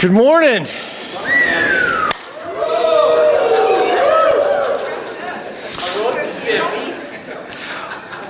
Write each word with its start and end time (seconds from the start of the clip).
Good 0.00 0.12
morning. 0.12 0.64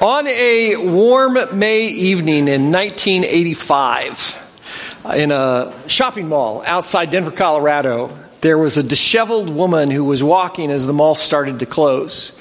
On 0.01 0.27
a 0.27 0.77
warm 0.77 1.59
May 1.59 1.89
evening 1.89 2.49
in 2.49 2.73
1985, 2.73 5.03
in 5.15 5.31
a 5.31 5.75
shopping 5.89 6.31
mall 6.31 6.63
outside 6.65 7.11
Denver, 7.11 7.33
Colorado, 7.33 8.17
there 8.41 8.57
was 8.57 8.79
a 8.79 8.83
disheveled 8.83 9.51
woman 9.51 9.91
who 9.91 10.05
was 10.05 10.23
walking 10.23 10.71
as 10.71 10.87
the 10.87 10.95
mall 10.95 11.15
started 11.15 11.59
to 11.59 11.67
close. 11.67 12.35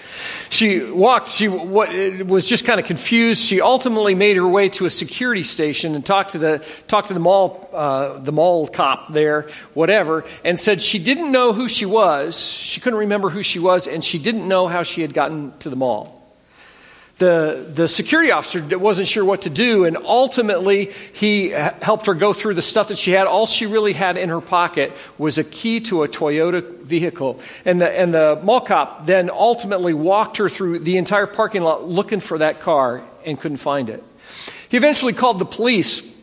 She 0.49 0.83
walked, 0.83 1.29
she 1.29 1.47
was 1.47 2.47
just 2.47 2.65
kind 2.65 2.79
of 2.79 2.85
confused. 2.85 3.43
She 3.43 3.61
ultimately 3.61 4.15
made 4.15 4.37
her 4.37 4.47
way 4.47 4.69
to 4.69 4.85
a 4.85 4.89
security 4.89 5.43
station 5.43 5.95
and 5.95 6.05
talked 6.05 6.31
to 6.31 6.37
the, 6.37 6.65
talked 6.87 7.07
to 7.07 7.13
the 7.13 7.19
mall, 7.19 7.69
uh, 7.73 8.19
the 8.19 8.31
mall 8.31 8.67
cop 8.67 9.11
there, 9.11 9.49
whatever, 9.73 10.25
and 10.43 10.59
said 10.59 10.81
she 10.81 10.99
didn't 10.99 11.31
know 11.31 11.53
who 11.53 11.69
she 11.69 11.85
was. 11.85 12.39
She 12.39 12.81
couldn't 12.81 12.99
remember 12.99 13.29
who 13.29 13.43
she 13.43 13.59
was, 13.59 13.87
and 13.87 14.03
she 14.03 14.19
didn't 14.19 14.47
know 14.47 14.67
how 14.67 14.83
she 14.83 15.01
had 15.01 15.13
gotten 15.13 15.57
to 15.59 15.69
the 15.69 15.75
mall 15.75 16.16
the, 17.17 17.67
the 17.73 17.87
security 17.87 18.31
officer 18.31 18.77
wasn't 18.77 19.07
sure 19.07 19.25
what 19.25 19.41
to 19.43 19.49
do, 19.49 19.85
and 19.85 19.97
ultimately 19.97 20.85
he 21.13 21.49
helped 21.49 22.05
her 22.05 22.13
go 22.13 22.31
through 22.31 22.53
the 22.53 22.61
stuff 22.61 22.89
that 22.89 22.99
she 22.99 23.11
had. 23.11 23.25
All 23.25 23.47
she 23.47 23.65
really 23.65 23.93
had 23.93 24.17
in 24.17 24.29
her 24.29 24.41
pocket 24.41 24.93
was 25.17 25.39
a 25.39 25.43
key 25.43 25.79
to 25.81 26.03
a 26.03 26.07
Toyota 26.07 26.61
vehicle. 26.81 27.39
And 27.65 27.81
the, 27.81 27.89
and 27.89 28.13
the 28.13 28.39
mall 28.43 28.61
cop 28.61 29.07
then 29.07 29.31
ultimately 29.31 29.95
walked 29.95 30.37
her 30.37 30.47
through 30.47 30.79
the 30.79 30.97
entire 30.97 31.25
parking 31.25 31.63
lot 31.63 31.87
looking 31.87 32.19
for 32.19 32.37
that 32.37 32.59
car 32.59 33.01
and 33.25 33.39
couldn't 33.39 33.57
find 33.57 33.89
it. 33.89 34.03
He 34.69 34.77
eventually 34.77 35.13
called 35.13 35.39
the 35.39 35.45
police. 35.45 36.15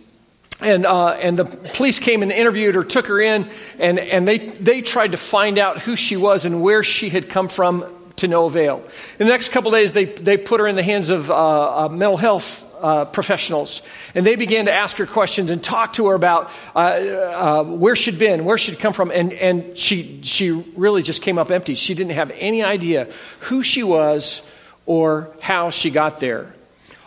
And, 0.60 0.86
uh, 0.86 1.08
and 1.08 1.36
the 1.36 1.44
police 1.44 1.98
came 1.98 2.22
and 2.22 2.30
interviewed 2.30 2.76
her, 2.76 2.84
took 2.84 3.08
her 3.08 3.20
in, 3.20 3.48
and, 3.80 3.98
and 3.98 4.26
they, 4.26 4.38
they 4.38 4.82
tried 4.82 5.10
to 5.10 5.16
find 5.16 5.58
out 5.58 5.82
who 5.82 5.96
she 5.96 6.16
was 6.16 6.44
and 6.44 6.62
where 6.62 6.84
she 6.84 7.08
had 7.08 7.28
come 7.28 7.48
from 7.48 7.84
to 8.16 8.28
no 8.28 8.46
avail. 8.46 8.82
In 9.18 9.26
the 9.26 9.32
next 9.32 9.50
couple 9.50 9.70
days, 9.70 9.92
they, 9.92 10.04
they 10.04 10.36
put 10.36 10.60
her 10.60 10.66
in 10.66 10.76
the 10.76 10.82
hands 10.82 11.10
of 11.10 11.30
uh, 11.30 11.86
uh, 11.86 11.88
mental 11.88 12.16
health 12.16 12.64
uh, 12.80 13.04
professionals, 13.06 13.82
and 14.14 14.26
they 14.26 14.36
began 14.36 14.66
to 14.66 14.72
ask 14.72 14.96
her 14.96 15.06
questions 15.06 15.50
and 15.50 15.64
talk 15.64 15.94
to 15.94 16.08
her 16.08 16.14
about 16.14 16.50
uh, 16.76 16.78
uh, 16.78 17.64
where 17.64 17.96
she'd 17.96 18.18
been, 18.18 18.44
where 18.44 18.58
she'd 18.58 18.78
come 18.78 18.92
from, 18.92 19.10
and, 19.10 19.32
and 19.32 19.76
she, 19.78 20.20
she 20.22 20.50
really 20.76 21.02
just 21.02 21.22
came 21.22 21.38
up 21.38 21.50
empty. 21.50 21.74
She 21.74 21.94
didn't 21.94 22.12
have 22.12 22.30
any 22.38 22.62
idea 22.62 23.08
who 23.40 23.62
she 23.62 23.82
was 23.82 24.46
or 24.86 25.30
how 25.40 25.70
she 25.70 25.90
got 25.90 26.20
there. 26.20 26.54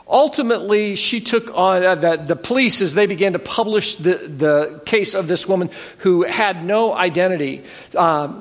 Ultimately, 0.09 0.95
she 0.95 1.19
took 1.19 1.53
on 1.53 1.83
uh, 1.83 1.95
the, 1.95 2.16
the 2.16 2.36
police 2.38 2.81
as 2.81 2.94
they 2.94 3.08
began 3.08 3.33
to 3.33 3.39
publish 3.39 3.95
the, 3.95 4.16
the 4.16 4.81
case 4.86 5.13
of 5.13 5.27
this 5.27 5.50
woman 5.50 5.69
who 5.97 6.23
had 6.23 6.63
no 6.63 6.95
identity. 6.95 7.63
Uh, 7.94 8.31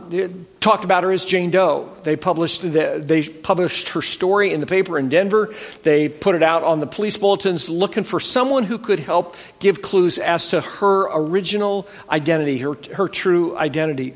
talked 0.60 0.84
about 0.84 1.02
her 1.02 1.10
as 1.10 1.24
Jane 1.24 1.50
Doe. 1.50 1.88
They 2.04 2.16
published, 2.16 2.62
the, 2.62 3.02
they 3.04 3.28
published 3.28 3.90
her 3.90 4.02
story 4.02 4.52
in 4.52 4.60
the 4.60 4.66
paper 4.66 4.96
in 4.96 5.08
Denver. 5.08 5.52
They 5.82 6.08
put 6.08 6.36
it 6.36 6.42
out 6.42 6.62
on 6.62 6.78
the 6.78 6.86
police 6.86 7.16
bulletins 7.16 7.68
looking 7.68 8.04
for 8.04 8.20
someone 8.20 8.62
who 8.62 8.78
could 8.78 9.00
help 9.00 9.36
give 9.58 9.82
clues 9.82 10.18
as 10.18 10.48
to 10.48 10.60
her 10.60 11.08
original 11.12 11.88
identity, 12.08 12.58
her, 12.58 12.74
her 12.94 13.08
true 13.08 13.56
identity. 13.56 14.14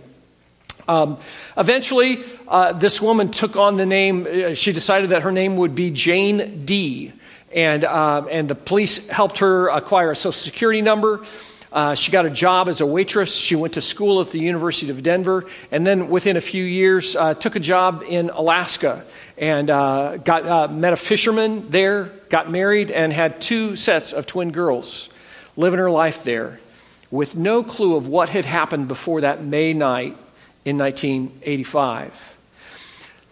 Um, 0.89 1.19
eventually, 1.57 2.19
uh, 2.49 2.73
this 2.73 3.01
woman 3.01 3.31
took 3.31 3.55
on 3.55 3.77
the 3.77 3.87
name, 3.87 4.27
uh, 4.27 4.55
she 4.55 4.73
decided 4.73 5.11
that 5.11 5.23
her 5.23 5.31
name 5.31 5.57
would 5.57 5.75
be 5.75 5.91
Jane 5.91 6.65
Dee. 6.65 7.13
And, 7.55 7.85
uh, 7.85 8.27
and 8.31 8.49
the 8.49 8.55
police 8.55 9.09
helped 9.09 9.39
her 9.41 9.69
acquire 9.69 10.11
a 10.11 10.17
social 10.17 10.33
security 10.33 10.83
number. 10.83 11.25
Uh, 11.73 11.95
she 11.95 12.11
got 12.11 12.27
a 12.27 12.31
job 12.31 12.69
as 12.69 12.81
a 12.81 12.87
waitress. 12.87 13.35
She 13.35 13.55
went 13.55 13.75
to 13.75 13.81
school 13.81 14.21
at 14.21 14.31
the 14.31 14.41
University 14.41 14.91
of 14.91 15.03
Denver. 15.03 15.47
And 15.71 15.87
then 15.87 16.09
within 16.09 16.37
a 16.37 16.41
few 16.41 16.65
years, 16.65 17.15
uh, 17.15 17.35
took 17.35 17.57
a 17.57 17.61
job 17.61 18.03
in 18.09 18.31
Alaska 18.31 19.05
and 19.39 19.71
uh, 19.71 20.17
got, 20.19 20.47
uh, 20.47 20.69
met 20.69 20.93
a 20.93 20.97
fisherman 20.97 21.71
there, 21.71 22.11
got 22.29 22.51
married, 22.51 22.91
and 22.91 23.13
had 23.13 23.41
two 23.41 23.77
sets 23.77 24.13
of 24.13 24.27
twin 24.27 24.51
girls 24.53 25.09
living 25.57 25.79
her 25.79 25.91
life 25.91 26.25
there 26.25 26.59
with 27.11 27.37
no 27.37 27.63
clue 27.63 27.97
of 27.97 28.07
what 28.07 28.29
had 28.29 28.45
happened 28.45 28.89
before 28.89 29.23
that 29.23 29.43
May 29.43 29.73
night 29.73 30.17
in 30.65 30.79
1985. 30.79 32.30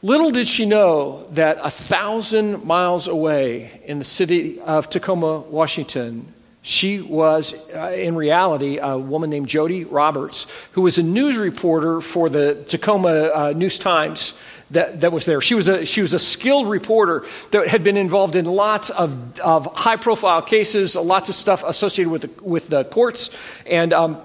Little 0.02 0.30
did 0.30 0.46
she 0.46 0.64
know 0.64 1.26
that 1.32 1.58
a 1.60 1.70
thousand 1.70 2.64
miles 2.64 3.08
away 3.08 3.82
in 3.84 3.98
the 3.98 4.04
city 4.04 4.60
of 4.60 4.88
Tacoma, 4.88 5.40
Washington, 5.40 6.32
she 6.62 7.00
was, 7.00 7.68
uh, 7.74 7.92
in 7.96 8.14
reality, 8.14 8.78
a 8.78 8.96
woman 8.96 9.28
named 9.28 9.48
Jody 9.48 9.84
Roberts, 9.84 10.46
who 10.72 10.82
was 10.82 10.98
a 10.98 11.02
news 11.02 11.36
reporter 11.36 12.00
for 12.00 12.28
the 12.28 12.64
Tacoma 12.68 13.30
uh, 13.34 13.52
News 13.56 13.78
Times 13.78 14.38
that, 14.70 15.00
that 15.00 15.10
was 15.10 15.24
there. 15.24 15.40
She 15.40 15.54
was, 15.54 15.66
a, 15.66 15.84
she 15.84 16.02
was 16.02 16.12
a 16.12 16.18
skilled 16.20 16.68
reporter 16.68 17.24
that 17.50 17.66
had 17.66 17.82
been 17.82 17.96
involved 17.96 18.36
in 18.36 18.44
lots 18.44 18.90
of, 18.90 19.40
of 19.40 19.66
high 19.74 19.96
profile 19.96 20.42
cases, 20.42 20.94
lots 20.94 21.28
of 21.28 21.34
stuff 21.34 21.64
associated 21.64 22.12
with 22.12 22.22
the, 22.22 22.42
with 22.44 22.68
the 22.68 22.84
courts. 22.84 23.30
And 23.66 23.92
um, 23.92 24.20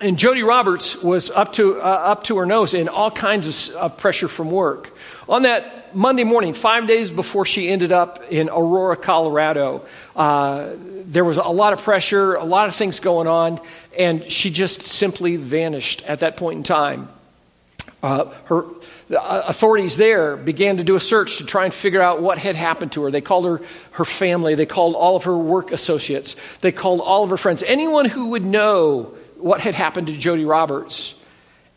and 0.00 0.18
Jody 0.18 0.42
Roberts 0.42 1.02
was 1.02 1.30
up 1.30 1.54
to, 1.54 1.80
uh, 1.80 1.84
up 1.84 2.24
to 2.24 2.36
her 2.36 2.44
nose 2.44 2.74
in 2.74 2.88
all 2.88 3.10
kinds 3.10 3.70
of, 3.70 3.76
of 3.76 3.98
pressure 3.98 4.28
from 4.28 4.50
work. 4.50 4.92
On 5.28 5.42
that 5.42 5.94
Monday 5.94 6.24
morning, 6.24 6.52
five 6.52 6.86
days 6.86 7.10
before 7.10 7.44
she 7.44 7.68
ended 7.68 7.92
up 7.92 8.22
in 8.30 8.48
Aurora, 8.48 8.96
Colorado, 8.96 9.84
uh, 10.14 10.70
there 10.76 11.24
was 11.24 11.36
a 11.36 11.48
lot 11.48 11.72
of 11.72 11.82
pressure, 11.82 12.34
a 12.34 12.44
lot 12.44 12.68
of 12.68 12.74
things 12.74 13.00
going 13.00 13.26
on, 13.26 13.58
and 13.98 14.24
she 14.30 14.50
just 14.50 14.82
simply 14.82 15.36
vanished 15.36 16.04
at 16.06 16.20
that 16.20 16.36
point 16.36 16.58
in 16.58 16.62
time. 16.62 17.08
Uh, 18.02 18.26
her 18.44 18.64
the 19.08 19.22
uh, 19.22 19.44
authorities 19.46 19.96
there 19.96 20.36
began 20.36 20.78
to 20.78 20.84
do 20.84 20.96
a 20.96 21.00
search 21.00 21.38
to 21.38 21.46
try 21.46 21.64
and 21.64 21.72
figure 21.72 22.00
out 22.00 22.20
what 22.20 22.38
had 22.38 22.56
happened 22.56 22.92
to 22.92 23.04
her. 23.04 23.10
They 23.10 23.20
called 23.20 23.44
her 23.46 23.64
her 23.92 24.04
family. 24.04 24.54
They 24.54 24.66
called 24.66 24.96
all 24.96 25.16
of 25.16 25.24
her 25.24 25.36
work 25.36 25.70
associates. 25.70 26.34
They 26.58 26.72
called 26.72 27.00
all 27.00 27.22
of 27.22 27.30
her 27.30 27.36
friends. 27.36 27.62
Anyone 27.62 28.06
who 28.06 28.30
would 28.30 28.44
know 28.44 29.14
what 29.36 29.60
had 29.60 29.74
happened 29.74 30.08
to 30.08 30.12
Jody 30.12 30.44
Roberts 30.44 31.14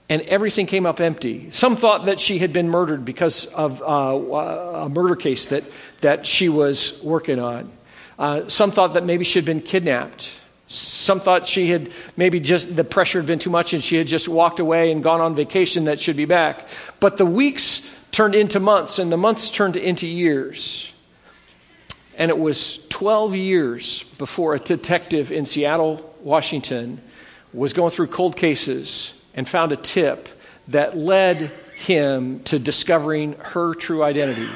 and 0.10 0.24
everything 0.24 0.66
came 0.66 0.88
up 0.88 1.00
empty. 1.00 1.52
Some 1.52 1.78
thought 1.78 2.06
that 2.06 2.20
she 2.20 2.40
had 2.40 2.52
been 2.52 2.70
murdered 2.70 3.06
because 3.06 3.46
of 3.46 3.82
uh, 3.82 3.86
a 3.86 4.90
murder 4.90 5.16
case 5.16 5.48
that, 5.48 5.64
that 6.02 6.26
she 6.26 6.50
was 6.50 7.02
working 7.04 7.40
on. 7.40 7.72
Uh, 8.18 8.50
some 8.50 8.72
thought 8.72 8.96
that 8.96 9.06
maybe 9.06 9.24
she 9.24 9.38
had 9.38 9.46
been 9.46 9.62
kidnapped. 9.62 10.36
Some 10.68 11.20
thought 11.20 11.48
she 11.48 11.70
had 11.70 11.92
maybe 12.18 12.40
just 12.40 12.76
the 12.76 12.84
pressure 12.84 13.20
had 13.20 13.28
been 13.28 13.40
too 13.40 13.50
much 13.50 13.74
and 13.74 13.84
she 13.84 13.96
had 13.96 14.08
just 14.08 14.28
walked 14.28 14.60
away 14.60 14.92
and 14.92 15.04
gone 15.04 15.22
on 15.22 15.36
vacation 15.36 15.86
that 15.86 16.02
should 16.02 16.18
be 16.18 16.26
back. 16.26 16.68
But 17.00 17.18
the 17.18 17.26
weeks 17.26 17.96
turned 18.12 18.36
into 18.36 18.60
months 18.60 19.00
and 19.00 19.12
the 19.12 19.18
months 19.18 19.50
turned 19.52 19.76
into 19.76 20.08
years. 20.08 20.92
And 22.18 22.30
it 22.30 22.38
was 22.38 22.86
12 22.90 23.36
years 23.36 24.04
before 24.18 24.54
a 24.54 24.60
detective 24.60 25.32
in 25.32 25.46
Seattle, 25.46 26.14
Washington, 26.22 27.00
was 27.54 27.74
going 27.74 27.92
through 27.92 28.08
cold 28.08 28.36
cases 28.36 29.19
and 29.34 29.48
found 29.48 29.72
a 29.72 29.76
tip 29.76 30.30
that 30.70 30.98
led 30.98 31.52
him 31.76 32.42
to 32.42 32.60
discovering 32.60 33.34
her 33.34 33.74
true 33.74 34.04
identity. 34.04 34.48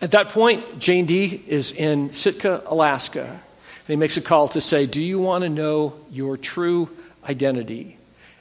At 0.00 0.10
that 0.10 0.28
point, 0.28 0.78
Jane 0.78 1.06
Dee 1.06 1.42
is 1.46 1.72
in 1.72 2.12
Sitka, 2.12 2.62
Alaska, 2.66 3.24
and 3.24 3.86
he 3.86 3.96
makes 3.96 4.16
a 4.16 4.22
call 4.22 4.48
to 4.48 4.60
say, 4.60 4.86
Do 4.86 5.02
you 5.02 5.18
want 5.18 5.44
to 5.44 5.48
know 5.48 5.94
your 6.10 6.36
true 6.36 6.90
identity? 7.28 7.96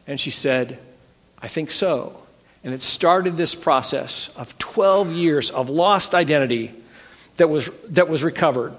And 0.08 0.20
she 0.20 0.30
said, 0.30 0.80
I 1.42 1.48
think 1.48 1.72
so. 1.72 2.20
And 2.64 2.74
it 2.74 2.82
started 2.82 3.38
this 3.38 3.56
process 3.56 4.30
of 4.38 4.58
12 4.58 5.12
years 5.12 5.52
of 5.52 5.70
lost 5.70 6.16
identity 6.16 6.72
that 7.38 7.50
was, 7.50 7.70
that 7.90 8.08
was 8.08 8.24
recovered 8.24 8.74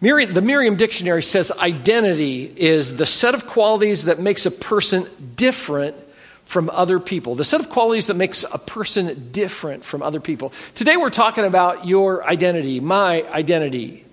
the 0.00 0.42
Merriam 0.42 0.76
Dictionary 0.76 1.22
says 1.22 1.50
identity 1.52 2.52
is 2.56 2.96
the 2.96 3.06
set 3.06 3.34
of 3.34 3.46
qualities 3.46 4.04
that 4.04 4.18
makes 4.18 4.46
a 4.46 4.50
person 4.50 5.06
different 5.36 5.96
from 6.44 6.70
other 6.70 7.00
people. 7.00 7.34
The 7.34 7.44
set 7.44 7.60
of 7.60 7.70
qualities 7.70 8.06
that 8.06 8.14
makes 8.14 8.44
a 8.44 8.58
person 8.58 9.30
different 9.32 9.84
from 9.84 10.02
other 10.02 10.20
people. 10.20 10.52
Today 10.74 10.96
we're 10.96 11.10
talking 11.10 11.44
about 11.44 11.86
your 11.86 12.24
identity, 12.24 12.78
my 12.78 13.22
identity, 13.30 14.04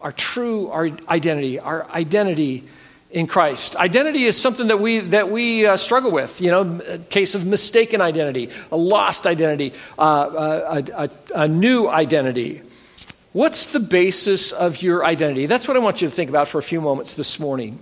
our 0.00 0.12
true 0.12 0.68
our 0.68 0.88
identity, 1.08 1.58
our 1.58 1.88
identity 1.90 2.64
in 3.10 3.26
Christ. 3.26 3.76
Identity 3.76 4.24
is 4.24 4.40
something 4.40 4.68
that 4.68 4.80
we 4.80 5.00
that 5.00 5.28
we 5.28 5.66
uh, 5.66 5.76
struggle 5.76 6.10
with. 6.10 6.40
You 6.40 6.50
know, 6.50 6.80
a 6.88 6.98
case 6.98 7.34
of 7.34 7.44
mistaken 7.44 8.00
identity, 8.00 8.48
a 8.70 8.76
lost 8.76 9.26
identity, 9.26 9.74
uh, 9.98 10.82
a, 10.96 11.04
a, 11.04 11.10
a 11.42 11.48
new 11.48 11.88
identity. 11.88 12.62
What's 13.32 13.68
the 13.68 13.80
basis 13.80 14.52
of 14.52 14.82
your 14.82 15.04
identity? 15.04 15.46
That's 15.46 15.66
what 15.66 15.76
I 15.76 15.80
want 15.80 16.02
you 16.02 16.08
to 16.08 16.14
think 16.14 16.28
about 16.28 16.48
for 16.48 16.58
a 16.58 16.62
few 16.62 16.80
moments 16.80 17.14
this 17.14 17.40
morning. 17.40 17.78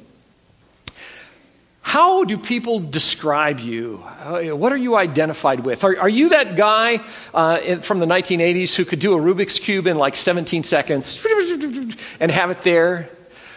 How 1.83 2.23
do 2.23 2.39
people 2.39 2.79
describe 2.79 3.59
you? 3.59 4.05
Uh, 4.21 4.57
what 4.57 4.73
are 4.73 4.77
you 4.77 4.97
identified 4.97 5.61
with? 5.61 5.83
Are, 5.83 5.99
are 5.99 6.09
you 6.09 6.29
that 6.29 6.55
guy 6.55 7.01
uh, 7.35 7.59
in, 7.65 7.81
from 7.81 7.99
the 7.99 8.07
1980s 8.07 8.77
who 8.77 8.85
could 8.85 9.01
do 9.01 9.15
a 9.15 9.21
Rubik's 9.21 9.59
Cube 9.59 9.89
in 9.89 9.97
like 9.97 10.15
17 10.15 10.63
seconds 10.63 11.27
and 12.21 12.31
have 12.31 12.51
it 12.51 12.63
there? 12.63 13.09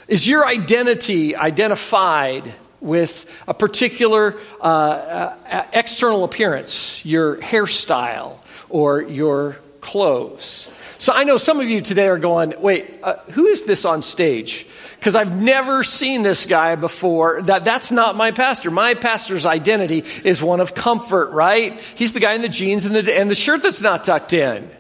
Is 0.08 0.28
your 0.28 0.48
identity 0.48 1.36
identified 1.36 2.52
with 2.84 3.26
a 3.48 3.54
particular 3.54 4.36
uh, 4.62 4.66
uh, 4.66 5.66
external 5.74 6.24
appearance, 6.24 7.04
your 7.06 7.38
hairstyle 7.38 8.38
or 8.70 9.02
your 9.02 9.58
clothes. 9.80 10.70
So 11.04 11.12
I 11.12 11.26
know 11.26 11.38
some 11.38 11.60
of 11.60 11.68
you 11.68 11.82
today 11.82 12.08
are 12.08 12.18
going, 12.18 12.54
wait, 12.62 12.90
uh, 13.04 13.16
who 13.32 13.48
is 13.48 13.64
this 13.64 13.84
on 13.84 14.02
stage? 14.02 14.66
Because 14.98 15.18
I've 15.18 15.38
never 15.38 15.84
seen 15.84 16.22
this 16.22 16.46
guy 16.46 16.78
before. 16.78 17.42
That, 17.42 17.66
that's 17.66 17.92
not 17.92 18.16
my 18.16 18.32
pastor. 18.32 18.72
My 18.72 18.94
pastor's 18.94 19.46
identity 19.46 20.06
is 20.24 20.42
one 20.42 20.62
of 20.62 20.74
comfort, 20.74 21.32
right? 21.32 21.78
He's 21.98 22.14
the 22.14 22.22
guy 22.22 22.36
in 22.36 22.42
the 22.42 22.48
jeans 22.48 22.86
and 22.86 22.96
the, 22.96 23.20
and 23.20 23.30
the 23.30 23.36
shirt 23.36 23.64
that's 23.64 23.82
not 23.82 24.06
tucked 24.06 24.32
in. 24.32 24.70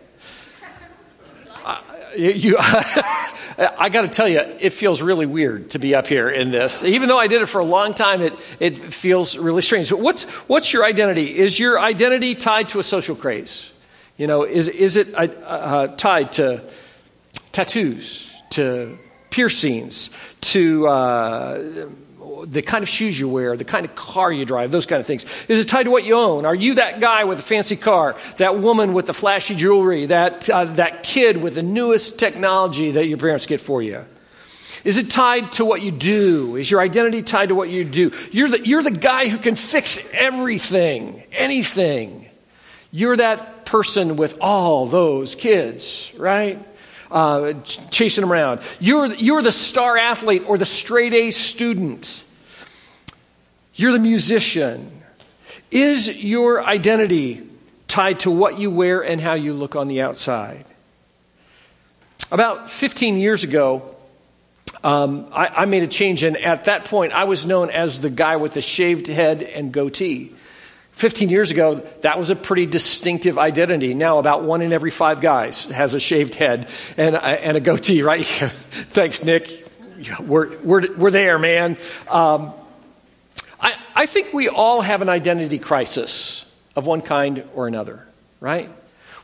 Uh, 1.65 1.77
you, 2.15 2.57
I 2.59 3.89
got 3.91 4.03
to 4.03 4.07
tell 4.07 4.27
you, 4.27 4.39
it 4.39 4.71
feels 4.71 5.01
really 5.01 5.25
weird 5.25 5.71
to 5.71 5.79
be 5.79 5.93
up 5.93 6.07
here 6.07 6.29
in 6.29 6.51
this. 6.51 6.83
Even 6.85 7.09
though 7.09 7.17
I 7.17 7.27
did 7.27 7.41
it 7.41 7.47
for 7.47 7.59
a 7.59 7.65
long 7.65 7.93
time, 7.93 8.21
it, 8.21 8.33
it 8.61 8.77
feels 8.77 9.37
really 9.37 9.61
strange. 9.61 9.91
What's, 9.91 10.23
what's 10.47 10.71
your 10.71 10.85
identity? 10.85 11.37
Is 11.37 11.59
your 11.59 11.79
identity 11.79 12.35
tied 12.35 12.69
to 12.69 12.79
a 12.79 12.83
social 12.83 13.15
craze? 13.15 13.72
You 14.17 14.27
know, 14.27 14.43
is, 14.43 14.67
is 14.67 14.95
it 14.95 15.13
uh, 15.15 15.27
uh, 15.45 15.87
tied 15.95 16.33
to 16.33 16.61
tattoos, 17.51 18.41
to 18.51 18.97
piercings, 19.31 20.11
to 20.41 20.87
uh, 20.87 21.87
the 22.45 22.61
kind 22.61 22.83
of 22.83 22.89
shoes 22.89 23.19
you 23.19 23.27
wear, 23.27 23.57
the 23.57 23.63
kind 23.63 23.85
of 23.85 23.95
car 23.95 24.31
you 24.31 24.45
drive, 24.45 24.69
those 24.69 24.85
kind 24.85 24.99
of 24.99 25.07
things? 25.07 25.25
Is 25.49 25.59
it 25.59 25.67
tied 25.67 25.83
to 25.83 25.91
what 25.91 26.03
you 26.03 26.15
own? 26.15 26.45
Are 26.45 26.53
you 26.53 26.75
that 26.75 26.99
guy 26.99 27.23
with 27.23 27.39
a 27.39 27.43
fancy 27.43 27.75
car, 27.75 28.15
that 28.37 28.57
woman 28.57 28.93
with 28.93 29.07
the 29.07 29.13
flashy 29.13 29.55
jewelry, 29.55 30.05
that, 30.07 30.47
uh, 30.47 30.65
that 30.65 31.01
kid 31.01 31.41
with 31.41 31.55
the 31.55 31.63
newest 31.63 32.19
technology 32.19 32.91
that 32.91 33.07
your 33.07 33.17
parents 33.17 33.47
get 33.47 33.61
for 33.61 33.81
you? 33.81 34.05
Is 34.83 34.97
it 34.97 35.09
tied 35.09 35.53
to 35.53 35.65
what 35.65 35.81
you 35.81 35.91
do? 35.91 36.55
Is 36.55 36.69
your 36.69 36.81
identity 36.81 37.23
tied 37.23 37.49
to 37.49 37.55
what 37.55 37.69
you 37.69 37.83
do? 37.83 38.11
You're 38.31 38.49
the, 38.49 38.67
you're 38.67 38.83
the 38.83 38.91
guy 38.91 39.27
who 39.27 39.37
can 39.37 39.55
fix 39.55 40.11
everything, 40.13 41.23
anything. 41.31 42.29
You're 42.91 43.15
that 43.17 43.52
person 43.65 44.15
with 44.15 44.37
all 44.41 44.85
those 44.85 45.35
kids, 45.35 46.13
right? 46.17 46.59
Uh, 47.11 47.53
chasing 47.91 48.23
them 48.23 48.31
around. 48.31 48.61
You're, 48.79 49.07
you're 49.07 49.41
the 49.41 49.51
star 49.51 49.97
athlete 49.97 50.43
or 50.47 50.57
the 50.57 50.65
straight 50.65 51.13
A 51.13 51.31
student. 51.31 52.23
You're 53.75 53.91
the 53.91 53.99
musician. 53.99 54.91
Is 55.71 56.23
your 56.23 56.63
identity 56.63 57.41
tied 57.87 58.21
to 58.21 58.31
what 58.31 58.57
you 58.57 58.71
wear 58.71 59.03
and 59.03 59.21
how 59.21 59.33
you 59.33 59.53
look 59.53 59.75
on 59.75 59.87
the 59.87 60.01
outside? 60.01 60.65
About 62.31 62.69
15 62.69 63.17
years 63.17 63.43
ago, 63.43 63.95
um, 64.83 65.27
I, 65.31 65.47
I, 65.47 65.65
made 65.65 65.83
a 65.83 65.87
change, 65.87 66.23
and 66.23 66.35
at 66.35 66.65
that 66.65 66.85
point, 66.85 67.13
I 67.13 67.23
was 67.23 67.45
known 67.45 67.69
as 67.69 67.99
the 67.99 68.09
guy 68.09 68.35
with 68.35 68.53
the 68.53 68.61
shaved 68.61 69.07
head 69.07 69.41
and 69.41 69.71
goatee. 69.71 70.33
15 70.93 71.29
years 71.29 71.51
ago, 71.51 71.75
that 72.01 72.17
was 72.17 72.29
a 72.29 72.35
pretty 72.35 72.65
distinctive 72.65 73.37
identity. 73.37 73.93
Now, 73.93 74.19
about 74.19 74.43
one 74.43 74.61
in 74.61 74.71
every 74.71 74.91
five 74.91 75.21
guys 75.21 75.65
has 75.65 75.93
a 75.93 75.99
shaved 75.99 76.35
head 76.35 76.69
and, 76.97 77.15
and 77.15 77.57
a 77.57 77.59
goatee, 77.59 78.03
right? 78.03 78.25
Thanks, 78.25 79.23
Nick. 79.23 79.67
We're, 80.19 80.55
we're, 80.59 80.93
we're 80.95 81.11
there, 81.11 81.39
man. 81.39 81.77
Um, 82.09 82.53
I, 83.59 83.75
I 83.95 84.05
think 84.05 84.33
we 84.33 84.49
all 84.49 84.81
have 84.81 85.01
an 85.01 85.09
identity 85.09 85.59
crisis 85.59 86.51
of 86.75 86.85
one 86.85 87.01
kind 87.01 87.43
or 87.55 87.67
another, 87.67 88.05
right? 88.39 88.69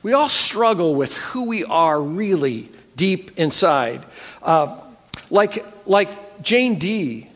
We 0.01 0.13
all 0.13 0.29
struggle 0.29 0.95
with 0.95 1.15
who 1.17 1.49
we 1.49 1.65
are 1.65 2.01
really 2.01 2.69
deep 2.95 3.37
inside. 3.37 4.03
Uh, 4.41 4.79
like, 5.29 5.63
like 5.85 6.41
Jane 6.41 6.79
Dee 6.79 7.29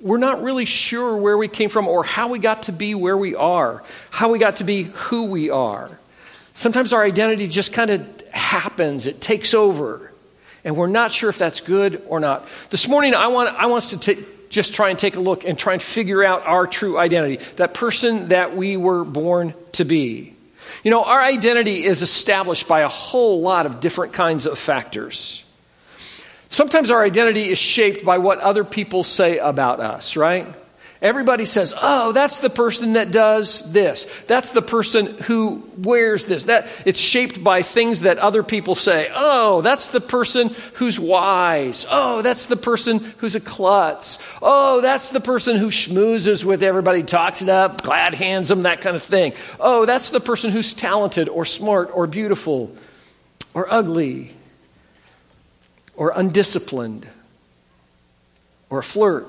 we're 0.00 0.18
not 0.18 0.42
really 0.42 0.66
sure 0.66 1.16
where 1.16 1.38
we 1.38 1.48
came 1.48 1.70
from 1.70 1.88
or 1.88 2.04
how 2.04 2.28
we 2.28 2.38
got 2.38 2.64
to 2.64 2.72
be 2.72 2.94
where 2.94 3.16
we 3.16 3.34
are, 3.34 3.82
how 4.10 4.30
we 4.30 4.38
got 4.38 4.56
to 4.56 4.64
be 4.64 4.84
who 4.84 5.24
we 5.24 5.48
are. 5.50 5.90
Sometimes 6.52 6.92
our 6.92 7.02
identity 7.02 7.46
just 7.46 7.72
kind 7.72 7.90
of 7.90 8.30
happens, 8.30 9.06
it 9.06 9.20
takes 9.20 9.54
over, 9.54 10.12
and 10.64 10.76
we're 10.76 10.88
not 10.88 11.12
sure 11.12 11.30
if 11.30 11.38
that's 11.38 11.62
good 11.62 12.02
or 12.08 12.20
not. 12.20 12.46
This 12.68 12.88
morning, 12.88 13.14
I 13.14 13.28
want, 13.28 13.48
I 13.56 13.66
want 13.66 13.84
us 13.84 13.90
to 13.90 13.98
take, 13.98 14.50
just 14.50 14.74
try 14.74 14.90
and 14.90 14.98
take 14.98 15.16
a 15.16 15.20
look 15.20 15.44
and 15.44 15.58
try 15.58 15.72
and 15.72 15.80
figure 15.80 16.22
out 16.22 16.46
our 16.46 16.66
true 16.66 16.98
identity, 16.98 17.36
that 17.56 17.72
person 17.72 18.28
that 18.28 18.54
we 18.54 18.76
were 18.76 19.04
born 19.04 19.54
to 19.72 19.84
be. 19.84 20.34
You 20.84 20.90
know, 20.90 21.04
our 21.04 21.22
identity 21.22 21.84
is 21.84 22.02
established 22.02 22.68
by 22.68 22.80
a 22.80 22.88
whole 22.88 23.40
lot 23.40 23.64
of 23.64 23.80
different 23.80 24.12
kinds 24.12 24.46
of 24.46 24.58
factors. 24.58 25.44
Sometimes 26.50 26.90
our 26.90 27.02
identity 27.04 27.48
is 27.48 27.58
shaped 27.58 28.04
by 28.04 28.18
what 28.18 28.40
other 28.40 28.64
people 28.64 29.04
say 29.04 29.38
about 29.38 29.78
us, 29.78 30.16
right? 30.16 30.46
Everybody 31.00 31.46
says, 31.46 31.72
"Oh, 31.80 32.12
that's 32.12 32.38
the 32.38 32.50
person 32.50 32.92
that 32.94 33.10
does 33.10 33.62
this. 33.72 34.04
That's 34.26 34.50
the 34.50 34.60
person 34.60 35.06
who 35.22 35.62
wears 35.78 36.26
this." 36.26 36.44
That 36.44 36.66
it's 36.84 37.00
shaped 37.00 37.42
by 37.42 37.62
things 37.62 38.02
that 38.02 38.18
other 38.18 38.42
people 38.42 38.74
say. 38.74 39.10
"Oh, 39.14 39.62
that's 39.62 39.88
the 39.88 40.00
person 40.00 40.54
who's 40.74 41.00
wise. 41.00 41.86
Oh, 41.90 42.20
that's 42.20 42.46
the 42.46 42.56
person 42.56 43.14
who's 43.18 43.34
a 43.34 43.40
klutz. 43.40 44.18
Oh, 44.42 44.82
that's 44.82 45.08
the 45.08 45.20
person 45.20 45.56
who 45.56 45.68
schmoozes 45.68 46.44
with 46.44 46.62
everybody, 46.62 47.02
talks 47.02 47.40
it 47.40 47.48
up, 47.48 47.80
glad 47.80 48.12
hands 48.12 48.48
them, 48.48 48.64
that 48.64 48.82
kind 48.82 48.96
of 48.96 49.02
thing. 49.02 49.32
Oh, 49.58 49.86
that's 49.86 50.10
the 50.10 50.20
person 50.20 50.50
who's 50.50 50.74
talented 50.74 51.30
or 51.30 51.46
smart 51.46 51.90
or 51.94 52.06
beautiful 52.06 52.72
or 53.54 53.72
ugly 53.72 54.34
or 56.00 56.14
undisciplined 56.16 57.06
or 58.70 58.78
a 58.78 58.82
flirt 58.82 59.26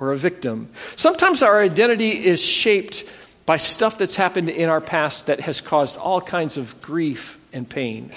or 0.00 0.10
a 0.10 0.16
victim. 0.16 0.68
Sometimes 0.96 1.44
our 1.44 1.62
identity 1.62 2.10
is 2.10 2.44
shaped 2.44 3.04
by 3.46 3.56
stuff 3.56 3.96
that's 3.96 4.16
happened 4.16 4.50
in 4.50 4.68
our 4.68 4.80
past 4.80 5.28
that 5.28 5.38
has 5.38 5.60
caused 5.60 5.96
all 5.96 6.20
kinds 6.20 6.56
of 6.56 6.82
grief 6.82 7.38
and 7.52 7.70
pain. 7.70 8.10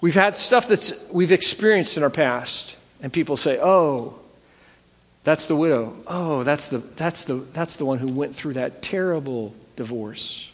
We've 0.00 0.16
had 0.16 0.36
stuff 0.36 0.66
that's 0.66 0.92
we've 1.12 1.30
experienced 1.30 1.96
in 1.96 2.02
our 2.02 2.10
past, 2.10 2.76
and 3.00 3.12
people 3.12 3.36
say, 3.36 3.60
"Oh, 3.62 4.18
that's 5.22 5.46
the 5.46 5.54
widow. 5.54 5.94
Oh, 6.08 6.42
that's 6.42 6.66
the 6.66 6.78
that's 6.78 7.22
the 7.22 7.34
that's 7.34 7.76
the 7.76 7.84
one 7.84 7.98
who 7.98 8.08
went 8.08 8.34
through 8.34 8.54
that 8.54 8.82
terrible 8.82 9.54
divorce. 9.76 10.52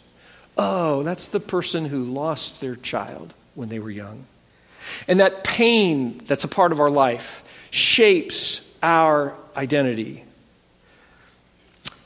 Oh, 0.58 1.02
that's 1.02 1.26
the 1.26 1.40
person 1.40 1.86
who 1.86 2.04
lost 2.04 2.60
their 2.60 2.76
child 2.76 3.32
when 3.54 3.70
they 3.70 3.78
were 3.78 3.90
young." 3.90 4.26
And 5.08 5.20
that 5.20 5.44
pain 5.44 6.18
that's 6.24 6.44
a 6.44 6.48
part 6.48 6.72
of 6.72 6.80
our 6.80 6.90
life 6.90 7.68
shapes 7.70 8.72
our 8.82 9.34
identity. 9.56 10.24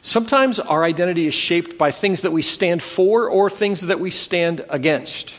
Sometimes 0.02 0.58
our 0.58 0.82
identity 0.82 1.26
is 1.26 1.34
shaped 1.34 1.76
by 1.76 1.90
things 1.90 2.22
that 2.22 2.32
we 2.32 2.42
stand 2.42 2.82
for 2.82 3.28
or 3.28 3.50
things 3.50 3.82
that 3.82 4.00
we 4.00 4.10
stand 4.10 4.64
against. 4.70 5.34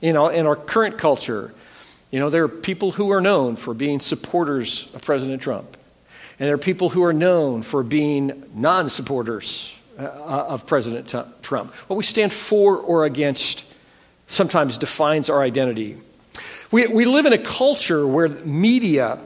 You 0.00 0.12
know, 0.12 0.28
in 0.28 0.46
our 0.46 0.56
current 0.56 0.96
culture, 0.96 1.52
you 2.10 2.18
know, 2.18 2.30
there 2.30 2.44
are 2.44 2.48
people 2.48 2.92
who 2.92 3.10
are 3.12 3.20
known 3.20 3.56
for 3.56 3.74
being 3.74 4.00
supporters 4.00 4.92
of 4.94 5.02
President 5.02 5.42
Trump. 5.42 5.76
And 6.38 6.48
there 6.48 6.54
are 6.54 6.58
people 6.58 6.88
who 6.88 7.04
are 7.04 7.12
known 7.12 7.62
for 7.62 7.82
being 7.82 8.42
non 8.54 8.88
supporters 8.88 9.76
uh, 9.98 10.04
of 10.04 10.66
President 10.66 11.14
Trump. 11.42 11.74
What 11.74 11.96
we 11.96 12.02
stand 12.02 12.32
for 12.32 12.78
or 12.78 13.04
against 13.04 13.70
sometimes 14.26 14.78
defines 14.78 15.28
our 15.28 15.42
identity. 15.42 15.98
We, 16.70 16.86
we 16.86 17.04
live 17.04 17.26
in 17.26 17.32
a 17.32 17.38
culture 17.38 18.06
where 18.06 18.28
media 18.28 19.18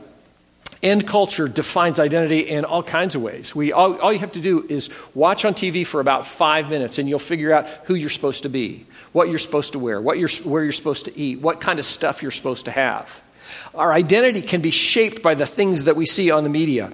and 0.81 1.07
culture 1.07 1.47
defines 1.47 1.99
identity 1.99 2.39
in 2.39 2.65
all 2.65 2.83
kinds 2.83 3.15
of 3.15 3.21
ways. 3.21 3.55
We, 3.55 3.71
all, 3.71 3.99
all 3.99 4.11
you 4.11 4.19
have 4.19 4.33
to 4.33 4.41
do 4.41 4.65
is 4.67 4.89
watch 5.13 5.45
on 5.45 5.53
TV 5.53 5.85
for 5.85 5.99
about 5.99 6.25
five 6.25 6.69
minutes 6.69 6.97
and 6.97 7.07
you'll 7.07 7.19
figure 7.19 7.53
out 7.53 7.67
who 7.85 7.95
you're 7.95 8.09
supposed 8.09 8.43
to 8.43 8.49
be, 8.49 8.85
what 9.11 9.29
you're 9.29 9.39
supposed 9.39 9.73
to 9.73 9.79
wear, 9.79 10.01
what 10.01 10.17
you're, 10.17 10.29
where 10.43 10.63
you're 10.63 10.71
supposed 10.71 11.05
to 11.05 11.17
eat, 11.17 11.39
what 11.39 11.61
kind 11.61 11.79
of 11.79 11.85
stuff 11.85 12.21
you're 12.21 12.31
supposed 12.31 12.65
to 12.65 12.71
have. 12.71 13.21
Our 13.73 13.93
identity 13.93 14.41
can 14.41 14.61
be 14.61 14.71
shaped 14.71 15.21
by 15.21 15.35
the 15.35 15.45
things 15.45 15.85
that 15.85 15.95
we 15.95 16.05
see 16.05 16.31
on 16.31 16.43
the 16.43 16.49
media. 16.49 16.91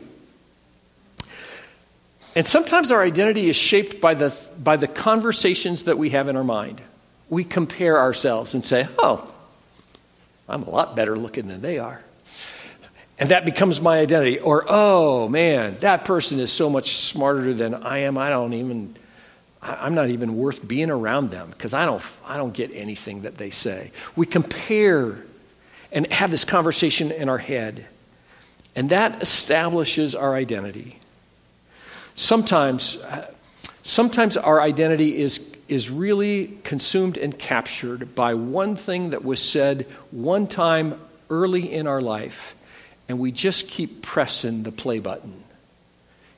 And 2.35 2.45
sometimes 2.45 2.91
our 2.91 3.01
identity 3.01 3.49
is 3.49 3.55
shaped 3.55 3.99
by 3.99 4.13
the, 4.13 4.35
by 4.61 4.77
the 4.77 4.87
conversations 4.87 5.83
that 5.83 5.97
we 5.97 6.11
have 6.11 6.27
in 6.27 6.35
our 6.35 6.43
mind. 6.43 6.81
We 7.29 7.43
compare 7.43 7.99
ourselves 7.99 8.53
and 8.53 8.63
say, 8.63 8.87
oh, 8.97 9.29
I'm 10.51 10.63
a 10.63 10.69
lot 10.69 10.95
better 10.95 11.15
looking 11.15 11.47
than 11.47 11.61
they 11.61 11.79
are. 11.79 12.01
And 13.17 13.29
that 13.29 13.45
becomes 13.45 13.79
my 13.79 13.99
identity. 13.99 14.39
Or, 14.39 14.65
oh 14.67 15.29
man, 15.29 15.77
that 15.79 16.05
person 16.05 16.39
is 16.39 16.51
so 16.51 16.69
much 16.69 16.95
smarter 16.97 17.53
than 17.53 17.73
I 17.73 17.99
am. 17.99 18.17
I 18.17 18.29
don't 18.29 18.53
even, 18.53 18.95
I'm 19.61 19.95
not 19.95 20.09
even 20.09 20.35
worth 20.35 20.67
being 20.67 20.89
around 20.89 21.29
them 21.29 21.51
because 21.51 21.73
I 21.73 21.85
don't, 21.85 22.03
I 22.25 22.37
don't 22.37 22.53
get 22.53 22.71
anything 22.73 23.21
that 23.21 23.37
they 23.37 23.49
say. 23.49 23.91
We 24.15 24.25
compare 24.25 25.17
and 25.91 26.11
have 26.11 26.31
this 26.31 26.45
conversation 26.45 27.11
in 27.11 27.29
our 27.29 27.37
head. 27.37 27.85
And 28.75 28.89
that 28.89 29.21
establishes 29.21 30.15
our 30.15 30.33
identity. 30.33 30.99
Sometimes, 32.15 32.97
uh, 33.03 33.31
sometimes 33.83 34.35
our 34.35 34.59
identity 34.59 35.17
is 35.17 35.50
is 35.71 35.89
really 35.89 36.57
consumed 36.65 37.15
and 37.15 37.39
captured 37.39 38.13
by 38.13 38.33
one 38.33 38.75
thing 38.75 39.11
that 39.11 39.23
was 39.23 39.41
said 39.41 39.87
one 40.11 40.45
time 40.45 40.99
early 41.29 41.71
in 41.71 41.87
our 41.87 42.01
life, 42.01 42.55
and 43.07 43.17
we 43.17 43.31
just 43.31 43.69
keep 43.69 44.01
pressing 44.01 44.63
the 44.63 44.71
play 44.71 44.99
button. 44.99 45.43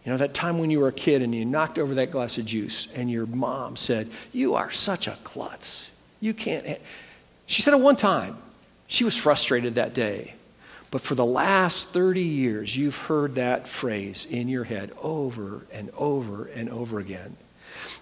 You 0.06 0.12
know, 0.12 0.18
that 0.18 0.36
time 0.36 0.60
when 0.60 0.70
you 0.70 0.82
were 0.82 0.90
a 0.90 0.94
kid 0.94 1.24
and 1.24 1.34
you 1.34 1.46
knocked 1.46 1.80
over 1.80 1.96
that 1.96 2.12
glass 2.12 2.38
of 2.38 2.46
juice 2.46 2.88
and 2.94 3.10
your 3.10 3.26
mom 3.26 3.76
said, 3.76 4.08
You 4.32 4.54
are 4.54 4.70
such 4.70 5.08
a 5.08 5.18
klutz. 5.24 5.90
You 6.20 6.36
can't. 6.36 6.68
Ha-. 6.68 6.78
She 7.48 7.64
said 7.64 7.74
it 7.74 7.80
one 7.80 7.96
time. 7.96 8.38
She 8.86 9.04
was 9.04 9.18
frustrated 9.18 9.76
that 9.76 9.96
day. 9.96 10.36
But 10.92 11.02
for 11.02 11.16
the 11.16 11.26
last 11.26 11.90
30 11.90 12.22
years, 12.22 12.78
you've 12.78 12.98
heard 12.98 13.36
that 13.36 13.68
phrase 13.68 14.28
in 14.28 14.48
your 14.48 14.66
head 14.66 14.92
over 15.02 15.66
and 15.74 15.90
over 15.98 16.46
and 16.46 16.70
over 16.70 17.00
again. 17.00 17.36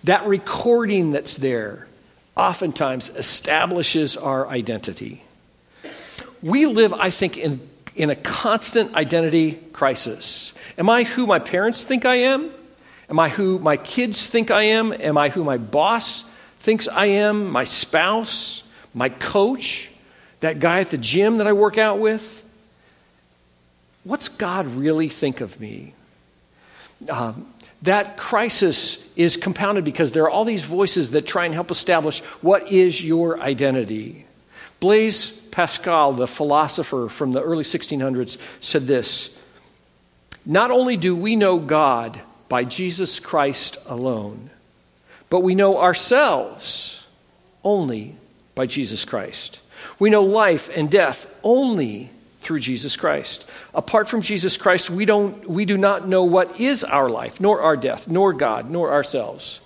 That 0.03 0.25
recording 0.25 1.12
that's 1.12 1.38
there 1.38 1.88
oftentimes 2.36 3.10
establishes 3.10 4.17
our 4.17 4.48
identity. 4.48 5.24
We 6.41 6.65
live, 6.65 6.93
I 6.93 7.10
think, 7.10 7.38
in, 7.38 7.60
in 7.95 8.10
a 8.10 8.15
constant 8.15 8.95
identity 8.95 9.53
crisis. 9.74 10.53
Am 10.77 10.89
I 10.89 11.03
who 11.03 11.27
my 11.27 11.39
parents 11.39 11.83
think 11.83 12.05
I 12.05 12.15
am? 12.15 12.51
Am 13.10 13.19
I 13.19 13.29
who 13.29 13.60
my 13.60 13.77
kids 13.77 14.27
think 14.27 14.50
I 14.50 14.63
am? 14.63 14.93
Am 14.93 15.17
I 15.17 15.29
who 15.29 15.43
my 15.43 15.57
boss 15.57 16.24
thinks 16.57 16.88
I 16.88 17.07
am? 17.07 17.51
My 17.51 17.63
spouse? 17.63 18.63
My 18.93 19.10
coach? 19.10 19.91
That 20.39 20.60
guy 20.60 20.79
at 20.79 20.89
the 20.89 20.98
gym 20.98 21.38
that 21.38 21.48
I 21.48 21.53
work 21.53 21.77
out 21.77 22.00
with? 22.00 22.41
what's 24.03 24.27
God 24.29 24.65
really 24.67 25.07
think 25.07 25.41
of 25.41 25.60
me? 25.60 25.93
Um, 27.10 27.50
that 27.81 28.17
crisis 28.17 29.09
is 29.15 29.38
compounded 29.38 29.83
because 29.83 30.11
there 30.11 30.23
are 30.23 30.29
all 30.29 30.45
these 30.45 30.63
voices 30.63 31.11
that 31.11 31.25
try 31.25 31.45
and 31.45 31.53
help 31.53 31.71
establish 31.71 32.21
what 32.41 32.71
is 32.71 33.03
your 33.03 33.39
identity. 33.39 34.25
Blaise 34.79 35.31
Pascal, 35.51 36.13
the 36.13 36.27
philosopher 36.27 37.07
from 37.09 37.31
the 37.31 37.41
early 37.41 37.63
1600s, 37.63 38.38
said 38.61 38.88
this 38.88 39.38
Not 40.45 40.71
only 40.71 40.97
do 40.97 41.15
we 41.15 41.35
know 41.35 41.59
God 41.59 42.21
by 42.50 42.63
Jesus 42.63 43.19
Christ 43.19 43.77
alone, 43.85 44.50
but 45.29 45.41
we 45.41 45.55
know 45.55 45.79
ourselves 45.79 47.05
only 47.63 48.15
by 48.55 48.65
Jesus 48.65 49.05
Christ. 49.05 49.59
We 50.00 50.09
know 50.09 50.23
life 50.23 50.75
and 50.75 50.89
death 50.89 51.33
only 51.43 52.09
through 52.41 52.60
Jesus 52.60 52.98
Christ. 52.98 53.50
Apart 53.74 54.10
from 54.10 54.21
Jesus 54.21 54.57
Christ, 54.57 54.89
we, 54.89 55.05
don't, 55.05 55.48
we 55.48 55.63
do 55.65 55.77
not 55.77 56.07
know 56.07 56.24
what 56.24 56.60
is 56.60 56.83
our 56.83 57.10
life, 57.10 57.39
nor 57.39 57.62
our 57.62 57.77
death, 57.77 58.07
nor 58.10 58.33
God, 58.33 58.69
nor 58.69 58.91
ourselves. 58.91 59.62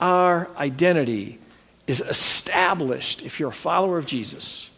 Our 0.00 0.48
identity 0.56 1.38
is 1.86 2.00
established, 2.00 3.24
if 3.24 3.38
you're 3.38 3.50
a 3.50 3.52
follower 3.52 3.96
of 3.96 4.06
Jesus, 4.06 4.70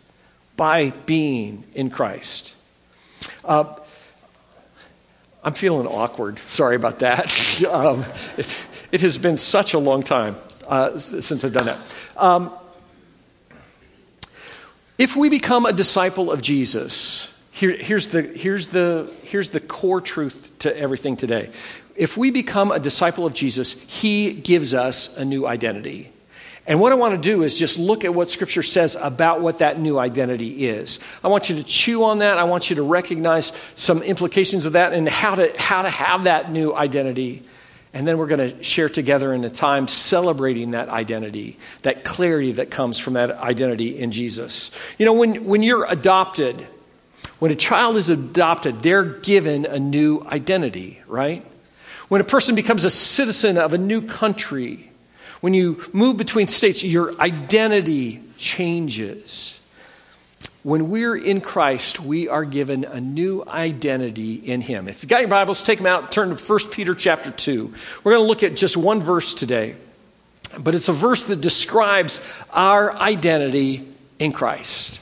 by 0.57 0.91
being 1.07 1.65
in 1.75 1.89
Christ. 1.89 2.55
Uh, 3.45 3.75
I'm 5.43 5.55
feeling 5.55 5.87
awkward. 5.87 6.39
Sorry 6.39 6.77
about 6.77 6.99
that. 6.99 7.65
um, 7.71 8.05
it, 8.37 8.67
it, 8.93 9.01
has 9.01 9.17
been 9.17 9.39
such 9.39 9.73
a 9.73 9.79
long 9.79 10.03
time 10.03 10.37
uh, 10.67 10.99
since 10.99 11.45
I've 11.45 11.53
done 11.55 11.67
that. 11.67 12.09
Um, 12.17 12.53
if 14.99 15.15
we 15.15 15.29
become 15.29 15.65
a 15.65 15.73
disciple 15.73 16.31
of 16.33 16.43
Jesus, 16.43 17.38
here, 17.59 17.73
here's, 17.77 18.11
the, 18.11 18.23
here's, 18.23 18.69
the, 18.69 19.13
here's 19.25 19.51
the 19.51 19.59
core 19.59 20.01
truth 20.01 20.53
to 20.61 20.79
everything 20.79 21.17
today. 21.17 21.51
If 21.97 22.17
we 22.17 22.31
become 22.31 22.71
a 22.71 22.79
disciple 22.79 23.27
of 23.27 23.35
Jesus, 23.35 23.73
he 23.73 24.33
gives 24.33 24.75
us 24.75 25.17
a 25.17 25.25
new 25.25 25.45
identity. 25.45 26.13
And 26.69 26.79
what 26.79 26.93
I 26.93 26.95
want 26.95 27.21
to 27.21 27.21
do 27.21 27.43
is 27.43 27.59
just 27.59 27.77
look 27.77 28.05
at 28.05 28.15
what 28.15 28.31
Scripture 28.31 28.63
says 28.63 28.95
about 28.95 29.41
what 29.41 29.59
that 29.59 29.81
new 29.81 29.99
identity 29.99 30.67
is. 30.67 31.01
I 31.25 31.29
want 31.29 31.51
you 31.51 31.57
to 31.57 31.65
chew 31.65 32.05
on 32.05 32.21
that. 32.21 32.39
I 32.39 32.45
want 32.45 32.71
you 32.71 32.77
to 32.77 32.83
recognize 32.83 33.47
some 33.75 34.05
implications 34.05 34.65
of 34.65 34.75
that 34.75 34.93
and 34.93 35.09
how 35.09 35.35
to, 35.35 35.53
how 35.61 35.83
to 35.83 35.91
have 35.91 36.25
that 36.25 36.53
new 36.53 36.73
identity. 36.73 37.43
And 37.93 38.07
then 38.07 38.19
we're 38.19 38.29
going 38.29 38.53
to 38.53 38.63
share 38.63 38.89
together 38.89 39.35
in 39.35 39.43
a 39.43 39.51
time 39.51 39.89
celebrating 39.89 40.71
that 40.73 40.89
identity, 40.91 41.59
that 41.83 42.05
clarity 42.05 42.53
that 42.53 42.71
comes 42.71 43.01
from 43.01 43.15
that 43.15 43.33
identity 43.33 43.99
in 43.99 44.13
Jesus. 44.13 44.71
You 44.97 45.07
know, 45.07 45.15
when, 45.15 45.45
when 45.45 45.65
you're 45.65 45.87
adopted, 45.87 46.65
when 47.39 47.53
a 47.53 47.57
child 47.57 47.97
is 47.97 48.09
adopted, 48.09 48.83
they're 48.83 49.05
given 49.05 49.65
a 49.65 49.79
new 49.79 50.27
identity, 50.27 51.01
right? 51.07 51.45
When 52.09 52.21
a 52.21 52.25
person 52.25 52.55
becomes 52.55 52.85
a 52.85 52.91
citizen 52.91 53.59
of 53.59 53.75
a 53.75 53.79
new 53.79 54.03
country, 54.03 54.91
when 55.41 55.55
you 55.55 55.83
move 55.93 56.17
between 56.17 56.49
states, 56.49 56.83
your 56.83 57.19
identity 57.21 58.21
changes. 58.39 59.59
When 60.65 60.91
we're 60.91 61.17
in 61.17 61.41
Christ, 61.41 62.01
we 62.01 62.29
are 62.29 62.45
given 62.45 62.85
a 62.85 63.01
new 63.01 63.45
identity 63.47 64.35
in 64.35 64.61
Him. 64.61 64.89
If 64.89 65.03
you've 65.03 65.11
got 65.11 65.21
your 65.21 65.29
Bibles, 65.29 65.63
take 65.63 65.79
them 65.79 65.87
out, 65.87 66.11
turn 66.11 66.35
to 66.35 66.43
1 66.43 66.59
Peter 66.71 66.95
chapter 66.95 67.31
2. 67.31 67.73
We're 68.03 68.13
going 68.13 68.25
to 68.25 68.29
look 68.29 68.43
at 68.43 68.57
just 68.57 68.77
one 68.77 69.01
verse 69.01 69.35
today, 69.35 69.77
but 70.59 70.75
it's 70.75 70.89
a 70.89 70.93
verse 70.93 71.25
that 71.25 71.41
describes 71.41 72.21
our 72.51 72.95
identity 72.97 73.87
in 74.19 74.33
Christ. 74.33 74.99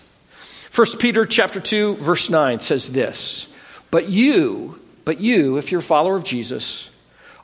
1 0.77 0.99
Peter 0.99 1.25
chapter 1.25 1.59
2 1.59 1.95
verse 1.95 2.29
9 2.29 2.61
says 2.61 2.91
this, 2.91 3.51
"But 3.91 4.11
you, 4.11 4.79
but 5.07 5.19
you, 5.19 5.57
if 5.57 5.73
you're 5.73 5.81
a 5.81 5.83
follower 5.83 6.17
of 6.17 6.25
Jesus, 6.25 6.91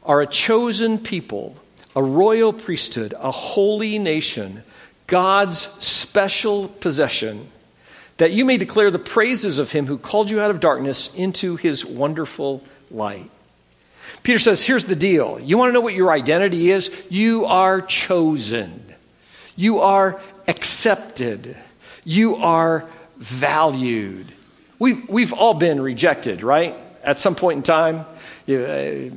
are 0.05 0.21
a 0.21 0.27
chosen 0.27 0.99
people, 0.99 1.57
a 1.97 2.03
royal 2.03 2.53
priesthood, 2.53 3.15
a 3.19 3.31
holy 3.31 3.99
nation, 3.99 4.63
God's 5.07 5.59
special 5.59 6.69
possession, 6.69 7.49
that 8.19 8.33
you 8.33 8.45
may 8.45 8.59
declare 8.59 8.91
the 8.91 8.99
praises 8.99 9.59
of 9.59 9.73
him 9.73 9.87
who 9.87 9.97
called 9.97 10.29
you 10.29 10.39
out 10.39 10.51
of 10.51 10.61
darkness 10.61 11.15
into 11.15 11.57
his 11.57 11.87
wonderful 11.87 12.63
light." 12.91 13.31
Peter 14.23 14.41
says, 14.41 14.67
here's 14.67 14.85
the 14.85 14.95
deal. 14.95 15.41
You 15.43 15.57
want 15.57 15.71
to 15.71 15.73
know 15.73 15.81
what 15.81 15.95
your 15.95 16.13
identity 16.13 16.71
is? 16.71 16.91
You 17.09 17.47
are 17.47 17.81
chosen. 17.81 18.85
You 19.57 19.81
are 19.81 20.21
accepted. 20.47 21.57
You 22.05 22.37
are 22.37 22.85
valued. 23.23 24.27
We've, 24.79 25.09
we've 25.09 25.33
all 25.33 25.55
been 25.55 25.81
rejected, 25.81 26.43
right? 26.43 26.75
At 27.05 27.19
some 27.19 27.37
point 27.37 27.59
in 27.59 27.63
time, 27.63 28.05
you've 28.47 28.69
uh, 28.69 29.15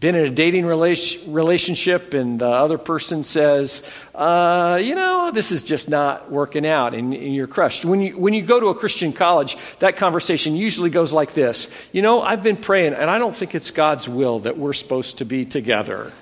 been 0.00 0.14
in 0.14 0.26
a 0.26 0.30
dating 0.30 0.66
relationship, 0.66 2.14
and 2.14 2.40
the 2.40 2.48
other 2.48 2.78
person 2.78 3.22
says, 3.22 3.88
uh, 4.14 4.80
You 4.82 4.96
know, 4.96 5.30
this 5.32 5.52
is 5.52 5.62
just 5.62 5.88
not 5.88 6.30
working 6.32 6.66
out, 6.66 6.94
and, 6.94 7.14
and 7.14 7.34
you're 7.34 7.46
crushed. 7.46 7.84
When 7.84 8.00
you, 8.00 8.18
when 8.18 8.34
you 8.34 8.42
go 8.42 8.58
to 8.58 8.66
a 8.66 8.74
Christian 8.74 9.12
college, 9.12 9.56
that 9.78 9.96
conversation 9.96 10.56
usually 10.56 10.90
goes 10.90 11.12
like 11.12 11.32
this 11.32 11.68
You 11.92 12.02
know, 12.02 12.20
I've 12.20 12.42
been 12.42 12.56
praying, 12.56 12.94
and 12.94 13.08
I 13.08 13.18
don't 13.18 13.34
think 13.34 13.54
it's 13.54 13.70
God's 13.70 14.08
will 14.08 14.40
that 14.40 14.58
we're 14.58 14.72
supposed 14.72 15.18
to 15.18 15.24
be 15.24 15.44
together. 15.44 16.12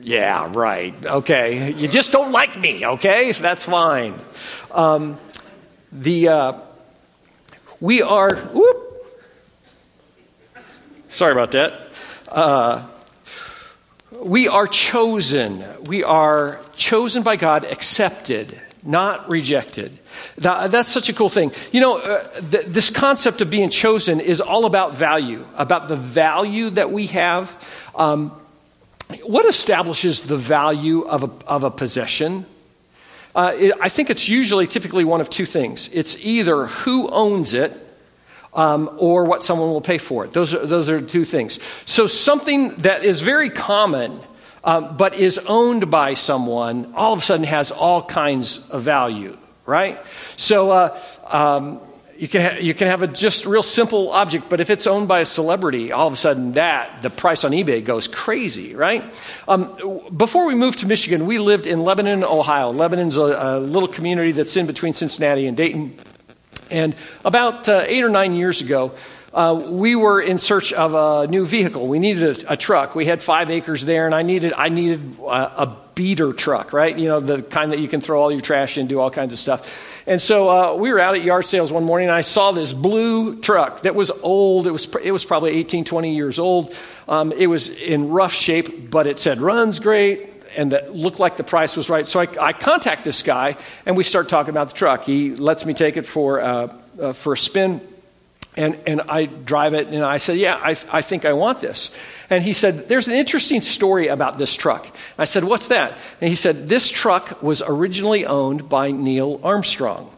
Yeah, 0.00 0.48
right. 0.52 0.94
Okay. 1.04 1.72
You 1.74 1.86
just 1.86 2.12
don't 2.12 2.32
like 2.32 2.58
me, 2.58 2.86
okay? 2.86 3.30
That's 3.32 3.64
fine. 3.64 4.14
Um, 4.70 5.18
the, 5.92 6.28
uh, 6.28 6.52
we 7.80 8.00
are, 8.00 8.34
whoop, 8.34 9.06
sorry 11.08 11.32
about 11.32 11.50
that. 11.52 11.74
Uh, 12.28 12.86
we 14.22 14.48
are 14.48 14.66
chosen. 14.66 15.64
We 15.84 16.02
are 16.04 16.60
chosen 16.76 17.22
by 17.22 17.36
God, 17.36 17.64
accepted, 17.64 18.58
not 18.82 19.28
rejected. 19.28 19.98
That, 20.38 20.70
that's 20.70 20.90
such 20.90 21.08
a 21.08 21.12
cool 21.12 21.28
thing. 21.28 21.52
You 21.72 21.80
know, 21.80 21.98
uh, 21.98 22.22
th- 22.40 22.66
this 22.66 22.90
concept 22.90 23.40
of 23.40 23.50
being 23.50 23.68
chosen 23.68 24.20
is 24.20 24.40
all 24.40 24.64
about 24.64 24.94
value, 24.94 25.44
about 25.56 25.88
the 25.88 25.96
value 25.96 26.70
that 26.70 26.90
we 26.90 27.06
have. 27.08 27.90
Um, 27.94 28.30
what 29.24 29.44
establishes 29.44 30.22
the 30.22 30.38
value 30.38 31.02
of 31.02 31.24
a, 31.24 31.30
of 31.46 31.64
a 31.64 31.70
possession? 31.70 32.46
Uh, 33.34 33.54
it, 33.56 33.74
I 33.80 33.88
think 33.88 34.10
it's 34.10 34.28
usually 34.28 34.66
typically 34.66 35.04
one 35.04 35.20
of 35.20 35.30
two 35.30 35.46
things. 35.46 35.88
It's 35.92 36.22
either 36.24 36.66
who 36.66 37.08
owns 37.08 37.54
it 37.54 37.72
um, 38.54 38.90
or 38.98 39.24
what 39.24 39.42
someone 39.42 39.70
will 39.70 39.80
pay 39.80 39.98
for 39.98 40.24
it. 40.24 40.32
Those 40.32 40.52
are, 40.52 40.66
those 40.66 40.90
are 40.90 41.00
two 41.00 41.24
things. 41.24 41.58
So 41.86 42.06
something 42.06 42.76
that 42.76 43.04
is 43.04 43.20
very 43.20 43.48
common 43.48 44.20
um, 44.64 44.96
but 44.96 45.14
is 45.14 45.38
owned 45.38 45.90
by 45.90 46.14
someone 46.14 46.92
all 46.94 47.12
of 47.12 47.18
a 47.20 47.22
sudden 47.22 47.44
has 47.46 47.70
all 47.70 48.02
kinds 48.02 48.68
of 48.70 48.82
value, 48.82 49.36
right? 49.66 49.98
So 50.36 50.70
uh, 50.70 50.98
um, 51.26 51.80
you 52.22 52.28
can, 52.28 52.40
ha- 52.40 52.58
you 52.60 52.72
can 52.72 52.86
have 52.86 53.02
a 53.02 53.08
just 53.08 53.46
real 53.46 53.64
simple 53.64 54.12
object, 54.12 54.48
but 54.48 54.60
if 54.60 54.70
it's 54.70 54.86
owned 54.86 55.08
by 55.08 55.18
a 55.18 55.24
celebrity, 55.24 55.90
all 55.90 56.06
of 56.06 56.12
a 56.12 56.16
sudden 56.16 56.52
that, 56.52 57.02
the 57.02 57.10
price 57.10 57.42
on 57.42 57.50
eBay 57.50 57.84
goes 57.84 58.06
crazy, 58.06 58.76
right? 58.76 59.02
Um, 59.48 59.76
before 60.16 60.46
we 60.46 60.54
moved 60.54 60.78
to 60.78 60.86
Michigan, 60.86 61.26
we 61.26 61.40
lived 61.40 61.66
in 61.66 61.82
Lebanon, 61.82 62.22
Ohio. 62.22 62.70
Lebanon's 62.70 63.16
a, 63.16 63.22
a 63.22 63.58
little 63.58 63.88
community 63.88 64.30
that's 64.30 64.56
in 64.56 64.66
between 64.66 64.92
Cincinnati 64.92 65.48
and 65.48 65.56
Dayton. 65.56 65.96
And 66.70 66.94
about 67.24 67.68
uh, 67.68 67.86
eight 67.88 68.04
or 68.04 68.08
nine 68.08 68.34
years 68.34 68.60
ago, 68.60 68.92
uh, 69.34 69.60
we 69.70 69.96
were 69.96 70.20
in 70.20 70.38
search 70.38 70.72
of 70.72 70.94
a 70.94 71.26
new 71.26 71.44
vehicle. 71.44 71.88
We 71.88 71.98
needed 71.98 72.44
a, 72.44 72.52
a, 72.52 72.56
truck. 72.56 72.94
We 72.94 73.04
had 73.04 73.20
five 73.20 73.50
acres 73.50 73.84
there, 73.84 74.06
and 74.06 74.14
I 74.14 74.22
needed, 74.22 74.52
I 74.52 74.68
needed 74.68 75.16
uh, 75.20 75.50
a 75.56 75.76
beater 75.96 76.32
truck, 76.32 76.72
right? 76.72 76.96
You 76.96 77.08
know, 77.08 77.18
the 77.18 77.42
kind 77.42 77.72
that 77.72 77.80
you 77.80 77.88
can 77.88 78.00
throw 78.00 78.22
all 78.22 78.30
your 78.30 78.42
trash 78.42 78.78
in, 78.78 78.86
do 78.86 79.00
all 79.00 79.10
kinds 79.10 79.32
of 79.32 79.40
stuff. 79.40 79.91
And 80.06 80.20
so 80.20 80.48
uh, 80.48 80.74
we 80.74 80.92
were 80.92 80.98
out 80.98 81.14
at 81.14 81.22
yard 81.22 81.44
sales 81.44 81.70
one 81.70 81.84
morning, 81.84 82.08
and 82.08 82.14
I 82.14 82.22
saw 82.22 82.50
this 82.52 82.72
blue 82.72 83.40
truck 83.40 83.82
that 83.82 83.94
was 83.94 84.10
old. 84.10 84.66
It 84.66 84.72
was, 84.72 84.92
it 85.02 85.12
was 85.12 85.24
probably 85.24 85.52
18, 85.52 85.84
20 85.84 86.14
years 86.14 86.38
old. 86.38 86.74
Um, 87.08 87.32
it 87.32 87.46
was 87.46 87.70
in 87.70 88.10
rough 88.10 88.32
shape, 88.32 88.90
but 88.90 89.06
it 89.06 89.18
said 89.18 89.40
runs 89.40 89.78
great, 89.78 90.28
and 90.56 90.72
that 90.72 90.94
looked 90.94 91.20
like 91.20 91.36
the 91.36 91.44
price 91.44 91.76
was 91.76 91.88
right. 91.88 92.04
So 92.04 92.20
I, 92.20 92.28
I, 92.40 92.52
contact 92.52 93.04
this 93.04 93.22
guy, 93.22 93.56
and 93.86 93.96
we 93.96 94.02
start 94.02 94.28
talking 94.28 94.50
about 94.50 94.68
the 94.68 94.74
truck. 94.74 95.04
He 95.04 95.36
lets 95.36 95.64
me 95.64 95.72
take 95.72 95.96
it 95.96 96.06
for, 96.06 96.40
uh, 96.40 96.76
uh, 97.00 97.12
for 97.12 97.34
a 97.34 97.38
spin. 97.38 97.80
And, 98.54 98.78
and 98.86 99.00
I 99.08 99.24
drive 99.24 99.72
it, 99.72 99.86
and 99.86 100.04
I 100.04 100.18
said, 100.18 100.36
Yeah, 100.36 100.56
I, 100.56 100.76
I 100.90 101.00
think 101.00 101.24
I 101.24 101.32
want 101.32 101.60
this. 101.60 101.90
And 102.28 102.44
he 102.44 102.52
said, 102.52 102.86
There's 102.88 103.08
an 103.08 103.14
interesting 103.14 103.62
story 103.62 104.08
about 104.08 104.36
this 104.36 104.54
truck. 104.54 104.86
I 105.16 105.24
said, 105.24 105.44
What's 105.44 105.68
that? 105.68 105.92
And 106.20 106.28
he 106.28 106.34
said, 106.34 106.68
This 106.68 106.90
truck 106.90 107.42
was 107.42 107.62
originally 107.66 108.26
owned 108.26 108.68
by 108.68 108.90
Neil 108.90 109.40
Armstrong. 109.42 110.10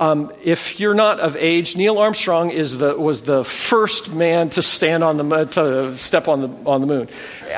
Um, 0.00 0.32
if 0.42 0.80
you're 0.80 0.94
not 0.94 1.20
of 1.20 1.36
age, 1.36 1.76
Neil 1.76 1.98
Armstrong 1.98 2.50
is 2.50 2.78
the, 2.78 2.98
was 2.98 3.20
the 3.20 3.44
first 3.44 4.10
man 4.10 4.48
to 4.50 4.62
stand 4.62 5.04
on 5.04 5.18
the 5.18 5.44
to 5.44 5.94
step 5.98 6.26
on 6.26 6.40
the 6.40 6.48
on 6.64 6.80
the 6.80 6.86
moon. 6.86 7.08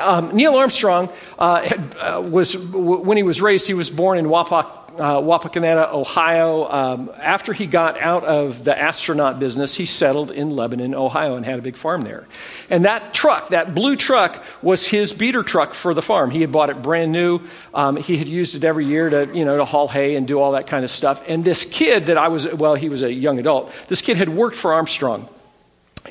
Um, 0.01 0.35
Neil 0.35 0.57
Armstrong 0.57 1.07
uh, 1.39 1.61
had, 1.61 1.95
uh, 2.01 2.21
was 2.21 2.57
when 2.57 3.15
he 3.15 3.23
was 3.23 3.41
raised. 3.41 3.65
He 3.65 3.73
was 3.73 3.89
born 3.89 4.17
in 4.17 4.25
Wapak, 4.25 4.82
uh, 4.97 5.19
Wapakoneta, 5.19 5.91
Ohio. 5.91 6.69
Um, 6.69 7.11
after 7.19 7.53
he 7.53 7.65
got 7.65 7.99
out 7.99 8.23
of 8.23 8.63
the 8.63 8.77
astronaut 8.77 9.39
business, 9.39 9.75
he 9.75 9.85
settled 9.85 10.31
in 10.31 10.55
Lebanon, 10.55 10.93
Ohio, 10.93 11.35
and 11.35 11.45
had 11.45 11.59
a 11.59 11.61
big 11.61 11.75
farm 11.75 12.01
there. 12.01 12.25
And 12.69 12.85
that 12.85 13.13
truck, 13.13 13.49
that 13.49 13.73
blue 13.73 13.95
truck, 13.95 14.43
was 14.61 14.85
his 14.87 15.13
beater 15.13 15.43
truck 15.43 15.73
for 15.73 15.93
the 15.93 16.01
farm. 16.01 16.31
He 16.31 16.41
had 16.41 16.51
bought 16.51 16.69
it 16.69 16.81
brand 16.81 17.11
new. 17.11 17.41
Um, 17.73 17.97
he 17.97 18.17
had 18.17 18.27
used 18.27 18.55
it 18.55 18.63
every 18.63 18.85
year 18.85 19.09
to, 19.09 19.29
you 19.33 19.45
know, 19.45 19.57
to 19.57 19.65
haul 19.65 19.87
hay 19.87 20.15
and 20.15 20.27
do 20.27 20.39
all 20.39 20.53
that 20.53 20.67
kind 20.67 20.83
of 20.83 20.91
stuff. 20.91 21.23
And 21.27 21.43
this 21.43 21.65
kid 21.65 22.05
that 22.05 22.17
I 22.17 22.27
was, 22.27 22.51
well, 22.53 22.75
he 22.75 22.89
was 22.89 23.03
a 23.03 23.11
young 23.11 23.39
adult. 23.39 23.71
This 23.87 24.01
kid 24.01 24.17
had 24.17 24.29
worked 24.29 24.55
for 24.55 24.73
Armstrong. 24.73 25.27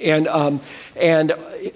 And, 0.01 0.27
um, 0.27 0.61
and 0.97 1.33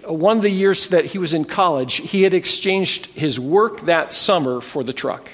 one 0.07 0.39
of 0.39 0.43
the 0.43 0.51
years 0.51 0.89
that 0.89 1.05
he 1.05 1.19
was 1.19 1.35
in 1.35 1.45
college, 1.45 1.97
he 1.97 2.23
had 2.23 2.35
exchanged 2.35 3.07
his 3.07 3.39
work 3.39 3.83
that 3.83 4.13
summer 4.13 4.61
for 4.61 4.83
the 4.83 4.93
truck. 4.93 5.31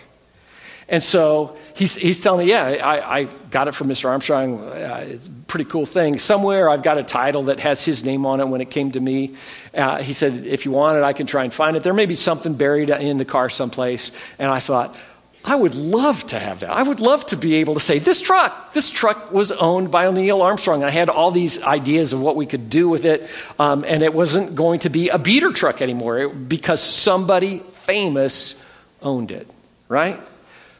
And 0.88 1.02
so 1.02 1.56
he's, 1.74 1.96
he's 1.96 2.20
telling 2.20 2.46
me, 2.46 2.52
yeah, 2.52 2.64
I, 2.64 3.20
I 3.20 3.24
got 3.50 3.68
it 3.68 3.72
from 3.72 3.88
Mr. 3.88 4.08
Armstrong. 4.08 4.58
Uh, 4.58 5.18
pretty 5.46 5.64
cool 5.64 5.86
thing. 5.86 6.18
Somewhere 6.18 6.68
I've 6.70 6.82
got 6.82 6.98
a 6.98 7.02
title 7.02 7.44
that 7.44 7.60
has 7.60 7.84
his 7.84 8.04
name 8.04 8.24
on 8.24 8.40
it 8.40 8.48
when 8.48 8.60
it 8.60 8.70
came 8.70 8.92
to 8.92 9.00
me. 9.00 9.34
Uh, 9.74 10.02
he 10.02 10.12
said, 10.12 10.46
if 10.46 10.64
you 10.64 10.72
want 10.72 10.98
it, 10.98 11.04
I 11.04 11.12
can 11.12 11.26
try 11.26 11.44
and 11.44 11.52
find 11.52 11.76
it. 11.76 11.82
There 11.82 11.92
may 11.92 12.06
be 12.06 12.14
something 12.14 12.54
buried 12.54 12.90
in 12.90 13.16
the 13.16 13.24
car 13.24 13.50
someplace. 13.50 14.12
And 14.38 14.50
I 14.50 14.60
thought, 14.60 14.96
I 15.44 15.56
would 15.56 15.74
love 15.74 16.24
to 16.28 16.38
have 16.38 16.60
that. 16.60 16.70
I 16.70 16.82
would 16.82 17.00
love 17.00 17.26
to 17.26 17.36
be 17.36 17.56
able 17.56 17.74
to 17.74 17.80
say, 17.80 17.98
this 17.98 18.20
truck, 18.20 18.72
this 18.74 18.90
truck 18.90 19.32
was 19.32 19.50
owned 19.50 19.90
by 19.90 20.08
Neil 20.10 20.40
Armstrong. 20.40 20.84
I 20.84 20.90
had 20.90 21.08
all 21.08 21.32
these 21.32 21.62
ideas 21.62 22.12
of 22.12 22.20
what 22.20 22.36
we 22.36 22.46
could 22.46 22.70
do 22.70 22.88
with 22.88 23.04
it, 23.04 23.28
um, 23.58 23.84
and 23.84 24.02
it 24.02 24.14
wasn't 24.14 24.54
going 24.54 24.80
to 24.80 24.90
be 24.90 25.08
a 25.08 25.18
beater 25.18 25.52
truck 25.52 25.82
anymore 25.82 26.28
because 26.28 26.80
somebody 26.80 27.58
famous 27.58 28.62
owned 29.02 29.32
it, 29.32 29.48
right? 29.88 30.20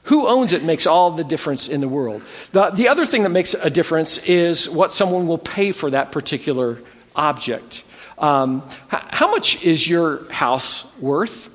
Who 0.04 0.26
owns 0.26 0.52
it 0.52 0.64
makes 0.64 0.86
all 0.86 1.12
the 1.12 1.24
difference 1.24 1.68
in 1.68 1.80
the 1.80 1.88
world. 1.88 2.22
The, 2.50 2.70
the 2.70 2.88
other 2.88 3.06
thing 3.06 3.22
that 3.22 3.28
makes 3.28 3.54
a 3.54 3.70
difference 3.70 4.18
is 4.18 4.68
what 4.68 4.90
someone 4.90 5.28
will 5.28 5.38
pay 5.38 5.70
for 5.72 5.90
that 5.90 6.10
particular 6.10 6.80
object. 7.14 7.84
Um, 8.18 8.62
how 8.88 9.30
much 9.30 9.62
is 9.64 9.88
your 9.88 10.30
house 10.30 10.86
worth? 10.98 11.48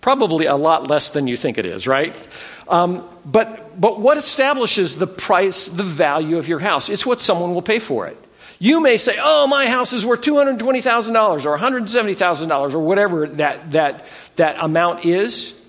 Probably 0.00 0.46
a 0.46 0.56
lot 0.56 0.88
less 0.88 1.10
than 1.10 1.26
you 1.26 1.36
think 1.36 1.58
it 1.58 1.66
is, 1.66 1.86
right? 1.86 2.28
Um, 2.68 3.06
but, 3.24 3.80
but 3.80 4.00
what 4.00 4.16
establishes 4.16 4.96
the 4.96 5.06
price, 5.06 5.66
the 5.66 5.82
value 5.82 6.38
of 6.38 6.48
your 6.48 6.58
house? 6.58 6.88
It's 6.88 7.04
what 7.04 7.20
someone 7.20 7.54
will 7.54 7.62
pay 7.62 7.78
for 7.78 8.06
it. 8.06 8.16
You 8.58 8.80
may 8.80 8.98
say, 8.98 9.16
oh, 9.18 9.46
my 9.46 9.66
house 9.68 9.92
is 9.92 10.04
worth 10.04 10.20
$220,000 10.20 11.46
or 11.46 11.58
$170,000 11.58 12.74
or 12.74 12.78
whatever 12.78 13.26
that, 13.26 13.72
that, 13.72 14.04
that 14.36 14.56
amount 14.60 15.04
is. 15.04 15.59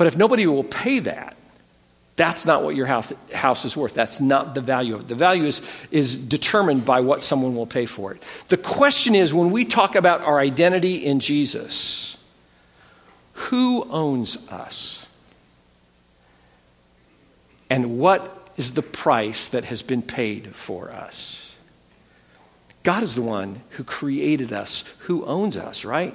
But 0.00 0.06
if 0.06 0.16
nobody 0.16 0.46
will 0.46 0.64
pay 0.64 1.00
that, 1.00 1.36
that's 2.16 2.46
not 2.46 2.64
what 2.64 2.74
your 2.74 2.86
house, 2.86 3.12
house 3.34 3.66
is 3.66 3.76
worth. 3.76 3.92
That's 3.92 4.18
not 4.18 4.54
the 4.54 4.62
value 4.62 4.94
of 4.94 5.02
it. 5.02 5.08
The 5.08 5.14
value 5.14 5.44
is, 5.44 5.60
is 5.90 6.16
determined 6.16 6.86
by 6.86 7.00
what 7.00 7.20
someone 7.20 7.54
will 7.54 7.66
pay 7.66 7.84
for 7.84 8.14
it. 8.14 8.22
The 8.48 8.56
question 8.56 9.14
is 9.14 9.34
when 9.34 9.50
we 9.50 9.66
talk 9.66 9.96
about 9.96 10.22
our 10.22 10.38
identity 10.38 11.04
in 11.04 11.20
Jesus, 11.20 12.16
who 13.34 13.84
owns 13.90 14.38
us? 14.48 15.06
And 17.68 17.98
what 17.98 18.54
is 18.56 18.72
the 18.72 18.82
price 18.82 19.50
that 19.50 19.66
has 19.66 19.82
been 19.82 20.00
paid 20.00 20.56
for 20.56 20.90
us? 20.90 21.54
God 22.84 23.02
is 23.02 23.16
the 23.16 23.20
one 23.20 23.60
who 23.72 23.84
created 23.84 24.50
us, 24.50 24.82
who 25.00 25.26
owns 25.26 25.58
us, 25.58 25.84
right? 25.84 26.14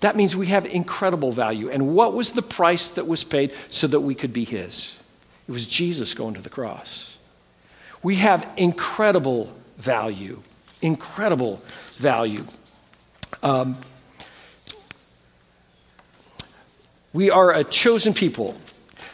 That 0.00 0.16
means 0.16 0.34
we 0.34 0.46
have 0.46 0.66
incredible 0.66 1.30
value. 1.30 1.70
And 1.70 1.94
what 1.94 2.14
was 2.14 2.32
the 2.32 2.42
price 2.42 2.88
that 2.90 3.06
was 3.06 3.22
paid 3.22 3.52
so 3.68 3.86
that 3.86 4.00
we 4.00 4.14
could 4.14 4.32
be 4.32 4.44
His? 4.44 4.98
It 5.48 5.52
was 5.52 5.66
Jesus 5.66 6.14
going 6.14 6.34
to 6.34 6.40
the 6.40 6.48
cross. 6.48 7.18
We 8.02 8.16
have 8.16 8.48
incredible 8.56 9.52
value. 9.76 10.42
Incredible 10.80 11.60
value. 11.96 12.44
Um, 13.42 13.76
we 17.12 17.30
are 17.30 17.52
a 17.52 17.64
chosen 17.64 18.14
people. 18.14 18.56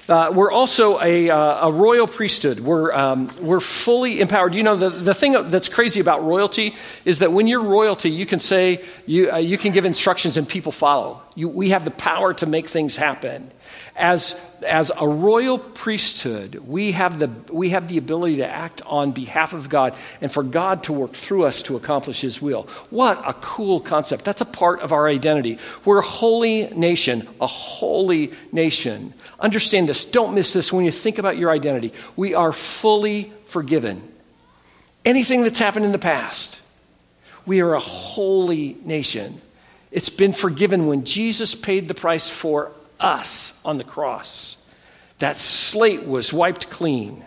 Uh, 0.08 0.30
we're 0.32 0.52
also 0.52 1.00
a, 1.00 1.30
uh, 1.30 1.68
a 1.68 1.72
royal 1.72 2.06
priesthood. 2.06 2.60
We're, 2.60 2.94
um, 2.94 3.28
we're 3.40 3.60
fully 3.60 4.20
empowered. 4.20 4.54
You 4.54 4.62
know, 4.62 4.76
the, 4.76 4.90
the 4.90 5.14
thing 5.14 5.32
that's 5.48 5.68
crazy 5.68 5.98
about 5.98 6.22
royalty 6.22 6.76
is 7.04 7.18
that 7.18 7.32
when 7.32 7.48
you're 7.48 7.62
royalty, 7.62 8.10
you 8.10 8.24
can 8.24 8.38
say, 8.38 8.84
you, 9.04 9.32
uh, 9.32 9.36
you 9.38 9.58
can 9.58 9.72
give 9.72 9.84
instructions 9.84 10.36
and 10.36 10.48
people 10.48 10.70
follow. 10.70 11.20
You, 11.34 11.48
we 11.48 11.70
have 11.70 11.84
the 11.84 11.90
power 11.90 12.32
to 12.34 12.46
make 12.46 12.68
things 12.68 12.96
happen. 12.96 13.50
As, 13.98 14.38
as 14.66 14.92
a 14.94 15.08
royal 15.08 15.58
priesthood, 15.58 16.56
we 16.66 16.92
have, 16.92 17.18
the, 17.18 17.30
we 17.50 17.70
have 17.70 17.88
the 17.88 17.96
ability 17.96 18.36
to 18.36 18.46
act 18.46 18.82
on 18.84 19.12
behalf 19.12 19.54
of 19.54 19.70
God 19.70 19.94
and 20.20 20.30
for 20.30 20.42
God 20.42 20.82
to 20.84 20.92
work 20.92 21.14
through 21.14 21.44
us 21.44 21.62
to 21.62 21.76
accomplish 21.76 22.20
His 22.20 22.42
will. 22.42 22.64
What 22.90 23.22
a 23.26 23.32
cool 23.34 23.80
concept. 23.80 24.24
That's 24.24 24.42
a 24.42 24.46
part 24.46 24.80
of 24.80 24.92
our 24.92 25.08
identity. 25.08 25.58
We're 25.84 26.00
a 26.00 26.06
holy 26.06 26.68
nation, 26.74 27.26
a 27.40 27.46
holy 27.46 28.32
nation. 28.52 29.14
Understand 29.40 29.88
this. 29.88 30.04
Don't 30.04 30.34
miss 30.34 30.52
this 30.52 30.72
when 30.72 30.84
you 30.84 30.90
think 30.90 31.16
about 31.16 31.38
your 31.38 31.50
identity. 31.50 31.92
We 32.16 32.34
are 32.34 32.52
fully 32.52 33.32
forgiven. 33.46 34.02
Anything 35.06 35.42
that's 35.42 35.58
happened 35.58 35.86
in 35.86 35.92
the 35.92 35.98
past, 35.98 36.60
we 37.46 37.60
are 37.62 37.74
a 37.74 37.80
holy 37.80 38.76
nation. 38.84 39.40
It's 39.90 40.10
been 40.10 40.32
forgiven 40.32 40.86
when 40.86 41.04
Jesus 41.04 41.54
paid 41.54 41.88
the 41.88 41.94
price 41.94 42.28
for 42.28 42.72
us 43.00 43.58
on 43.64 43.78
the 43.78 43.84
cross. 43.84 44.56
That 45.18 45.38
slate 45.38 46.04
was 46.04 46.32
wiped 46.32 46.70
clean. 46.70 47.24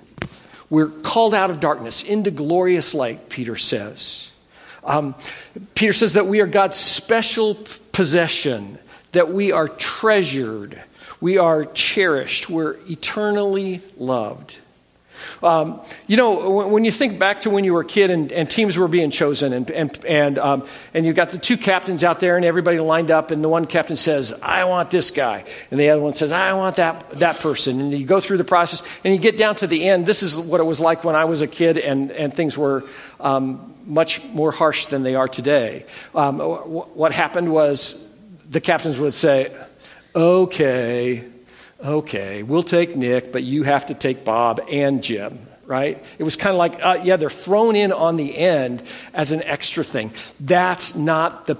We're 0.69 0.89
called 0.89 1.33
out 1.33 1.49
of 1.49 1.59
darkness 1.59 2.03
into 2.03 2.31
glorious 2.31 2.93
light, 2.93 3.29
Peter 3.29 3.55
says. 3.55 4.31
Um, 4.83 5.15
Peter 5.75 5.93
says 5.93 6.13
that 6.13 6.27
we 6.27 6.41
are 6.41 6.47
God's 6.47 6.77
special 6.77 7.57
possession, 7.91 8.77
that 9.11 9.31
we 9.31 9.51
are 9.51 9.67
treasured, 9.67 10.81
we 11.19 11.37
are 11.37 11.65
cherished, 11.65 12.49
we're 12.49 12.77
eternally 12.87 13.81
loved. 13.97 14.57
Um, 15.43 15.81
you 16.07 16.17
know, 16.17 16.67
when, 16.67 16.85
you 16.85 16.91
think 16.91 17.19
back 17.19 17.41
to 17.41 17.49
when 17.49 17.63
you 17.63 17.73
were 17.73 17.81
a 17.81 17.85
kid 17.85 18.11
and, 18.11 18.31
and 18.31 18.49
teams 18.49 18.77
were 18.77 18.87
being 18.87 19.11
chosen, 19.11 19.53
and, 19.53 19.69
and, 19.71 20.05
and, 20.05 20.39
um, 20.39 20.65
and 20.93 21.05
you've 21.05 21.15
got 21.15 21.29
the 21.29 21.37
two 21.37 21.57
captains 21.57 22.03
out 22.03 22.19
there, 22.19 22.35
and 22.35 22.45
everybody 22.45 22.79
lined 22.79 23.11
up, 23.11 23.31
and 23.31 23.43
the 23.43 23.49
one 23.49 23.65
captain 23.65 23.95
says, 23.95 24.37
I 24.41 24.63
want 24.65 24.91
this 24.91 25.11
guy. 25.11 25.43
And 25.71 25.79
the 25.79 25.89
other 25.89 26.01
one 26.01 26.13
says, 26.13 26.31
I 26.31 26.53
want 26.53 26.77
that, 26.77 27.09
that 27.11 27.39
person. 27.39 27.79
And 27.79 27.93
you 27.93 28.05
go 28.05 28.19
through 28.19 28.37
the 28.37 28.43
process, 28.43 28.83
and 29.03 29.13
you 29.13 29.19
get 29.19 29.37
down 29.37 29.55
to 29.55 29.67
the 29.67 29.87
end. 29.87 30.05
This 30.05 30.23
is 30.23 30.37
what 30.37 30.59
it 30.59 30.65
was 30.65 30.79
like 30.79 31.03
when 31.03 31.15
I 31.15 31.25
was 31.25 31.41
a 31.41 31.47
kid, 31.47 31.77
and, 31.77 32.11
and 32.11 32.33
things 32.33 32.57
were 32.57 32.83
um, 33.19 33.73
much 33.85 34.23
more 34.25 34.51
harsh 34.51 34.87
than 34.87 35.03
they 35.03 35.15
are 35.15 35.27
today. 35.27 35.85
Um, 36.13 36.39
what 36.39 37.11
happened 37.11 37.51
was 37.51 38.15
the 38.49 38.61
captains 38.61 38.99
would 38.99 39.13
say, 39.13 39.55
Okay, 40.15 41.23
okay, 41.83 42.43
we'll 42.43 42.63
take 42.63 42.95
Nick, 42.95 43.31
but 43.31 43.43
you 43.43 43.63
have 43.63 43.87
to 43.87 43.93
take 43.93 44.25
Bob 44.25 44.61
and 44.69 45.03
Jim, 45.03 45.39
right? 45.65 46.03
It 46.17 46.23
was 46.23 46.35
kind 46.35 46.53
of 46.53 46.57
like, 46.57 46.83
uh, 46.83 46.99
yeah, 47.03 47.17
they're 47.17 47.29
thrown 47.29 47.75
in 47.75 47.91
on 47.91 48.17
the 48.17 48.37
end 48.37 48.83
as 49.13 49.31
an 49.31 49.43
extra 49.43 49.83
thing. 49.83 50.11
That's 50.39 50.95
not 50.95 51.45
the 51.45 51.57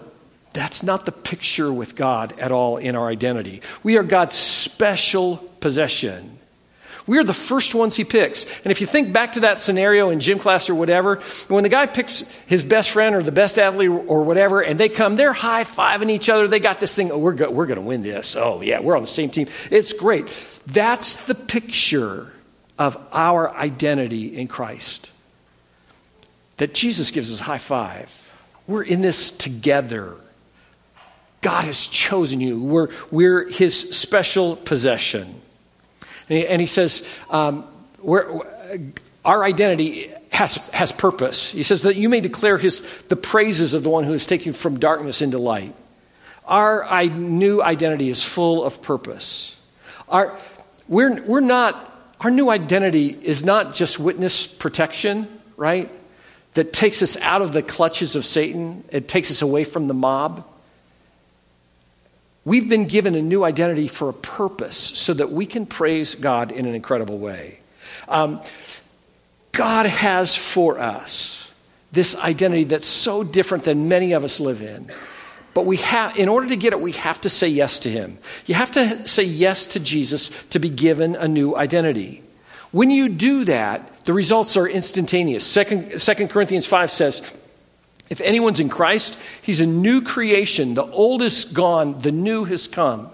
that's 0.52 0.82
not 0.82 1.06
the 1.06 1.12
picture 1.12 1.72
with 1.72 1.96
God 1.96 2.38
at 2.40 2.52
all 2.52 2.78
in 2.78 2.96
our 2.96 3.08
identity. 3.08 3.62
We 3.84 3.98
are 3.98 4.04
God's 4.04 4.34
special 4.34 5.38
possession. 5.60 6.39
We 7.10 7.18
are 7.18 7.24
the 7.24 7.34
first 7.34 7.74
ones 7.74 7.96
he 7.96 8.04
picks. 8.04 8.46
And 8.62 8.72
if 8.72 8.82
you 8.82 8.86
think 8.86 9.12
back 9.12 9.32
to 9.32 9.40
that 9.40 9.60
scenario 9.60 10.12
in 10.12 10.20
gym 10.20 10.38
class 10.38 10.70
or 10.70 10.76
whatever, 10.76 11.16
when 11.48 11.64
the 11.64 11.70
guy 11.70 11.88
picks 11.88 12.20
his 12.42 12.64
best 12.64 12.92
friend 12.92 13.16
or 13.16 13.24
the 13.24 13.32
best 13.32 13.58
athlete 13.58 13.90
or 13.90 14.22
whatever, 14.22 14.62
and 14.62 14.80
they 14.80 14.90
come, 14.90 15.16
they're 15.16 15.34
high 15.34 15.64
fiving 15.64 16.12
each 16.12 16.30
other. 16.30 16.48
They 16.48 16.60
got 16.60 16.80
this 16.80 16.96
thing, 16.96 17.10
oh, 17.10 17.18
we're, 17.18 17.34
go- 17.34 17.50
we're 17.50 17.66
going 17.66 17.80
to 17.80 17.86
win 17.86 18.04
this. 18.04 18.36
Oh, 18.36 18.62
yeah, 18.62 18.80
we're 18.80 18.96
on 18.96 19.02
the 19.02 19.08
same 19.08 19.32
team. 19.32 19.48
It's 19.72 19.92
great. 19.92 20.28
That's 20.68 21.26
the 21.26 21.34
picture 21.34 22.32
of 22.78 22.96
our 23.12 23.50
identity 23.56 24.38
in 24.38 24.48
Christ. 24.48 25.12
That 26.58 26.76
Jesus 26.76 27.10
gives 27.10 27.34
us 27.34 27.40
high 27.40 27.58
five. 27.58 28.32
We're 28.68 28.84
in 28.84 29.02
this 29.02 29.32
together. 29.32 30.14
God 31.42 31.64
has 31.64 31.88
chosen 31.88 32.40
you. 32.40 32.62
We're, 32.62 32.90
we're 33.10 33.50
his 33.50 33.98
special 33.98 34.58
possession. 34.58 35.42
And 36.30 36.38
he, 36.38 36.48
and 36.48 36.62
he 36.62 36.68
says, 36.68 37.10
um, 37.32 37.66
our 39.26 39.44
identity 39.44 40.12
has, 40.32 40.56
has 40.70 40.92
purpose. 40.92 41.52
He 41.52 41.64
says 41.64 41.82
that 41.82 41.96
you 41.96 42.08
may 42.08 42.22
declare 42.22 42.58
his, 42.58 42.84
the 43.10 43.16
praises 43.16 43.74
of 43.74 43.84
the 43.84 43.90
one 43.90 44.04
who 44.04 44.14
has 44.14 44.26
taken 44.26 44.48
you 44.48 44.54
from 44.54 44.80
darkness 44.80 45.22
into 45.22 45.38
light. 45.38 45.74
Our 46.46 46.84
I, 46.84 47.06
new 47.06 47.62
identity 47.62 48.10
is 48.10 48.24
full 48.24 48.64
of 48.64 48.82
purpose. 48.82 49.60
Our, 50.08 50.36
we're, 50.88 51.22
we're 51.24 51.42
not, 51.42 51.94
our 52.22 52.32
new 52.32 52.50
identity 52.50 53.08
is 53.10 53.44
not 53.44 53.74
just 53.74 54.00
witness 54.00 54.48
protection, 54.48 55.28
right? 55.58 55.90
That 56.56 56.74
takes 56.74 57.04
us 57.04 57.18
out 57.18 57.42
of 57.42 57.54
the 57.54 57.62
clutches 57.62 58.16
of 58.16 58.26
Satan, 58.26 58.84
it 58.92 59.08
takes 59.08 59.30
us 59.30 59.42
away 59.42 59.64
from 59.64 59.88
the 59.88 59.94
mob. 59.94 60.46
We've 62.46 62.70
been 62.70 62.88
given 62.88 63.16
a 63.16 63.22
new 63.22 63.44
identity 63.44 63.88
for 63.88 64.10
a 64.10 64.14
purpose 64.14 64.78
so 64.78 65.14
that 65.14 65.32
we 65.32 65.46
can 65.46 65.66
praise 65.66 66.16
God 66.16 66.52
in 66.52 66.66
an 66.66 66.74
incredible 66.74 67.18
way. 67.18 67.60
Um, 68.08 68.42
God 69.52 69.86
has 69.86 70.36
for 70.36 70.80
us 70.80 71.52
this 71.92 72.16
identity 72.16 72.66
that's 72.66 72.88
so 72.88 73.24
different 73.24 73.64
than 73.64 73.88
many 73.88 74.14
of 74.14 74.24
us 74.24 74.40
live 74.40 74.62
in. 74.62 74.92
But 75.54 75.66
we 75.66 75.78
have, 75.78 76.18
in 76.18 76.30
order 76.30 76.48
to 76.48 76.56
get 76.56 76.74
it, 76.74 76.80
we 76.80 76.92
have 76.94 77.20
to 77.22 77.30
say 77.30 77.48
yes 77.48 77.80
to 77.80 77.90
Him. 77.90 78.20
You 78.46 78.56
have 78.56 78.72
to 78.72 79.08
say 79.08 79.24
yes 79.24 79.68
to 79.68 79.80
Jesus 79.80 80.30
to 80.50 80.60
be 80.60 80.70
given 80.70 81.16
a 81.16 81.28
new 81.28 81.56
identity. 81.56 82.24
When 82.72 82.92
you 82.92 83.10
do 83.10 83.46
that, 83.46 84.06
the 84.06 84.14
results 84.14 84.56
are 84.56 84.68
instantaneous. 84.68 85.46
Second, 85.46 86.00
2 86.00 86.28
Corinthians 86.28 86.68
5 86.68 86.92
says, 86.92 87.36
if 88.10 88.22
anyone's 88.22 88.60
in 88.60 88.70
Christ, 88.70 89.20
he's 89.42 89.62
a 89.62 89.66
new 89.66 90.02
creation. 90.02 90.74
The 90.74 90.86
old 90.86 91.22
is 91.22 91.46
gone, 91.46 92.02
the 92.02 92.12
new 92.12 92.44
has 92.46 92.68
come. 92.68 93.12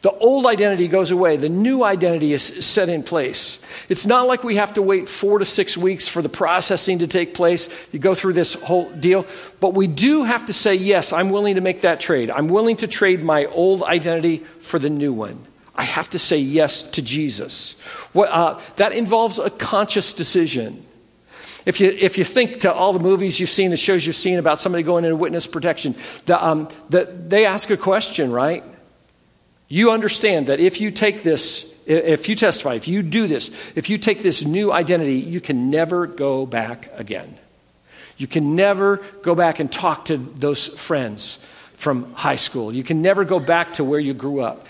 The 0.00 0.12
old 0.12 0.46
identity 0.46 0.86
goes 0.86 1.10
away, 1.10 1.36
the 1.36 1.48
new 1.48 1.82
identity 1.82 2.32
is 2.32 2.64
set 2.64 2.88
in 2.88 3.02
place. 3.02 3.60
It's 3.88 4.06
not 4.06 4.28
like 4.28 4.44
we 4.44 4.54
have 4.54 4.74
to 4.74 4.82
wait 4.82 5.08
four 5.08 5.40
to 5.40 5.44
six 5.44 5.76
weeks 5.76 6.06
for 6.06 6.22
the 6.22 6.28
processing 6.28 7.00
to 7.00 7.08
take 7.08 7.34
place. 7.34 7.68
You 7.92 7.98
go 7.98 8.14
through 8.14 8.34
this 8.34 8.54
whole 8.54 8.88
deal. 8.92 9.26
But 9.60 9.74
we 9.74 9.88
do 9.88 10.22
have 10.22 10.46
to 10.46 10.52
say, 10.52 10.76
yes, 10.76 11.12
I'm 11.12 11.30
willing 11.30 11.56
to 11.56 11.60
make 11.60 11.80
that 11.80 11.98
trade. 11.98 12.30
I'm 12.30 12.46
willing 12.46 12.76
to 12.76 12.86
trade 12.86 13.24
my 13.24 13.46
old 13.46 13.82
identity 13.82 14.38
for 14.38 14.78
the 14.78 14.90
new 14.90 15.12
one. 15.12 15.44
I 15.74 15.82
have 15.82 16.10
to 16.10 16.18
say 16.18 16.38
yes 16.38 16.84
to 16.92 17.02
Jesus. 17.02 17.80
What, 18.12 18.30
uh, 18.30 18.60
that 18.76 18.92
involves 18.92 19.40
a 19.40 19.50
conscious 19.50 20.12
decision. 20.12 20.84
If 21.68 21.80
you, 21.80 21.88
if 21.88 22.16
you 22.16 22.24
think 22.24 22.60
to 22.60 22.72
all 22.72 22.94
the 22.94 22.98
movies 22.98 23.38
you've 23.38 23.50
seen, 23.50 23.70
the 23.70 23.76
shows 23.76 24.06
you've 24.06 24.16
seen 24.16 24.38
about 24.38 24.58
somebody 24.58 24.82
going 24.82 25.04
into 25.04 25.16
witness 25.16 25.46
protection, 25.46 25.94
the, 26.24 26.42
um, 26.42 26.70
the, 26.88 27.04
they 27.04 27.44
ask 27.44 27.68
a 27.68 27.76
question, 27.76 28.32
right? 28.32 28.64
You 29.68 29.90
understand 29.90 30.46
that 30.46 30.60
if 30.60 30.80
you 30.80 30.90
take 30.90 31.22
this, 31.22 31.78
if 31.84 32.26
you 32.30 32.36
testify, 32.36 32.72
if 32.72 32.88
you 32.88 33.02
do 33.02 33.26
this, 33.26 33.50
if 33.76 33.90
you 33.90 33.98
take 33.98 34.22
this 34.22 34.46
new 34.46 34.72
identity, 34.72 35.16
you 35.16 35.42
can 35.42 35.68
never 35.68 36.06
go 36.06 36.46
back 36.46 36.90
again. 36.96 37.36
You 38.16 38.28
can 38.28 38.56
never 38.56 39.02
go 39.20 39.34
back 39.34 39.60
and 39.60 39.70
talk 39.70 40.06
to 40.06 40.16
those 40.16 40.68
friends 40.68 41.36
from 41.74 42.14
high 42.14 42.36
school. 42.36 42.72
You 42.72 42.82
can 42.82 43.02
never 43.02 43.26
go 43.26 43.38
back 43.38 43.74
to 43.74 43.84
where 43.84 44.00
you 44.00 44.14
grew 44.14 44.40
up. 44.40 44.66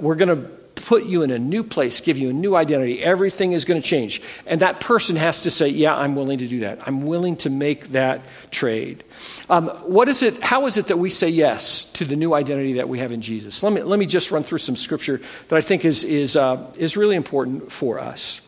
We're 0.00 0.16
going 0.16 0.42
to 0.42 0.50
put 0.86 1.04
you 1.04 1.22
in 1.22 1.30
a 1.30 1.38
new 1.38 1.62
place, 1.62 2.00
give 2.00 2.18
you 2.18 2.30
a 2.30 2.32
new 2.32 2.56
identity. 2.56 3.02
Everything 3.02 3.52
is 3.52 3.64
going 3.64 3.80
to 3.80 3.86
change. 3.86 4.22
And 4.46 4.60
that 4.60 4.80
person 4.80 5.16
has 5.16 5.42
to 5.42 5.50
say, 5.50 5.68
Yeah, 5.68 5.94
I'm 5.96 6.14
willing 6.14 6.38
to 6.38 6.48
do 6.48 6.60
that. 6.60 6.86
I'm 6.86 7.06
willing 7.06 7.36
to 7.38 7.50
make 7.50 7.88
that 7.88 8.22
trade. 8.50 9.04
Um, 9.48 9.68
what 9.84 10.08
is 10.08 10.22
it, 10.22 10.42
how 10.42 10.66
is 10.66 10.76
it 10.76 10.86
that 10.86 10.96
we 10.96 11.10
say 11.10 11.28
yes 11.28 11.84
to 11.92 12.04
the 12.04 12.16
new 12.16 12.34
identity 12.34 12.74
that 12.74 12.88
we 12.88 12.98
have 12.98 13.12
in 13.12 13.20
Jesus? 13.20 13.62
Let 13.62 13.72
me, 13.72 13.82
let 13.82 13.98
me 13.98 14.06
just 14.06 14.30
run 14.30 14.42
through 14.42 14.58
some 14.58 14.76
scripture 14.76 15.20
that 15.48 15.56
I 15.56 15.60
think 15.60 15.84
is, 15.84 16.04
is, 16.04 16.36
uh, 16.36 16.72
is 16.78 16.96
really 16.96 17.16
important 17.16 17.70
for 17.70 17.98
us 17.98 18.42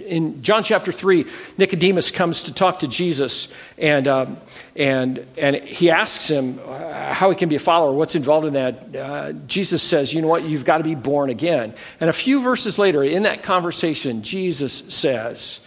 in 0.00 0.42
John 0.42 0.62
chapter 0.62 0.92
3, 0.92 1.24
Nicodemus 1.58 2.10
comes 2.10 2.44
to 2.44 2.54
talk 2.54 2.80
to 2.80 2.88
Jesus, 2.88 3.52
and, 3.78 4.08
um, 4.08 4.36
and, 4.76 5.24
and 5.38 5.56
he 5.56 5.90
asks 5.90 6.28
him 6.28 6.58
how 6.58 7.30
he 7.30 7.36
can 7.36 7.48
be 7.48 7.56
a 7.56 7.60
follower, 7.60 7.92
what's 7.92 8.14
involved 8.14 8.46
in 8.46 8.54
that. 8.54 8.96
Uh, 8.96 9.32
Jesus 9.46 9.82
says, 9.82 10.12
You 10.12 10.22
know 10.22 10.28
what? 10.28 10.44
You've 10.44 10.64
got 10.64 10.78
to 10.78 10.84
be 10.84 10.94
born 10.94 11.30
again. 11.30 11.74
And 12.00 12.10
a 12.10 12.12
few 12.12 12.42
verses 12.42 12.78
later, 12.78 13.02
in 13.02 13.24
that 13.24 13.42
conversation, 13.42 14.22
Jesus 14.22 14.72
says, 14.72 15.64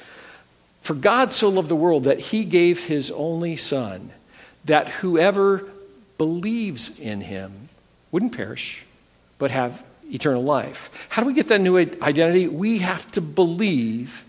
For 0.81 0.93
God 0.93 1.31
so 1.31 1.49
loved 1.49 1.69
the 1.69 1.75
world 1.75 2.05
that 2.05 2.19
he 2.19 2.43
gave 2.43 2.85
his 2.85 3.11
only 3.11 3.55
Son, 3.55 4.11
that 4.65 4.89
whoever 4.89 5.63
believes 6.17 6.99
in 6.99 7.21
him 7.21 7.69
wouldn't 8.11 8.35
perish, 8.35 8.83
but 9.37 9.51
have 9.51 9.83
eternal 10.13 10.43
life. 10.43 11.07
How 11.09 11.21
do 11.21 11.27
we 11.27 11.33
get 11.33 11.47
that 11.49 11.61
new 11.61 11.77
identity? 11.77 12.47
We 12.47 12.79
have 12.79 13.09
to 13.11 13.21
believe 13.21 14.23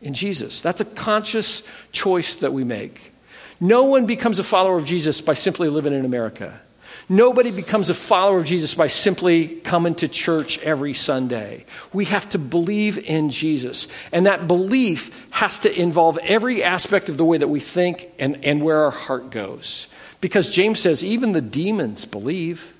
in 0.00 0.14
Jesus. 0.14 0.62
That's 0.62 0.80
a 0.80 0.84
conscious 0.84 1.62
choice 1.92 2.36
that 2.36 2.52
we 2.52 2.64
make. 2.64 3.12
No 3.60 3.84
one 3.84 4.06
becomes 4.06 4.38
a 4.38 4.44
follower 4.44 4.76
of 4.76 4.84
Jesus 4.84 5.20
by 5.20 5.34
simply 5.34 5.68
living 5.68 5.92
in 5.92 6.04
America. 6.04 6.60
Nobody 7.08 7.50
becomes 7.50 7.90
a 7.90 7.94
follower 7.94 8.38
of 8.38 8.46
Jesus 8.46 8.74
by 8.74 8.86
simply 8.86 9.48
coming 9.48 9.94
to 9.96 10.08
church 10.08 10.58
every 10.60 10.94
Sunday. 10.94 11.66
We 11.92 12.06
have 12.06 12.28
to 12.30 12.38
believe 12.38 12.98
in 12.98 13.30
Jesus. 13.30 13.88
And 14.10 14.26
that 14.26 14.48
belief 14.48 15.26
has 15.30 15.60
to 15.60 15.80
involve 15.80 16.18
every 16.18 16.64
aspect 16.64 17.10
of 17.10 17.18
the 17.18 17.24
way 17.24 17.36
that 17.38 17.48
we 17.48 17.60
think 17.60 18.08
and, 18.18 18.42
and 18.44 18.62
where 18.62 18.84
our 18.84 18.90
heart 18.90 19.30
goes. 19.30 19.86
Because 20.22 20.48
James 20.48 20.80
says, 20.80 21.04
even 21.04 21.32
the 21.32 21.42
demons 21.42 22.06
believe. 22.06 22.72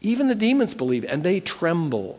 Even 0.00 0.28
the 0.28 0.34
demons 0.34 0.74
believe, 0.74 1.04
and 1.04 1.22
they 1.22 1.40
tremble. 1.40 2.18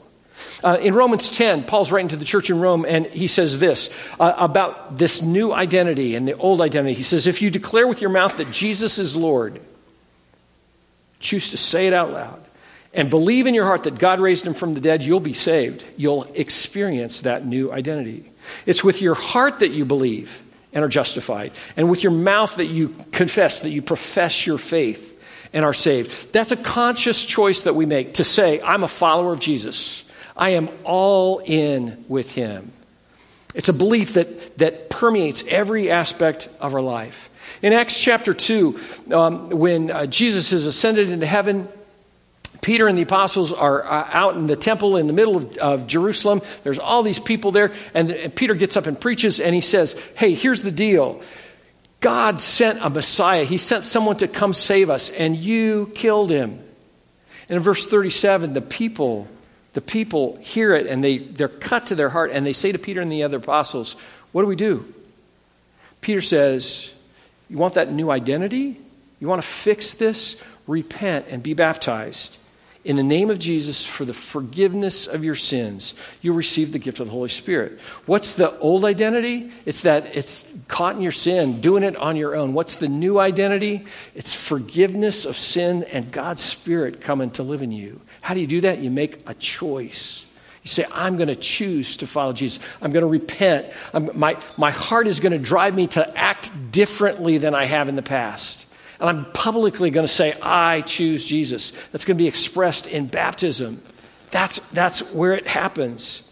Uh, 0.63 0.77
in 0.81 0.93
Romans 0.93 1.31
10, 1.31 1.63
Paul's 1.63 1.91
writing 1.91 2.09
to 2.09 2.15
the 2.15 2.25
church 2.25 2.49
in 2.49 2.59
Rome, 2.59 2.85
and 2.87 3.05
he 3.07 3.27
says 3.27 3.59
this 3.59 3.89
uh, 4.19 4.33
about 4.37 4.97
this 4.97 5.21
new 5.21 5.51
identity 5.51 6.15
and 6.15 6.27
the 6.27 6.37
old 6.37 6.61
identity. 6.61 6.93
He 6.93 7.03
says, 7.03 7.27
If 7.27 7.41
you 7.41 7.49
declare 7.49 7.87
with 7.87 8.01
your 8.01 8.11
mouth 8.11 8.37
that 8.37 8.51
Jesus 8.51 8.99
is 8.99 9.15
Lord, 9.15 9.59
choose 11.19 11.49
to 11.49 11.57
say 11.57 11.87
it 11.87 11.93
out 11.93 12.11
loud, 12.11 12.39
and 12.93 13.09
believe 13.09 13.47
in 13.47 13.55
your 13.55 13.65
heart 13.65 13.83
that 13.83 13.97
God 13.97 14.19
raised 14.19 14.45
him 14.45 14.53
from 14.53 14.73
the 14.73 14.81
dead, 14.81 15.01
you'll 15.01 15.19
be 15.19 15.33
saved. 15.33 15.83
You'll 15.97 16.23
experience 16.35 17.21
that 17.21 17.45
new 17.45 17.71
identity. 17.71 18.29
It's 18.65 18.83
with 18.83 19.01
your 19.01 19.15
heart 19.15 19.59
that 19.59 19.71
you 19.71 19.85
believe 19.85 20.43
and 20.73 20.83
are 20.83 20.89
justified, 20.89 21.51
and 21.75 21.89
with 21.89 22.03
your 22.03 22.11
mouth 22.11 22.55
that 22.57 22.67
you 22.67 22.95
confess, 23.11 23.61
that 23.61 23.69
you 23.69 23.81
profess 23.81 24.45
your 24.45 24.57
faith 24.57 25.10
and 25.53 25.65
are 25.65 25.73
saved. 25.73 26.31
That's 26.33 26.51
a 26.51 26.57
conscious 26.57 27.25
choice 27.25 27.63
that 27.63 27.75
we 27.75 27.85
make 27.85 28.15
to 28.15 28.23
say, 28.23 28.61
I'm 28.61 28.83
a 28.83 28.87
follower 28.87 29.33
of 29.33 29.39
Jesus. 29.39 30.03
I 30.35 30.51
am 30.51 30.69
all 30.83 31.39
in 31.39 32.05
with 32.07 32.33
him. 32.33 32.71
It's 33.53 33.69
a 33.69 33.73
belief 33.73 34.13
that, 34.13 34.57
that 34.59 34.89
permeates 34.89 35.43
every 35.47 35.91
aspect 35.91 36.47
of 36.59 36.73
our 36.73 36.81
life. 36.81 37.29
In 37.61 37.73
Acts 37.73 37.99
chapter 37.99 38.33
2, 38.33 38.79
um, 39.11 39.49
when 39.49 39.91
uh, 39.91 40.05
Jesus 40.05 40.53
is 40.53 40.65
ascended 40.65 41.09
into 41.09 41.25
heaven, 41.25 41.67
Peter 42.61 42.87
and 42.87 42.97
the 42.97 43.01
apostles 43.01 43.51
are 43.51 43.83
uh, 43.83 44.07
out 44.11 44.35
in 44.35 44.47
the 44.47 44.55
temple 44.55 44.95
in 44.97 45.07
the 45.07 45.13
middle 45.13 45.37
of, 45.37 45.57
of 45.57 45.87
Jerusalem. 45.87 46.41
There's 46.63 46.79
all 46.79 47.03
these 47.03 47.19
people 47.19 47.51
there, 47.51 47.71
and, 47.93 48.11
and 48.11 48.33
Peter 48.33 48.53
gets 48.53 48.77
up 48.77 48.85
and 48.85 48.99
preaches, 48.99 49.39
and 49.39 49.53
he 49.53 49.61
says, 49.61 49.93
Hey, 50.15 50.33
here's 50.33 50.61
the 50.61 50.71
deal. 50.71 51.21
God 52.01 52.39
sent 52.39 52.79
a 52.81 52.89
Messiah. 52.89 53.43
He 53.43 53.57
sent 53.57 53.85
someone 53.85 54.17
to 54.17 54.27
come 54.27 54.53
save 54.53 54.89
us, 54.89 55.09
and 55.11 55.35
you 55.35 55.91
killed 55.95 56.31
him. 56.31 56.59
And 57.47 57.57
in 57.57 57.59
verse 57.59 57.85
37, 57.85 58.53
the 58.53 58.61
people, 58.61 59.27
the 59.73 59.81
people 59.81 60.37
hear 60.41 60.73
it 60.73 60.87
and 60.87 61.03
they, 61.03 61.19
they're 61.19 61.47
cut 61.47 61.87
to 61.87 61.95
their 61.95 62.09
heart, 62.09 62.31
and 62.31 62.45
they 62.45 62.53
say 62.53 62.71
to 62.71 62.79
Peter 62.79 63.01
and 63.01 63.11
the 63.11 63.23
other 63.23 63.37
apostles, 63.37 63.95
What 64.31 64.41
do 64.41 64.47
we 64.47 64.55
do? 64.55 64.91
Peter 66.01 66.21
says, 66.21 66.93
You 67.49 67.57
want 67.57 67.75
that 67.75 67.91
new 67.91 68.09
identity? 68.09 68.77
You 69.19 69.27
want 69.27 69.41
to 69.41 69.47
fix 69.47 69.93
this? 69.93 70.41
Repent 70.67 71.27
and 71.29 71.43
be 71.43 71.53
baptized 71.53 72.40
in 72.83 72.95
the 72.95 73.03
name 73.03 73.29
of 73.29 73.37
Jesus 73.37 73.85
for 73.85 74.05
the 74.05 74.13
forgiveness 74.13 75.05
of 75.05 75.23
your 75.23 75.35
sins, 75.35 75.93
you'll 76.21 76.35
receive 76.35 76.71
the 76.71 76.79
gift 76.79 76.99
of 76.99 77.05
the 77.07 77.11
Holy 77.11 77.29
Spirit. 77.29 77.79
What's 78.07 78.33
the 78.33 78.57
old 78.57 78.85
identity? 78.85 79.51
It's 79.65 79.81
that 79.81 80.15
it's 80.15 80.51
caught 80.67 80.95
in 80.95 81.01
your 81.01 81.11
sin, 81.11 81.61
doing 81.61 81.83
it 81.83 81.95
on 81.95 82.15
your 82.15 82.35
own. 82.35 82.53
What's 82.53 82.77
the 82.77 82.87
new 82.87 83.19
identity? 83.19 83.85
It's 84.15 84.33
forgiveness 84.33 85.25
of 85.25 85.37
sin 85.37 85.83
and 85.91 86.11
God's 86.11 86.41
Spirit 86.41 87.01
coming 87.01 87.29
to 87.31 87.43
live 87.43 87.61
in 87.61 87.71
you. 87.71 88.01
How 88.21 88.33
do 88.33 88.39
you 88.39 88.47
do 88.47 88.61
that? 88.61 88.79
You 88.79 88.89
make 88.89 89.29
a 89.29 89.35
choice. 89.35 90.25
You 90.63 90.69
say, 90.69 90.85
I'm 90.91 91.17
going 91.17 91.27
to 91.27 91.35
choose 91.35 91.97
to 91.97 92.07
follow 92.07 92.33
Jesus. 92.33 92.63
I'm 92.81 92.91
going 92.91 93.01
to 93.01 93.09
repent. 93.09 93.67
I'm, 93.93 94.17
my, 94.17 94.37
my 94.57 94.71
heart 94.71 95.07
is 95.07 95.19
going 95.19 95.31
to 95.33 95.39
drive 95.39 95.75
me 95.75 95.87
to 95.87 96.17
act 96.17 96.71
differently 96.71 97.37
than 97.37 97.53
I 97.53 97.65
have 97.65 97.89
in 97.89 97.95
the 97.95 98.03
past. 98.03 98.70
And 99.01 99.09
I'm 99.09 99.25
publicly 99.31 99.89
going 99.89 100.05
to 100.05 100.13
say, 100.13 100.33
I 100.41 100.81
choose 100.81 101.25
Jesus. 101.25 101.71
That's 101.91 102.05
going 102.05 102.17
to 102.17 102.23
be 102.23 102.27
expressed 102.27 102.87
in 102.87 103.07
baptism. 103.07 103.81
That's, 104.29 104.59
that's 104.69 105.11
where 105.13 105.33
it 105.33 105.47
happens. 105.47 106.30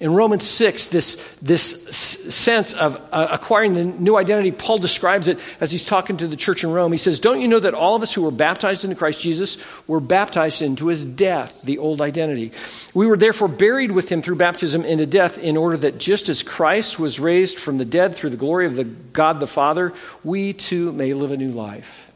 In 0.00 0.14
Romans 0.14 0.46
6, 0.46 0.86
this, 0.86 1.36
this 1.42 1.86
sense 2.34 2.72
of 2.72 2.96
uh, 3.12 3.28
acquiring 3.30 3.74
the 3.74 3.84
new 3.84 4.16
identity, 4.16 4.50
Paul 4.50 4.78
describes 4.78 5.28
it 5.28 5.38
as 5.60 5.70
he's 5.70 5.84
talking 5.84 6.16
to 6.16 6.26
the 6.26 6.36
church 6.36 6.64
in 6.64 6.72
Rome. 6.72 6.90
He 6.90 6.96
says, 6.96 7.20
Don't 7.20 7.42
you 7.42 7.48
know 7.48 7.60
that 7.60 7.74
all 7.74 7.96
of 7.96 8.02
us 8.02 8.14
who 8.14 8.22
were 8.22 8.30
baptized 8.30 8.82
into 8.82 8.96
Christ 8.96 9.20
Jesus 9.20 9.62
were 9.86 10.00
baptized 10.00 10.62
into 10.62 10.86
his 10.86 11.04
death, 11.04 11.60
the 11.62 11.76
old 11.76 12.00
identity? 12.00 12.52
We 12.94 13.06
were 13.06 13.18
therefore 13.18 13.48
buried 13.48 13.92
with 13.92 14.10
him 14.10 14.22
through 14.22 14.36
baptism 14.36 14.86
into 14.86 15.04
death, 15.04 15.36
in 15.36 15.58
order 15.58 15.76
that 15.76 15.98
just 15.98 16.30
as 16.30 16.42
Christ 16.42 16.98
was 16.98 17.20
raised 17.20 17.58
from 17.58 17.76
the 17.76 17.84
dead 17.84 18.14
through 18.14 18.30
the 18.30 18.38
glory 18.38 18.64
of 18.64 18.76
the 18.76 18.84
God 18.84 19.38
the 19.38 19.46
Father, 19.46 19.92
we 20.24 20.54
too 20.54 20.92
may 20.92 21.12
live 21.12 21.30
a 21.30 21.36
new 21.36 21.50
life 21.50 22.09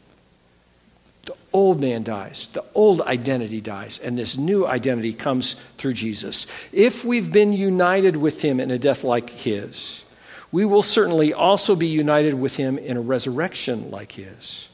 old 1.55 1.79
man 1.79 2.03
dies, 2.03 2.49
the 2.51 2.65
old 2.75 2.99
identity 2.99 3.61
dies, 3.61 3.97
and 3.97 4.19
this 4.19 4.37
new 4.37 4.67
identity 4.67 5.13
comes 5.13 5.53
through 5.77 5.93
Jesus. 5.93 6.47
If 6.73 7.05
we've 7.05 7.31
been 7.31 7.53
united 7.53 8.17
with 8.17 8.41
him 8.41 8.59
in 8.59 8.71
a 8.71 8.77
death 8.77 9.05
like 9.05 9.29
his, 9.29 10.03
we 10.51 10.65
will 10.65 10.81
certainly 10.81 11.33
also 11.33 11.73
be 11.77 11.87
united 11.87 12.33
with 12.33 12.57
him 12.57 12.77
in 12.77 12.97
a 12.97 13.01
resurrection 13.01 13.89
like 13.89 14.11
his. 14.11 14.67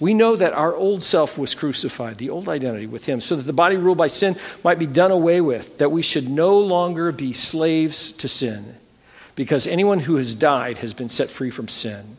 We 0.00 0.14
know 0.14 0.34
that 0.34 0.52
our 0.52 0.74
old 0.74 1.04
self 1.04 1.38
was 1.38 1.54
crucified, 1.54 2.16
the 2.16 2.30
old 2.30 2.48
identity 2.48 2.88
with 2.88 3.06
him, 3.06 3.20
so 3.20 3.36
that 3.36 3.44
the 3.44 3.52
body 3.52 3.76
ruled 3.76 3.96
by 3.96 4.08
sin 4.08 4.34
might 4.64 4.80
be 4.80 4.86
done 4.86 5.12
away 5.12 5.40
with, 5.40 5.78
that 5.78 5.92
we 5.92 6.02
should 6.02 6.28
no 6.28 6.58
longer 6.58 7.12
be 7.12 7.34
slaves 7.34 8.10
to 8.14 8.28
sin, 8.28 8.74
because 9.36 9.68
anyone 9.68 10.00
who 10.00 10.16
has 10.16 10.34
died 10.34 10.78
has 10.78 10.92
been 10.92 11.08
set 11.08 11.30
free 11.30 11.50
from 11.50 11.68
sin. 11.68 12.15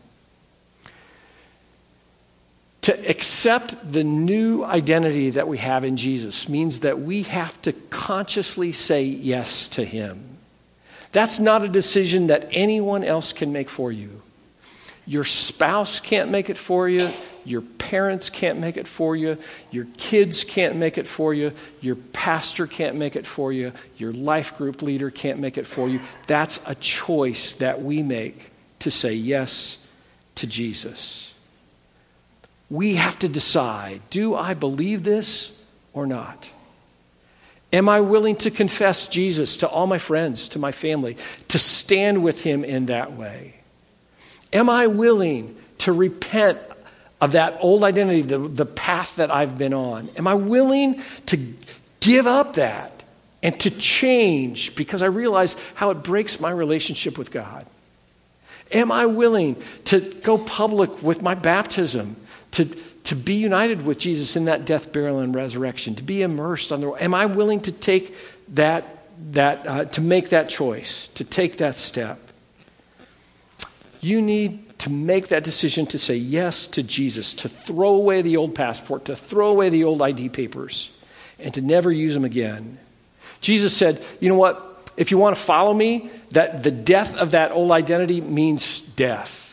To 2.87 3.09
accept 3.09 3.91
the 3.91 4.05
new 4.05 4.63
identity 4.63 5.31
that 5.31 5.45
we 5.45 5.57
have 5.57 5.83
in 5.83 5.97
Jesus 5.97 6.47
means 6.47 6.79
that 6.79 6.97
we 6.97 7.23
have 7.23 7.61
to 7.63 7.73
consciously 7.73 8.71
say 8.71 9.03
yes 9.03 9.67
to 9.67 9.83
Him. 9.83 10.37
That's 11.11 11.37
not 11.37 11.65
a 11.65 11.67
decision 11.67 12.27
that 12.27 12.47
anyone 12.51 13.03
else 13.03 13.33
can 13.33 13.51
make 13.51 13.67
for 13.67 13.91
you. 13.91 14.21
Your 15.05 15.25
spouse 15.25 15.99
can't 15.99 16.31
make 16.31 16.49
it 16.49 16.57
for 16.57 16.87
you. 16.87 17.09
Your 17.43 17.59
parents 17.59 18.29
can't 18.29 18.57
make 18.59 18.77
it 18.77 18.87
for 18.87 19.17
you. 19.17 19.37
Your 19.69 19.87
kids 19.97 20.45
can't 20.45 20.77
make 20.77 20.97
it 20.97 21.07
for 21.07 21.33
you. 21.33 21.51
Your 21.81 21.95
pastor 21.95 22.67
can't 22.67 22.95
make 22.95 23.17
it 23.17 23.27
for 23.27 23.51
you. 23.51 23.73
Your 23.97 24.13
life 24.13 24.57
group 24.57 24.81
leader 24.81 25.11
can't 25.11 25.39
make 25.39 25.57
it 25.57 25.67
for 25.67 25.89
you. 25.89 25.99
That's 26.25 26.65
a 26.65 26.75
choice 26.75 27.53
that 27.55 27.81
we 27.81 28.01
make 28.01 28.49
to 28.79 28.89
say 28.89 29.11
yes 29.11 29.85
to 30.35 30.47
Jesus 30.47 31.33
we 32.69 32.95
have 32.95 33.17
to 33.19 33.29
decide 33.29 34.01
do 34.09 34.35
I 34.35 34.53
believe 34.53 35.03
this 35.03 35.59
or 35.93 36.05
not? 36.05 36.51
Am 37.73 37.89
I 37.89 37.99
willing 37.99 38.37
to 38.37 38.51
confess 38.51 39.07
Jesus 39.07 39.57
to 39.57 39.67
all 39.67 39.87
my 39.87 39.97
friends, 39.97 40.49
to 40.49 40.59
my 40.59 40.71
family, 40.71 41.17
to 41.49 41.59
stand 41.59 42.23
with 42.23 42.43
him 42.43 42.63
in 42.63 42.85
that 42.85 43.11
way? 43.11 43.55
Am 44.53 44.69
I 44.69 44.87
willing 44.87 45.55
to 45.79 45.91
repent 45.91 46.59
of 47.19 47.33
that 47.33 47.57
old 47.59 47.83
identity, 47.83 48.21
the, 48.21 48.37
the 48.37 48.65
path 48.65 49.17
that 49.17 49.31
I've 49.31 49.57
been 49.57 49.73
on? 49.73 50.09
Am 50.15 50.27
I 50.27 50.35
willing 50.35 51.01
to 51.25 51.37
give 51.99 52.25
up 52.25 52.53
that 52.53 53.03
and 53.43 53.59
to 53.59 53.69
change 53.69 54.75
because 54.75 55.01
I 55.01 55.07
realize 55.07 55.57
how 55.75 55.89
it 55.89 56.03
breaks 56.03 56.39
my 56.39 56.51
relationship 56.51 57.17
with 57.17 57.31
God? 57.31 57.65
Am 58.71 58.91
I 58.91 59.05
willing 59.05 59.55
to 59.85 59.99
go 60.23 60.37
public 60.37 61.01
with 61.03 61.21
my 61.21 61.35
baptism 61.35 62.15
to, 62.51 62.65
to 62.65 63.15
be 63.15 63.35
united 63.35 63.85
with 63.85 63.99
Jesus 63.99 64.35
in 64.35 64.45
that 64.45 64.65
death, 64.65 64.91
burial, 64.91 65.19
and 65.19 65.33
resurrection, 65.33 65.95
to 65.95 66.03
be 66.03 66.21
immersed 66.21 66.71
on 66.71 66.81
the 66.81 66.91
Am 66.91 67.13
I 67.13 67.25
willing 67.25 67.61
to 67.61 67.71
take 67.71 68.15
that, 68.49 68.83
that 69.31 69.67
uh, 69.67 69.85
to 69.85 70.01
make 70.01 70.29
that 70.29 70.49
choice, 70.49 71.07
to 71.09 71.23
take 71.23 71.57
that 71.57 71.75
step? 71.75 72.19
You 74.01 74.21
need 74.21 74.79
to 74.79 74.91
make 74.91 75.29
that 75.29 75.43
decision 75.43 75.85
to 75.87 75.97
say 75.97 76.15
yes 76.15 76.67
to 76.67 76.83
Jesus, 76.83 77.33
to 77.35 77.49
throw 77.49 77.89
away 77.89 78.21
the 78.21 78.37
old 78.37 78.55
passport, 78.55 79.05
to 79.05 79.15
throw 79.15 79.49
away 79.49 79.69
the 79.69 79.83
old 79.83 80.01
ID 80.01 80.29
papers, 80.29 80.95
and 81.39 81.53
to 81.53 81.61
never 81.61 81.91
use 81.91 82.13
them 82.13 82.25
again. 82.25 82.77
Jesus 83.41 83.75
said, 83.75 84.03
You 84.19 84.29
know 84.29 84.37
what? 84.37 84.91
If 84.97 85.11
you 85.11 85.17
want 85.17 85.35
to 85.35 85.41
follow 85.41 85.73
me, 85.73 86.09
that 86.31 86.63
the 86.63 86.71
death 86.71 87.15
of 87.17 87.31
that 87.31 87.51
old 87.51 87.71
identity 87.71 88.21
means 88.21 88.81
death. 88.81 89.46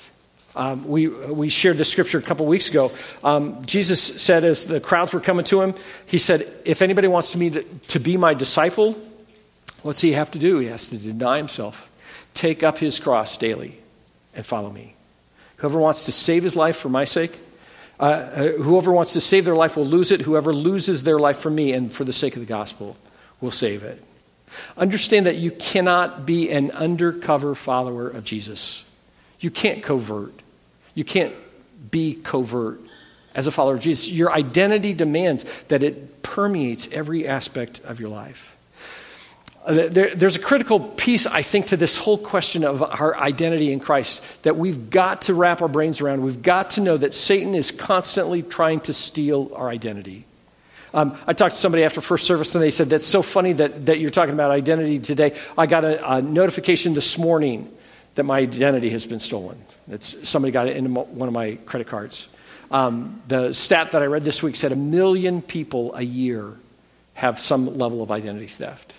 Um, 0.57 0.87
we, 0.87 1.09
we 1.09 1.49
shared 1.49 1.79
the 1.79 1.85
scripture 1.85 2.19
a 2.19 2.23
couple 2.23 2.47
weeks 2.47 2.71
ago. 2.71 2.93
Um, 3.25 3.65
Jesus 3.67 4.01
said, 4.01 4.45
as 4.45 4.67
the 4.67 4.81
crowds 4.81 5.13
were 5.13 5.21
coming 5.21 5.45
to 5.47 5.61
him, 5.61 5.75
He 6.07 6.19
said, 6.19 6.47
If 6.65 6.81
anybody 6.81 7.09
wants 7.09 7.33
to, 7.33 7.39
me 7.39 7.51
to, 7.51 7.63
to 7.63 7.99
be 7.99 8.17
my 8.17 8.35
disciple, 8.35 8.93
what's 9.83 10.01
he 10.01 10.13
have 10.13 10.31
to 10.33 10.39
do? 10.39 10.59
He 10.59 10.69
has 10.69 10.89
to 10.89 10.99
deny 10.99 11.39
himself, 11.39 11.91
take 12.35 12.63
up 12.63 12.79
his 12.79 13.01
cross 13.01 13.37
daily, 13.37 13.79
and 14.35 14.47
follow 14.47 14.71
me. 14.71 14.95
Whoever 15.57 15.79
wants 15.79 16.05
to 16.07 16.13
save 16.13 16.43
his 16.43 16.57
life 16.57 16.77
for 16.77 16.89
my 16.89 17.05
sake, 17.05 17.39
uh, 17.99 18.03
uh, 18.03 18.49
whoever 18.53 18.93
wants 18.93 19.13
to 19.13 19.21
save 19.21 19.45
their 19.45 19.55
life 19.55 19.77
will 19.77 19.87
lose 19.87 20.13
it. 20.13 20.21
Whoever 20.21 20.53
loses 20.53 21.05
their 21.05 21.19
life 21.19 21.39
for 21.39 21.51
me 21.51 21.73
and 21.73 21.93
for 21.93 22.05
the 22.05 22.13
sake 22.13 22.35
of 22.35 22.41
the 22.41 22.47
gospel 22.47 22.97
will 23.41 23.53
save 23.53 23.83
it. 23.83 24.03
Understand 24.77 25.27
that 25.27 25.37
you 25.37 25.51
cannot 25.51 26.27
be 26.27 26.51
an 26.51 26.71
undercover 26.73 27.55
follower 27.55 28.09
of 28.09 28.25
Jesus. 28.25 28.85
You 29.41 29.51
can't 29.51 29.83
covert. 29.83 30.44
You 30.95 31.05
can't 31.05 31.35
be 31.91 32.15
covert 32.15 32.81
as 33.35 33.47
a 33.47 33.51
follower 33.51 33.75
of 33.75 33.81
Jesus. 33.81 34.11
Your 34.11 34.33
identity 34.33 34.95
demands 34.95 35.45
that 35.65 35.83
it 35.83 36.23
permeates 36.23 36.91
every 36.93 37.27
aspect 37.27 37.81
of 37.85 38.01
your 38.01 38.09
life. 38.09 38.51
Uh, 39.67 39.89
there, 39.89 40.11
there's 40.11 40.37
a 40.37 40.41
critical 40.41 40.79
piece, 40.79 41.27
I 41.27 41.41
think, 41.41 41.69
to 41.69 41.77
this 41.77 41.97
whole 41.97 42.19
question 42.19 42.65
of 42.65 42.83
our 42.83 43.17
identity 43.17 43.73
in 43.73 43.81
Christ 43.81 44.43
that 44.43 44.57
we've 44.57 44.91
got 44.91 45.23
to 45.23 45.35
wrap 45.35 45.63
our 45.63 45.69
brains 45.69 46.03
around. 46.03 46.23
We've 46.23 46.43
got 46.43 46.71
to 46.71 46.83
know 46.83 46.99
that 46.99 47.15
Satan 47.15 47.55
is 47.55 47.71
constantly 47.71 48.43
trying 48.43 48.81
to 48.81 48.93
steal 48.93 49.51
our 49.55 49.71
identity. 49.71 50.27
Um, 50.93 51.17
I 51.27 51.33
talked 51.33 51.55
to 51.55 51.61
somebody 51.61 51.83
after 51.83 52.03
first 52.03 52.27
service, 52.27 52.55
and 52.55 52.63
they 52.63 52.71
said, 52.71 52.91
That's 52.91 53.07
so 53.07 53.23
funny 53.23 53.55
that, 53.55 53.87
that 53.87 54.01
you're 54.01 54.11
talking 54.11 54.35
about 54.35 54.51
identity 54.51 54.99
today. 54.99 55.35
I 55.57 55.67
got 55.67 55.85
a, 55.85 56.17
a 56.17 56.23
notification 56.23 56.93
this 56.93 57.19
morning 57.19 57.75
that 58.15 58.25
my 58.25 58.39
identity 58.39 58.91
has 58.91 59.07
been 59.07 59.21
stolen. 59.21 59.59
It's, 59.89 60.29
somebody 60.29 60.53
got 60.53 60.69
it 60.69 60.77
into 60.77 60.91
one 60.91 61.29
of 61.29 61.35
my 61.35 61.59
credit 61.67 61.87
cards. 61.87 62.29
Um, 62.71 63.21
the 63.29 63.53
stat 63.53 63.93
that 63.93 64.03
I 64.03 64.07
read 64.07 64.25
this 64.25 64.43
week 64.43 64.57
said 64.57 64.73
a 64.73 64.77
million 64.77 65.43
people 65.43 65.95
a 65.95 66.03
year 66.03 66.53
have 67.15 67.39
some 67.39 67.79
level 67.79 68.03
of 68.03 68.11
identity 68.11 68.47
theft. 68.47 68.95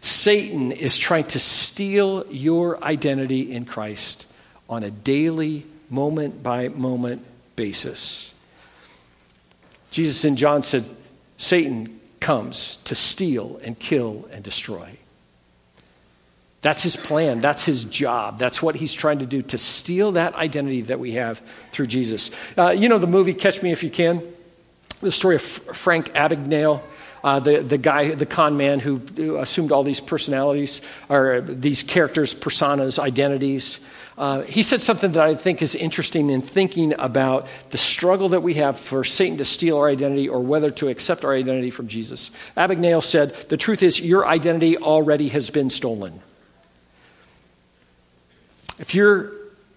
Satan 0.00 0.72
is 0.72 0.98
trying 0.98 1.24
to 1.24 1.40
steal 1.40 2.24
your 2.30 2.82
identity 2.84 3.52
in 3.52 3.64
Christ 3.64 4.30
on 4.68 4.82
a 4.82 4.90
daily, 4.90 5.64
moment 5.90 6.42
by 6.42 6.68
moment 6.68 7.24
basis. 7.56 8.34
Jesus 9.90 10.24
in 10.24 10.36
John 10.36 10.62
said, 10.62 10.88
Satan 11.36 12.00
comes 12.20 12.76
to 12.78 12.94
steal 12.94 13.60
and 13.62 13.78
kill 13.78 14.28
and 14.32 14.42
destroy. 14.42 14.98
That's 16.64 16.82
his 16.82 16.96
plan. 16.96 17.42
That's 17.42 17.66
his 17.66 17.84
job. 17.84 18.38
That's 18.38 18.62
what 18.62 18.74
he's 18.74 18.94
trying 18.94 19.18
to 19.18 19.26
do 19.26 19.42
to 19.42 19.58
steal 19.58 20.12
that 20.12 20.34
identity 20.34 20.80
that 20.80 20.98
we 20.98 21.12
have 21.12 21.40
through 21.72 21.88
Jesus. 21.88 22.30
Uh, 22.56 22.70
you 22.70 22.88
know 22.88 22.96
the 22.96 23.06
movie 23.06 23.34
Catch 23.34 23.62
Me 23.62 23.70
If 23.70 23.82
You 23.82 23.90
Can? 23.90 24.22
The 25.02 25.12
story 25.12 25.34
of 25.34 25.42
Frank 25.42 26.14
Abagnale. 26.14 26.80
Uh, 27.22 27.38
the, 27.40 27.58
the 27.58 27.76
guy, 27.76 28.14
the 28.14 28.24
con 28.24 28.56
man 28.56 28.78
who, 28.78 28.96
who, 28.96 29.36
assumed 29.36 29.72
all 29.72 29.82
these 29.82 30.00
personalities, 30.00 30.80
or 31.10 31.42
these 31.42 31.82
characters, 31.82 32.34
personas, 32.34 32.98
identities. 32.98 33.80
Uh, 34.16 34.40
he 34.42 34.62
said 34.62 34.80
something 34.80 35.12
that 35.12 35.22
I 35.22 35.34
think 35.34 35.60
is 35.60 35.74
interesting 35.74 36.30
in 36.30 36.40
thinking 36.40 36.98
about 36.98 37.46
the 37.70 37.78
struggle 37.78 38.30
that 38.30 38.42
we 38.42 38.54
have 38.54 38.78
for 38.78 39.04
Satan 39.04 39.36
to 39.36 39.44
steal 39.44 39.76
our 39.76 39.88
identity 39.88 40.30
or 40.30 40.40
whether 40.40 40.70
to 40.70 40.88
accept 40.88 41.26
our 41.26 41.34
identity 41.34 41.70
from 41.70 41.88
Jesus. 41.88 42.30
Abagnale 42.56 43.02
said, 43.02 43.34
The 43.34 43.58
truth 43.58 43.82
is, 43.82 44.00
your 44.00 44.26
identity 44.26 44.78
already 44.78 45.28
has 45.28 45.50
been 45.50 45.68
stolen. 45.68 46.20
If 48.78 48.94
you're, 48.94 49.32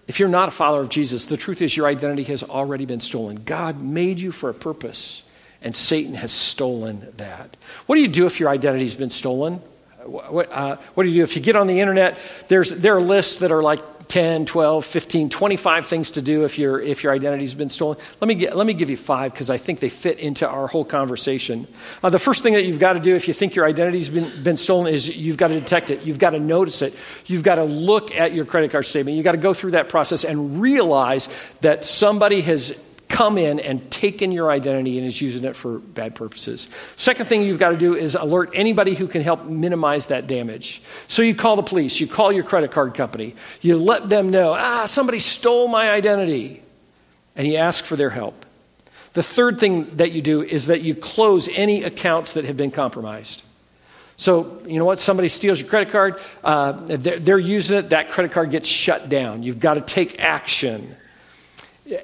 if 0.06 0.18
you're 0.18 0.28
not 0.28 0.48
a 0.48 0.50
follower 0.50 0.80
of 0.80 0.88
Jesus, 0.88 1.26
the 1.26 1.36
truth 1.36 1.62
is 1.62 1.76
your 1.76 1.86
identity 1.86 2.24
has 2.24 2.42
already 2.42 2.86
been 2.86 3.00
stolen. 3.00 3.42
God 3.44 3.80
made 3.80 4.18
you 4.18 4.32
for 4.32 4.50
a 4.50 4.54
purpose, 4.54 5.22
and 5.62 5.74
Satan 5.74 6.14
has 6.14 6.32
stolen 6.32 7.06
that. 7.16 7.56
What 7.86 7.96
do 7.96 8.02
you 8.02 8.08
do 8.08 8.26
if 8.26 8.40
your 8.40 8.48
identity 8.48 8.84
has 8.84 8.96
been 8.96 9.10
stolen? 9.10 9.60
What, 10.04 10.52
uh, 10.52 10.76
what 10.94 11.02
do 11.02 11.10
you 11.10 11.16
do 11.16 11.22
if 11.22 11.36
you 11.36 11.42
get 11.42 11.56
on 11.56 11.66
the 11.66 11.80
internet? 11.80 12.18
There's, 12.48 12.70
there 12.70 12.96
are 12.96 13.00
lists 13.00 13.40
that 13.40 13.52
are 13.52 13.62
like 13.62 13.80
10, 14.08 14.46
12, 14.46 14.84
15, 14.84 15.28
25 15.28 15.86
things 15.86 16.10
to 16.12 16.22
do 16.22 16.44
if, 16.44 16.58
your 16.58 16.80
if 16.80 17.04
your 17.04 17.12
identity's 17.12 17.54
been 17.54 17.68
stolen. 17.68 17.98
Let 18.20 18.28
me, 18.28 18.34
get, 18.34 18.56
let 18.56 18.66
me 18.66 18.72
give 18.72 18.88
you 18.88 18.96
five 18.96 19.32
because 19.32 19.50
I 19.50 19.58
think 19.58 19.80
they 19.80 19.90
fit 19.90 20.18
into 20.18 20.48
our 20.48 20.66
whole 20.66 20.84
conversation. 20.84 21.66
Uh, 22.02 22.08
the 22.08 22.18
first 22.18 22.42
thing 22.42 22.54
that 22.54 22.64
you've 22.64 22.78
got 22.78 22.94
to 22.94 23.00
do 23.00 23.14
if 23.14 23.28
you 23.28 23.34
think 23.34 23.54
your 23.54 23.66
identity's 23.66 24.08
been, 24.08 24.42
been 24.42 24.56
stolen 24.56 24.92
is 24.92 25.14
you've 25.14 25.36
got 25.36 25.48
to 25.48 25.60
detect 25.60 25.90
it. 25.90 26.02
You've 26.02 26.18
got 26.18 26.30
to 26.30 26.40
notice 26.40 26.80
it. 26.80 26.94
You've 27.26 27.42
got 27.42 27.56
to 27.56 27.64
look 27.64 28.14
at 28.14 28.32
your 28.32 28.46
credit 28.46 28.70
card 28.70 28.86
statement. 28.86 29.16
You've 29.16 29.24
got 29.24 29.32
to 29.32 29.38
go 29.38 29.52
through 29.52 29.72
that 29.72 29.90
process 29.90 30.24
and 30.24 30.60
realize 30.60 31.28
that 31.60 31.84
somebody 31.84 32.40
has 32.40 32.87
come 33.08 33.38
in 33.38 33.58
and 33.58 33.90
taken 33.90 34.32
your 34.32 34.50
identity 34.50 34.98
and 34.98 35.06
is 35.06 35.20
using 35.20 35.44
it 35.44 35.56
for 35.56 35.78
bad 35.78 36.14
purposes. 36.14 36.68
Second 36.96 37.26
thing 37.26 37.42
you've 37.42 37.58
got 37.58 37.70
to 37.70 37.76
do 37.76 37.94
is 37.94 38.14
alert 38.14 38.50
anybody 38.52 38.94
who 38.94 39.06
can 39.06 39.22
help 39.22 39.44
minimize 39.46 40.08
that 40.08 40.26
damage. 40.26 40.82
So 41.08 41.22
you 41.22 41.34
call 41.34 41.56
the 41.56 41.62
police, 41.62 42.00
you 42.00 42.06
call 42.06 42.32
your 42.32 42.44
credit 42.44 42.70
card 42.70 42.94
company, 42.94 43.34
you 43.60 43.76
let 43.76 44.08
them 44.08 44.30
know, 44.30 44.52
ah, 44.52 44.84
somebody 44.84 45.18
stole 45.18 45.68
my 45.68 45.90
identity, 45.90 46.62
and 47.34 47.46
you 47.46 47.56
ask 47.56 47.84
for 47.84 47.96
their 47.96 48.10
help. 48.10 48.44
The 49.14 49.22
third 49.22 49.58
thing 49.58 49.96
that 49.96 50.12
you 50.12 50.22
do 50.22 50.42
is 50.42 50.66
that 50.66 50.82
you 50.82 50.94
close 50.94 51.48
any 51.48 51.82
accounts 51.82 52.34
that 52.34 52.44
have 52.44 52.56
been 52.56 52.70
compromised. 52.70 53.42
So, 54.16 54.60
you 54.66 54.78
know 54.78 54.84
what? 54.84 54.98
Somebody 54.98 55.28
steals 55.28 55.60
your 55.60 55.68
credit 55.68 55.90
card, 55.90 56.20
uh, 56.44 56.72
they're, 56.86 57.18
they're 57.18 57.38
using 57.38 57.78
it, 57.78 57.90
that 57.90 58.10
credit 58.10 58.32
card 58.32 58.50
gets 58.50 58.68
shut 58.68 59.08
down. 59.08 59.42
You've 59.42 59.60
got 59.60 59.74
to 59.74 59.80
take 59.80 60.20
action 60.20 60.94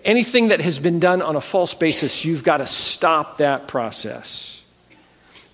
anything 0.05 0.49
that 0.49 0.61
has 0.61 0.79
been 0.79 1.01
done 1.01 1.23
on 1.23 1.37
a 1.37 1.41
false 1.41 1.75
basis, 1.75 2.25
you've 2.25 2.45
got 2.45 2.59
to 2.59 2.67
stop 2.67 3.39
that 3.39 3.69
process. 3.69 4.63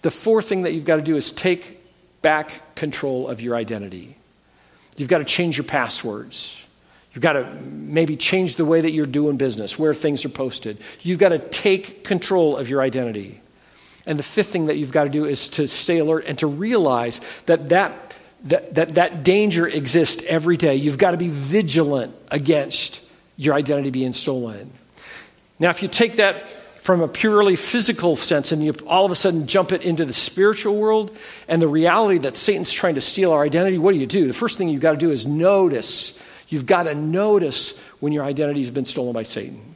The 0.03 0.11
fourth 0.11 0.49
thing 0.49 0.63
that 0.63 0.73
you've 0.73 0.85
got 0.85 0.97
to 0.97 1.03
do 1.03 1.17
is 1.17 1.33
take 1.33 1.81
back 2.23 2.75
control 2.75 3.29
of 3.29 3.41
your 3.41 3.55
identity. 3.55 4.17
You've 4.97 5.09
got 5.09 5.19
to 5.19 5.25
change 5.25 5.57
your 5.57 5.65
passwords. 5.65 6.65
You've 7.15 7.23
got 7.23 7.33
to 7.33 7.45
maybe 7.45 8.17
change 8.17 8.57
the 8.57 8.65
way 8.65 8.81
that 8.81 8.93
you're 8.93 9.07
doing 9.07 9.37
business, 9.37 9.79
where 9.79 9.95
things 9.95 10.25
are 10.25 10.31
posted. 10.31 10.79
You've 11.01 11.19
got 11.19 11.31
to 11.31 11.39
take 11.39 12.05
control 12.05 12.57
of 12.57 12.69
your 12.69 12.83
identity. 12.83 13.41
And 14.07 14.19
the 14.19 14.23
fifth 14.23 14.49
thing 14.49 14.67
that 14.67 14.77
you've 14.77 14.93
got 14.93 15.05
to 15.05 15.11
do 15.11 15.25
is 15.25 15.49
to 15.51 15.67
stay 15.67 15.99
alert 15.99 16.25
and 16.27 16.39
to 16.39 16.47
realize 16.47 17.21
that 17.47 17.69
that, 17.71 18.17
that, 18.45 18.75
that, 18.75 18.89
that 18.95 19.23
danger 19.25 19.67
exists 19.67 20.23
every 20.27 20.57
day. 20.57 20.77
You've 20.77 20.99
got 20.99 21.11
to 21.11 21.17
be 21.17 21.29
vigilant 21.29 22.15
against 22.31 23.10
your 23.41 23.55
identity 23.55 23.91
being 23.91 24.13
stolen. 24.13 24.71
Now, 25.59 25.71
if 25.71 25.83
you 25.83 25.89
take 25.89 26.17
that 26.17 26.51
from 26.83 27.01
a 27.01 27.09
purely 27.09 27.57
physical 27.57 28.15
sense 28.15 28.53
and 28.53 28.63
you 28.63 28.75
all 28.87 29.07
of 29.07 29.11
a 29.11 29.15
sudden 29.15 29.47
jump 29.47 29.73
it 29.73 29.83
into 29.83 30.05
the 30.05 30.13
spiritual 30.13 30.77
world 30.77 31.17
and 31.49 31.61
the 31.61 31.67
reality 31.67 32.19
that 32.19 32.37
Satan's 32.37 32.71
trying 32.71 32.97
to 32.97 33.01
steal 33.01 33.33
our 33.33 33.43
identity, 33.43 33.79
what 33.79 33.93
do 33.93 33.99
you 33.99 34.07
do? 34.07 34.27
The 34.27 34.35
first 34.35 34.59
thing 34.59 34.69
you've 34.69 34.83
got 34.83 34.93
to 34.93 34.99
do 34.99 35.11
is 35.11 35.27
notice. 35.27 36.23
You've 36.49 36.67
got 36.67 36.83
to 36.83 36.95
notice 36.95 37.79
when 38.01 38.13
your 38.13 38.25
identity 38.25 38.61
has 38.61 38.71
been 38.71 38.85
stolen 38.85 39.15
by 39.15 39.23
Satan. 39.23 39.75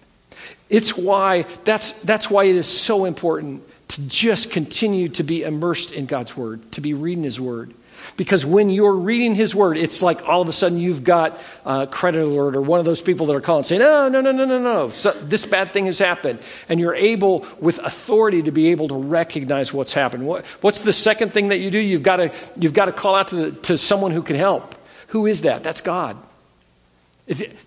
It's 0.68 0.94
why, 0.94 1.46
that's, 1.64 2.02
that's 2.02 2.30
why 2.30 2.44
it 2.44 2.56
is 2.56 2.66
so 2.66 3.06
important 3.06 3.62
to 3.88 4.06
just 4.08 4.50
continue 4.50 5.08
to 5.08 5.22
be 5.22 5.42
immersed 5.42 5.90
in 5.92 6.04
God's 6.04 6.36
Word, 6.36 6.70
to 6.72 6.82
be 6.82 6.92
reading 6.92 7.24
His 7.24 7.40
Word. 7.40 7.72
Because 8.16 8.46
when 8.46 8.70
you're 8.70 8.94
reading 8.94 9.34
his 9.34 9.54
word, 9.54 9.76
it's 9.76 10.02
like 10.02 10.28
all 10.28 10.42
of 10.42 10.48
a 10.48 10.52
sudden 10.52 10.78
you've 10.78 11.04
got 11.04 11.40
a 11.64 11.86
credit 11.86 12.22
alert 12.22 12.56
or 12.56 12.62
one 12.62 12.78
of 12.78 12.84
those 12.84 13.00
people 13.00 13.26
that 13.26 13.34
are 13.34 13.40
calling 13.40 13.64
saying, 13.64 13.80
no, 13.80 14.08
no, 14.08 14.20
no, 14.20 14.32
no, 14.32 14.44
no, 14.44 14.58
no. 14.58 14.88
So 14.88 15.12
this 15.12 15.46
bad 15.46 15.70
thing 15.70 15.86
has 15.86 15.98
happened. 15.98 16.38
And 16.68 16.80
you're 16.80 16.94
able, 16.94 17.46
with 17.60 17.78
authority, 17.78 18.42
to 18.42 18.50
be 18.50 18.68
able 18.68 18.88
to 18.88 18.96
recognize 18.96 19.72
what's 19.72 19.92
happened. 19.92 20.26
What, 20.26 20.46
what's 20.60 20.82
the 20.82 20.92
second 20.92 21.32
thing 21.32 21.48
that 21.48 21.58
you 21.58 21.70
do? 21.70 21.78
You've 21.78 22.02
got 22.02 22.16
to, 22.16 22.32
you've 22.56 22.74
got 22.74 22.86
to 22.86 22.92
call 22.92 23.14
out 23.14 23.28
to, 23.28 23.36
the, 23.36 23.50
to 23.62 23.78
someone 23.78 24.10
who 24.10 24.22
can 24.22 24.36
help. 24.36 24.74
Who 25.08 25.26
is 25.26 25.42
that? 25.42 25.62
That's 25.62 25.80
God. 25.80 26.16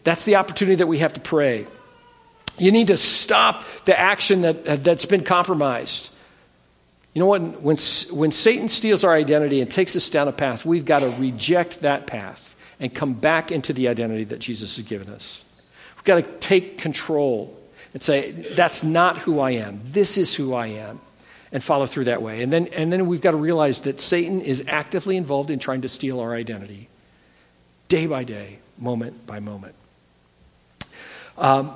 That's 0.04 0.26
the 0.26 0.36
opportunity 0.36 0.76
that 0.76 0.88
we 0.88 1.00
have 1.00 1.14
to 1.14 1.22
pray. 1.22 1.66
You 2.60 2.72
need 2.72 2.88
to 2.88 2.98
stop 2.98 3.64
the 3.86 4.00
action 4.00 4.42
that, 4.42 4.84
that's 4.84 5.06
been 5.06 5.24
compromised. 5.24 6.12
You 7.18 7.22
know 7.22 7.30
what? 7.30 7.42
When, 7.64 7.78
when 8.12 8.32
Satan 8.32 8.68
steals 8.68 9.04
our 9.04 9.12
identity 9.12 9.60
and 9.60 9.72
takes 9.72 9.96
us 9.96 10.08
down 10.08 10.28
a 10.28 10.32
path, 10.32 10.68
we've 10.68 10.86
got 10.86 11.00
to 11.00 11.10
reject 11.18 11.82
that 11.82 12.06
path 12.06 12.56
and 12.80 12.94
come 12.94 13.14
back 13.14 13.52
into 13.52 13.74
the 13.74 13.88
identity 13.88 14.24
that 14.26 14.38
Jesus 14.38 14.76
has 14.78 14.86
given 14.86 15.10
us. 15.10 15.44
We've 15.96 16.04
got 16.04 16.24
to 16.24 16.32
take 16.38 16.78
control 16.78 17.60
and 17.94 18.04
say, 18.04 18.34
that's 18.34 18.84
not 18.84 19.18
who 19.18 19.40
I 19.40 19.54
am. 19.54 19.82
This 19.84 20.20
is 20.20 20.36
who 20.36 20.54
I 20.54 20.68
am. 20.68 21.02
And 21.52 21.64
follow 21.64 21.88
through 21.88 22.04
that 22.04 22.22
way. 22.22 22.44
And 22.44 22.54
then, 22.54 22.68
and 22.68 22.94
then 22.94 23.08
we've 23.08 23.20
got 23.20 23.32
to 23.32 23.38
realize 23.38 23.82
that 23.82 24.00
Satan 24.00 24.42
is 24.42 24.64
actively 24.68 25.18
involved 25.18 25.50
in 25.50 25.58
trying 25.58 25.82
to 25.82 25.90
steal 25.90 26.20
our 26.20 26.36
identity, 26.36 26.88
day 27.88 28.06
by 28.06 28.26
day, 28.26 28.60
moment 28.78 29.26
by 29.26 29.40
moment. 29.40 29.74
Um, 31.36 31.72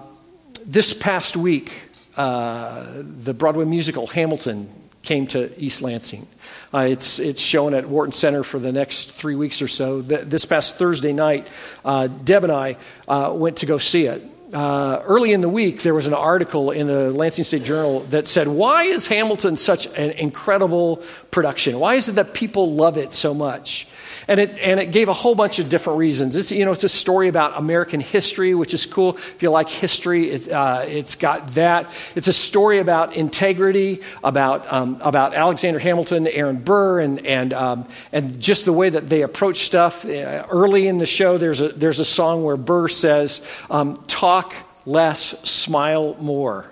this 0.63 0.93
past 0.93 1.36
week, 1.36 1.89
uh, 2.15 2.86
the 3.01 3.34
Broadway 3.34 3.65
musical 3.65 4.06
Hamilton 4.06 4.69
came 5.03 5.27
to 5.27 5.51
East 5.59 5.81
Lansing. 5.81 6.27
Uh, 6.73 6.87
it's, 6.89 7.19
it's 7.19 7.41
shown 7.41 7.73
at 7.73 7.87
Wharton 7.87 8.11
Center 8.11 8.43
for 8.43 8.59
the 8.59 8.71
next 8.71 9.11
three 9.11 9.35
weeks 9.35 9.61
or 9.61 9.67
so. 9.67 10.01
The, 10.01 10.17
this 10.17 10.45
past 10.45 10.77
Thursday 10.77 11.13
night, 11.13 11.49
uh, 11.83 12.07
Deb 12.07 12.43
and 12.43 12.51
I 12.51 12.77
uh, 13.07 13.33
went 13.35 13.57
to 13.57 13.65
go 13.65 13.77
see 13.77 14.05
it. 14.05 14.23
Uh, 14.53 15.01
early 15.05 15.31
in 15.31 15.39
the 15.39 15.49
week, 15.49 15.81
there 15.81 15.93
was 15.93 16.07
an 16.07 16.13
article 16.13 16.71
in 16.71 16.87
the 16.87 17.09
Lansing 17.11 17.45
State 17.45 17.63
Journal 17.63 18.01
that 18.09 18.27
said, 18.27 18.47
Why 18.47 18.83
is 18.83 19.07
Hamilton 19.07 19.55
such 19.55 19.87
an 19.97 20.11
incredible 20.11 20.97
production? 21.31 21.79
Why 21.79 21.95
is 21.95 22.09
it 22.09 22.13
that 22.13 22.33
people 22.33 22.73
love 22.73 22.97
it 22.97 23.13
so 23.13 23.33
much? 23.33 23.87
And 24.27 24.39
it, 24.39 24.57
and 24.60 24.79
it 24.79 24.91
gave 24.91 25.07
a 25.07 25.13
whole 25.13 25.36
bunch 25.36 25.60
of 25.60 25.69
different 25.69 25.99
reasons. 25.99 26.36
It's, 26.36 26.51
you 26.51 26.65
know, 26.65 26.71
it's 26.71 26.84
a 26.84 26.89
story 26.89 27.27
about 27.27 27.57
American 27.57 27.99
history, 27.99 28.53
which 28.53 28.73
is 28.73 28.86
cool. 28.86 29.15
If 29.15 29.41
you 29.41 29.49
like 29.49 29.69
history, 29.69 30.29
it, 30.29 30.51
uh, 30.51 30.84
it's 30.86 31.15
got 31.15 31.47
that. 31.49 31.89
It's 32.15 32.27
a 32.27 32.34
story 32.34 32.79
about 32.79 33.15
integrity, 33.15 34.01
about, 34.23 34.71
um, 34.71 34.99
about 35.01 35.34
Alexander 35.34 35.79
Hamilton, 35.79 36.27
Aaron 36.27 36.57
Burr, 36.57 36.99
and, 36.99 37.25
and, 37.25 37.53
um, 37.53 37.88
and 38.12 38.39
just 38.39 38.65
the 38.65 38.73
way 38.73 38.89
that 38.89 39.10
they 39.10 39.23
approach 39.23 39.65
stuff. 39.65 40.05
Uh, 40.05 40.45
early 40.49 40.88
in 40.88 40.97
the 40.97 41.05
show, 41.05 41.38
there's 41.38 41.62
a, 41.62 41.69
there's 41.69 41.99
a 41.99 42.05
song 42.05 42.43
where 42.43 42.57
Burr 42.57 42.88
says, 42.88 43.41
um, 43.69 44.01
Talk 44.07 44.53
less, 44.86 45.21
smile 45.49 46.15
more. 46.19 46.71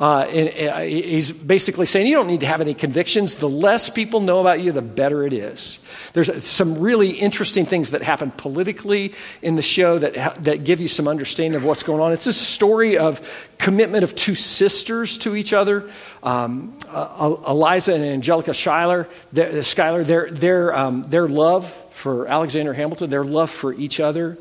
Uh, 0.00 0.26
and, 0.32 0.70
uh, 0.70 0.78
he's 0.78 1.30
basically 1.30 1.84
saying 1.84 2.06
you 2.06 2.16
don't 2.16 2.26
need 2.26 2.40
to 2.40 2.46
have 2.46 2.62
any 2.62 2.72
convictions. 2.72 3.36
The 3.36 3.50
less 3.50 3.90
people 3.90 4.20
know 4.20 4.40
about 4.40 4.62
you, 4.62 4.72
the 4.72 4.80
better 4.80 5.26
it 5.26 5.34
is. 5.34 5.84
There's 6.14 6.42
some 6.42 6.80
really 6.80 7.10
interesting 7.10 7.66
things 7.66 7.90
that 7.90 8.00
happen 8.00 8.30
politically 8.30 9.12
in 9.42 9.56
the 9.56 9.62
show 9.62 9.98
that, 9.98 10.36
that 10.44 10.64
give 10.64 10.80
you 10.80 10.88
some 10.88 11.06
understanding 11.06 11.54
of 11.54 11.66
what's 11.66 11.82
going 11.82 12.00
on. 12.00 12.12
It's 12.12 12.26
a 12.26 12.32
story 12.32 12.96
of 12.96 13.20
commitment 13.58 14.02
of 14.02 14.16
two 14.16 14.34
sisters 14.34 15.18
to 15.18 15.36
each 15.36 15.52
other. 15.52 15.90
Um, 16.22 16.78
uh, 16.88 17.36
Eliza 17.46 17.94
and 17.94 18.02
Angelica 18.02 18.54
Schuyler, 18.54 19.06
their, 19.34 19.62
Schuyler, 19.62 20.02
their, 20.02 20.30
their, 20.30 20.74
um, 20.74 21.02
their 21.10 21.28
love 21.28 21.70
for 21.90 22.26
Alexander 22.26 22.72
Hamilton, 22.72 23.10
their 23.10 23.24
love 23.24 23.50
for 23.50 23.74
each 23.74 24.00
other. 24.00 24.38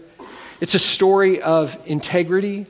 It's 0.61 0.73
a 0.73 0.79
story 0.79 1.41
of 1.41 1.77
integrity, 1.85 2.65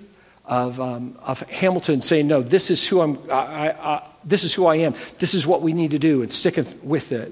of, 0.50 0.82
um, 0.82 1.16
of 1.22 1.42
Hamilton 1.42 2.02
saying, 2.02 2.28
"No, 2.28 2.42
this 2.42 2.72
is 2.72 2.86
who 2.86 3.02
I'm. 3.02 3.20
I, 3.32 3.70
I, 3.70 4.04
this 4.26 4.44
is 4.44 4.54
who 4.54 4.66
I 4.66 4.78
am. 4.78 4.96
This 5.20 5.36
is 5.36 5.46
what 5.46 5.62
we 5.62 5.74
need 5.74 5.92
to 5.92 6.00
do," 6.00 6.24
and 6.24 6.34
sticking 6.34 6.66
with 6.84 7.12
it. 7.12 7.32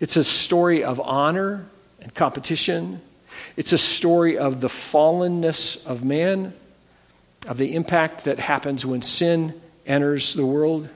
It's 0.00 0.16
a 0.16 0.24
story 0.24 0.82
of 0.82 1.00
honor 1.00 1.66
and 2.02 2.12
competition. 2.12 3.00
It's 3.56 3.72
a 3.72 3.78
story 3.78 4.36
of 4.36 4.60
the 4.60 4.68
fallenness 4.68 5.86
of 5.86 6.04
man, 6.04 6.52
of 7.46 7.56
the 7.56 7.76
impact 7.76 8.24
that 8.24 8.40
happens 8.40 8.84
when 8.84 9.00
sin 9.00 9.54
enters 9.86 10.34
the 10.34 10.44
world. 10.44 10.88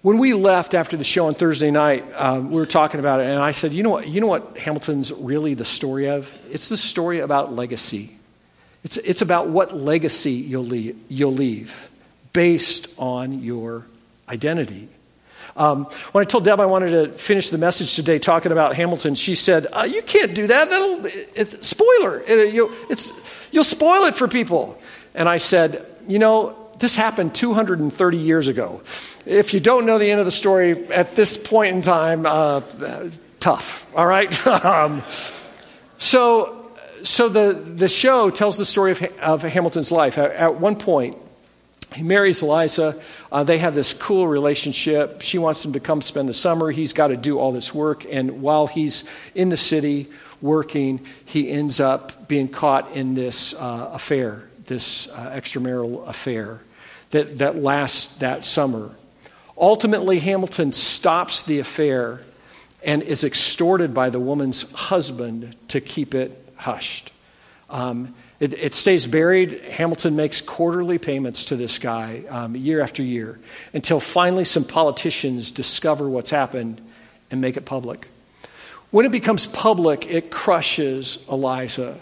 When 0.00 0.16
we 0.16 0.32
left 0.32 0.72
after 0.72 0.96
the 0.96 1.04
show 1.04 1.26
on 1.26 1.34
Thursday 1.34 1.70
night, 1.70 2.04
um, 2.14 2.50
we 2.50 2.56
were 2.56 2.64
talking 2.64 2.98
about 2.98 3.20
it, 3.20 3.26
and 3.26 3.38
I 3.38 3.52
said, 3.52 3.74
"You 3.74 3.82
know 3.82 3.90
what? 3.90 4.08
You 4.08 4.22
know 4.22 4.26
what 4.26 4.56
Hamilton's 4.56 5.12
really 5.12 5.52
the 5.52 5.66
story 5.66 6.08
of? 6.08 6.34
It's 6.50 6.70
the 6.70 6.78
story 6.78 7.18
about 7.18 7.54
legacy." 7.54 8.15
It's, 8.86 8.98
it's 8.98 9.20
about 9.20 9.48
what 9.48 9.76
legacy 9.76 10.30
you'll 10.30 10.62
leave, 10.62 10.96
you'll 11.08 11.32
leave 11.32 11.90
based 12.32 12.94
on 13.00 13.42
your 13.42 13.84
identity. 14.28 14.86
Um, 15.56 15.86
when 16.12 16.22
I 16.22 16.24
told 16.24 16.44
Deb 16.44 16.60
I 16.60 16.66
wanted 16.66 16.90
to 16.90 17.08
finish 17.08 17.50
the 17.50 17.58
message 17.58 17.96
today 17.96 18.20
talking 18.20 18.52
about 18.52 18.76
Hamilton, 18.76 19.16
she 19.16 19.34
said, 19.34 19.66
uh, 19.72 19.88
"You 19.90 20.02
can't 20.02 20.36
do 20.36 20.46
that. 20.46 20.70
That'll 20.70 21.00
it's, 21.04 21.66
spoiler. 21.66 22.20
It, 22.28 22.54
you, 22.54 22.72
it's, 22.88 23.12
you'll 23.50 23.64
spoil 23.64 24.04
it 24.04 24.14
for 24.14 24.28
people." 24.28 24.80
And 25.16 25.28
I 25.28 25.38
said, 25.38 25.84
"You 26.06 26.20
know, 26.20 26.56
this 26.78 26.94
happened 26.94 27.34
230 27.34 28.16
years 28.16 28.46
ago. 28.46 28.82
If 29.24 29.52
you 29.52 29.58
don't 29.58 29.84
know 29.84 29.98
the 29.98 30.08
end 30.08 30.20
of 30.20 30.26
the 30.26 30.30
story 30.30 30.86
at 30.92 31.16
this 31.16 31.36
point 31.36 31.74
in 31.74 31.82
time, 31.82 32.24
uh, 32.24 32.60
tough. 33.40 33.92
All 33.96 34.06
right. 34.06 34.46
um, 34.64 35.02
so 35.98 36.55
so 37.02 37.28
the, 37.28 37.52
the 37.52 37.88
show 37.88 38.30
tells 38.30 38.58
the 38.58 38.64
story 38.64 38.92
of, 38.92 39.02
of 39.20 39.42
Hamilton's 39.42 39.92
life. 39.92 40.18
At, 40.18 40.32
at 40.32 40.54
one 40.56 40.76
point, 40.76 41.16
he 41.94 42.02
marries 42.02 42.42
Eliza. 42.42 43.00
Uh, 43.30 43.44
they 43.44 43.58
have 43.58 43.74
this 43.74 43.94
cool 43.94 44.26
relationship. 44.28 45.22
She 45.22 45.38
wants 45.38 45.64
him 45.64 45.72
to 45.72 45.80
come 45.80 46.02
spend 46.02 46.28
the 46.28 46.34
summer. 46.34 46.70
He's 46.70 46.92
got 46.92 47.08
to 47.08 47.16
do 47.16 47.38
all 47.38 47.52
this 47.52 47.74
work. 47.74 48.04
And 48.10 48.42
while 48.42 48.66
he's 48.66 49.04
in 49.34 49.48
the 49.48 49.56
city 49.56 50.08
working, 50.42 51.06
he 51.24 51.50
ends 51.50 51.80
up 51.80 52.28
being 52.28 52.48
caught 52.48 52.94
in 52.94 53.14
this 53.14 53.54
uh, 53.54 53.90
affair, 53.92 54.44
this 54.66 55.08
uh, 55.10 55.30
extramarital 55.34 56.06
affair 56.08 56.60
that, 57.10 57.38
that 57.38 57.56
lasts 57.56 58.16
that 58.16 58.44
summer. 58.44 58.90
Ultimately, 59.56 60.18
Hamilton 60.18 60.72
stops 60.72 61.42
the 61.42 61.60
affair 61.60 62.20
and 62.84 63.02
is 63.02 63.24
extorted 63.24 63.94
by 63.94 64.10
the 64.10 64.20
woman's 64.20 64.70
husband 64.72 65.56
to 65.68 65.80
keep 65.80 66.14
it 66.14 66.45
hushed. 66.56 67.12
Um, 67.68 68.14
it, 68.38 68.54
it, 68.54 68.74
stays 68.74 69.06
buried. 69.06 69.60
Hamilton 69.64 70.14
makes 70.14 70.40
quarterly 70.40 70.98
payments 70.98 71.46
to 71.46 71.56
this 71.56 71.78
guy 71.78 72.22
um, 72.28 72.54
year 72.54 72.80
after 72.80 73.02
year 73.02 73.40
until 73.72 73.98
finally 73.98 74.44
some 74.44 74.62
politicians 74.64 75.50
discover 75.50 76.08
what's 76.08 76.30
happened 76.30 76.80
and 77.30 77.40
make 77.40 77.56
it 77.56 77.64
public. 77.64 78.08
When 78.90 79.04
it 79.04 79.10
becomes 79.10 79.46
public, 79.46 80.10
it 80.10 80.30
crushes 80.30 81.24
Eliza 81.28 81.98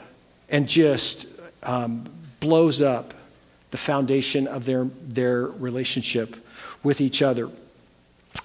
and 0.51 0.69
just 0.69 1.27
um, 1.63 2.05
blows 2.41 2.83
up 2.83 3.15
the 3.71 3.79
foundation 3.79 4.47
of 4.47 4.67
their, 4.67 4.85
their 4.85 5.47
relationship 5.47 6.37
with 6.83 7.01
each 7.01 7.23
other 7.23 7.49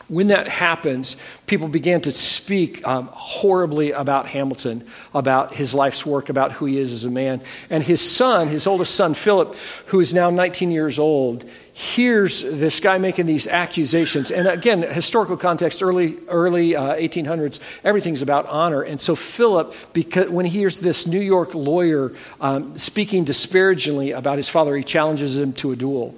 when 0.09 0.27
that 0.27 0.47
happens, 0.47 1.15
people 1.45 1.67
began 1.67 2.01
to 2.01 2.11
speak 2.11 2.85
um, 2.85 3.07
horribly 3.11 3.91
about 3.91 4.25
Hamilton, 4.25 4.83
about 5.13 5.53
his 5.53 5.75
life's 5.75 6.03
work, 6.03 6.29
about 6.29 6.51
who 6.53 6.65
he 6.65 6.79
is 6.79 6.91
as 6.91 7.05
a 7.05 7.11
man. 7.11 7.41
And 7.69 7.83
his 7.83 8.01
son, 8.01 8.47
his 8.47 8.65
oldest 8.65 8.95
son, 8.95 9.13
Philip, 9.13 9.55
who 9.87 9.99
is 9.99 10.11
now 10.11 10.31
19 10.31 10.71
years 10.71 10.97
old, 10.97 11.47
hears 11.73 12.41
this 12.41 12.79
guy 12.79 12.97
making 12.97 13.27
these 13.27 13.47
accusations. 13.47 14.31
And 14.31 14.47
again, 14.47 14.81
historical 14.81 15.37
context, 15.37 15.83
early, 15.83 16.17
early 16.27 16.75
uh, 16.75 16.95
1800s, 16.95 17.59
everything's 17.83 18.23
about 18.23 18.47
honor. 18.47 18.81
And 18.81 18.99
so 18.99 19.15
Philip, 19.15 19.75
because, 19.93 20.29
when 20.31 20.45
he 20.45 20.57
hears 20.57 20.79
this 20.79 21.05
New 21.05 21.21
York 21.21 21.53
lawyer 21.53 22.13
um, 22.41 22.75
speaking 22.77 23.25
disparagingly 23.25 24.11
about 24.11 24.37
his 24.37 24.49
father, 24.49 24.75
he 24.75 24.83
challenges 24.83 25.37
him 25.37 25.53
to 25.53 25.71
a 25.71 25.75
duel. 25.75 26.15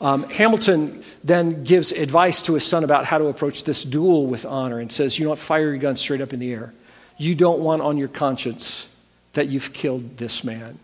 Um, 0.00 0.24
Hamilton 0.24 1.02
then 1.24 1.64
gives 1.64 1.92
advice 1.92 2.42
to 2.42 2.54
his 2.54 2.66
son 2.66 2.84
about 2.84 3.06
how 3.06 3.18
to 3.18 3.26
approach 3.26 3.64
this 3.64 3.82
duel 3.82 4.26
with 4.26 4.44
honor 4.44 4.78
and 4.78 4.92
says, 4.92 5.18
You 5.18 5.26
don't 5.26 5.38
fire 5.38 5.70
your 5.70 5.78
gun 5.78 5.96
straight 5.96 6.20
up 6.20 6.32
in 6.32 6.38
the 6.38 6.52
air. 6.52 6.72
You 7.16 7.34
don't 7.34 7.60
want 7.60 7.82
on 7.82 7.96
your 7.96 8.08
conscience 8.08 8.92
that 9.32 9.48
you've 9.48 9.72
killed 9.72 10.18
this 10.18 10.44
man. 10.44 10.78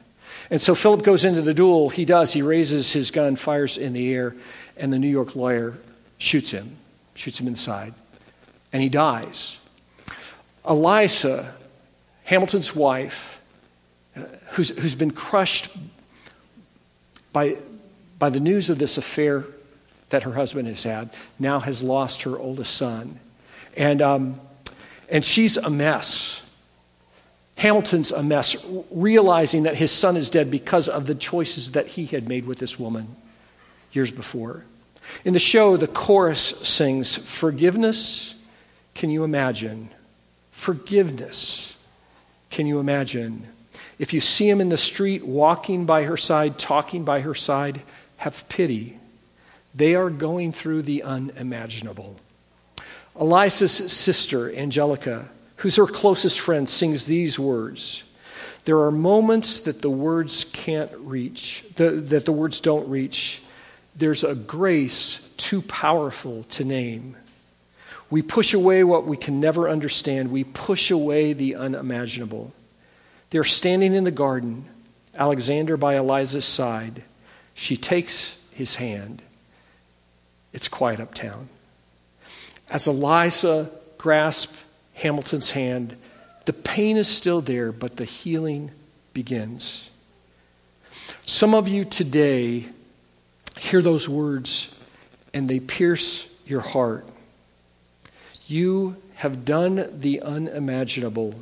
And 0.50 0.60
so 0.60 0.74
Philip 0.74 1.02
goes 1.02 1.24
into 1.24 1.42
the 1.42 1.54
duel. 1.54 1.90
He 1.90 2.04
does. 2.04 2.32
He 2.32 2.42
raises 2.42 2.92
his 2.92 3.10
gun, 3.10 3.36
fires 3.36 3.78
in 3.78 3.92
the 3.92 4.12
air, 4.12 4.34
and 4.76 4.92
the 4.92 4.98
New 4.98 5.08
York 5.08 5.36
lawyer 5.36 5.74
shoots 6.18 6.50
him, 6.50 6.76
shoots 7.14 7.40
him 7.40 7.46
inside, 7.46 7.94
and 8.72 8.82
he 8.82 8.88
dies. 8.88 9.58
Eliza, 10.68 11.54
Hamilton's 12.24 12.74
wife, 12.74 13.42
uh, 14.16 14.22
who's, 14.50 14.70
who's 14.78 14.94
been 14.94 15.10
crushed 15.10 15.74
by, 17.32 17.56
by 18.22 18.30
the 18.30 18.38
news 18.38 18.70
of 18.70 18.78
this 18.78 18.98
affair 18.98 19.44
that 20.10 20.22
her 20.22 20.34
husband 20.34 20.68
has 20.68 20.84
had, 20.84 21.10
now 21.40 21.58
has 21.58 21.82
lost 21.82 22.22
her 22.22 22.38
oldest 22.38 22.72
son. 22.76 23.18
And, 23.76 24.00
um, 24.00 24.40
and 25.10 25.24
she's 25.24 25.56
a 25.56 25.68
mess. 25.68 26.48
Hamilton's 27.56 28.12
a 28.12 28.22
mess, 28.22 28.64
realizing 28.92 29.64
that 29.64 29.74
his 29.74 29.90
son 29.90 30.16
is 30.16 30.30
dead 30.30 30.52
because 30.52 30.88
of 30.88 31.06
the 31.06 31.16
choices 31.16 31.72
that 31.72 31.88
he 31.88 32.06
had 32.06 32.28
made 32.28 32.46
with 32.46 32.60
this 32.60 32.78
woman 32.78 33.08
years 33.90 34.12
before. 34.12 34.66
In 35.24 35.32
the 35.32 35.40
show, 35.40 35.76
the 35.76 35.88
chorus 35.88 36.40
sings, 36.40 37.16
Forgiveness, 37.16 38.36
can 38.94 39.10
you 39.10 39.24
imagine? 39.24 39.88
Forgiveness, 40.52 41.76
can 42.50 42.68
you 42.68 42.78
imagine? 42.78 43.48
If 43.98 44.14
you 44.14 44.20
see 44.20 44.48
him 44.48 44.60
in 44.60 44.68
the 44.68 44.76
street, 44.76 45.26
walking 45.26 45.86
by 45.86 46.04
her 46.04 46.16
side, 46.16 46.56
talking 46.56 47.04
by 47.04 47.22
her 47.22 47.34
side, 47.34 47.82
have 48.22 48.48
pity. 48.48 48.96
They 49.74 49.96
are 49.96 50.08
going 50.08 50.52
through 50.52 50.82
the 50.82 51.02
unimaginable. 51.02 52.14
Eliza's 53.18 53.72
sister, 53.72 54.54
Angelica, 54.54 55.28
who's 55.56 55.74
her 55.74 55.86
closest 55.86 56.38
friend, 56.38 56.68
sings 56.68 57.06
these 57.06 57.36
words 57.36 58.04
There 58.64 58.78
are 58.78 58.92
moments 58.92 59.58
that 59.62 59.82
the 59.82 59.90
words 59.90 60.44
can't 60.44 60.92
reach, 60.98 61.64
the, 61.74 61.90
that 61.90 62.24
the 62.24 62.30
words 62.30 62.60
don't 62.60 62.88
reach. 62.88 63.42
There's 63.96 64.22
a 64.22 64.36
grace 64.36 65.28
too 65.36 65.60
powerful 65.60 66.44
to 66.44 66.64
name. 66.64 67.16
We 68.08 68.22
push 68.22 68.54
away 68.54 68.84
what 68.84 69.04
we 69.04 69.16
can 69.16 69.40
never 69.40 69.68
understand. 69.68 70.30
We 70.30 70.44
push 70.44 70.92
away 70.92 71.32
the 71.32 71.56
unimaginable. 71.56 72.52
They're 73.30 73.42
standing 73.42 73.94
in 73.94 74.04
the 74.04 74.12
garden, 74.12 74.66
Alexander 75.16 75.76
by 75.76 75.94
Eliza's 75.94 76.44
side. 76.44 77.02
She 77.62 77.76
takes 77.76 78.44
his 78.50 78.74
hand. 78.74 79.22
It's 80.52 80.66
quiet 80.66 80.98
uptown. 80.98 81.48
As 82.68 82.88
Eliza 82.88 83.70
grasps 83.98 84.64
Hamilton's 84.94 85.52
hand, 85.52 85.94
the 86.44 86.54
pain 86.54 86.96
is 86.96 87.06
still 87.06 87.40
there, 87.40 87.70
but 87.70 87.98
the 87.98 88.04
healing 88.04 88.72
begins. 89.14 89.92
Some 91.24 91.54
of 91.54 91.68
you 91.68 91.84
today 91.84 92.64
hear 93.56 93.80
those 93.80 94.08
words 94.08 94.76
and 95.32 95.48
they 95.48 95.60
pierce 95.60 96.34
your 96.44 96.62
heart. 96.62 97.06
You 98.48 98.96
have 99.14 99.44
done 99.44 100.00
the 100.00 100.20
unimaginable, 100.20 101.36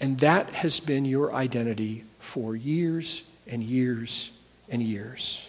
and 0.00 0.18
that 0.20 0.48
has 0.48 0.80
been 0.80 1.04
your 1.04 1.34
identity 1.34 2.04
for 2.20 2.56
years 2.56 3.22
and 3.46 3.62
years 3.62 4.30
and 4.70 4.82
years. 4.82 5.46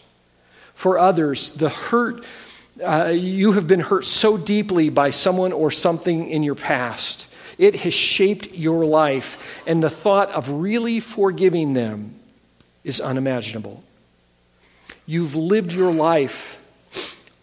For 0.74 0.97
others, 0.97 1.51
the 1.51 1.69
hurt, 1.69 2.24
uh, 2.84 3.11
you 3.13 3.53
have 3.53 3.67
been 3.67 3.80
hurt 3.80 4.05
so 4.05 4.38
deeply 4.38 4.89
by 4.89 5.11
someone 5.11 5.53
or 5.53 5.72
something 5.72 6.30
in 6.30 6.43
your 6.43 6.55
past. 6.55 7.34
It 7.57 7.76
has 7.82 7.93
shaped 7.93 8.53
your 8.53 8.86
life, 8.86 9.61
and 9.67 9.84
the 9.84 9.89
thought 9.89 10.32
of 10.32 10.49
really 10.49 10.99
forgiving 10.99 11.74
them 11.74 12.15
is 12.84 12.99
unimaginable. 12.99 13.84
You've 15.05 15.36
lived 15.36 15.72
your 15.72 15.91
life 15.91 16.57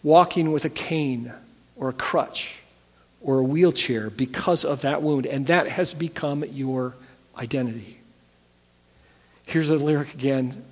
walking 0.03 0.51
with 0.51 0.65
a 0.65 0.69
cane 0.69 1.31
or 1.75 1.89
a 1.89 1.93
crutch 1.93 2.61
or 3.21 3.39
a 3.39 3.43
wheelchair 3.43 4.09
because 4.09 4.65
of 4.65 4.81
that 4.81 5.01
wound, 5.01 5.25
and 5.25 5.47
that 5.47 5.67
has 5.67 5.93
become 5.93 6.43
your 6.51 6.95
identity. 7.37 7.99
Here's 9.45 9.69
a 9.69 9.75
lyric 9.75 10.13
again 10.13 10.63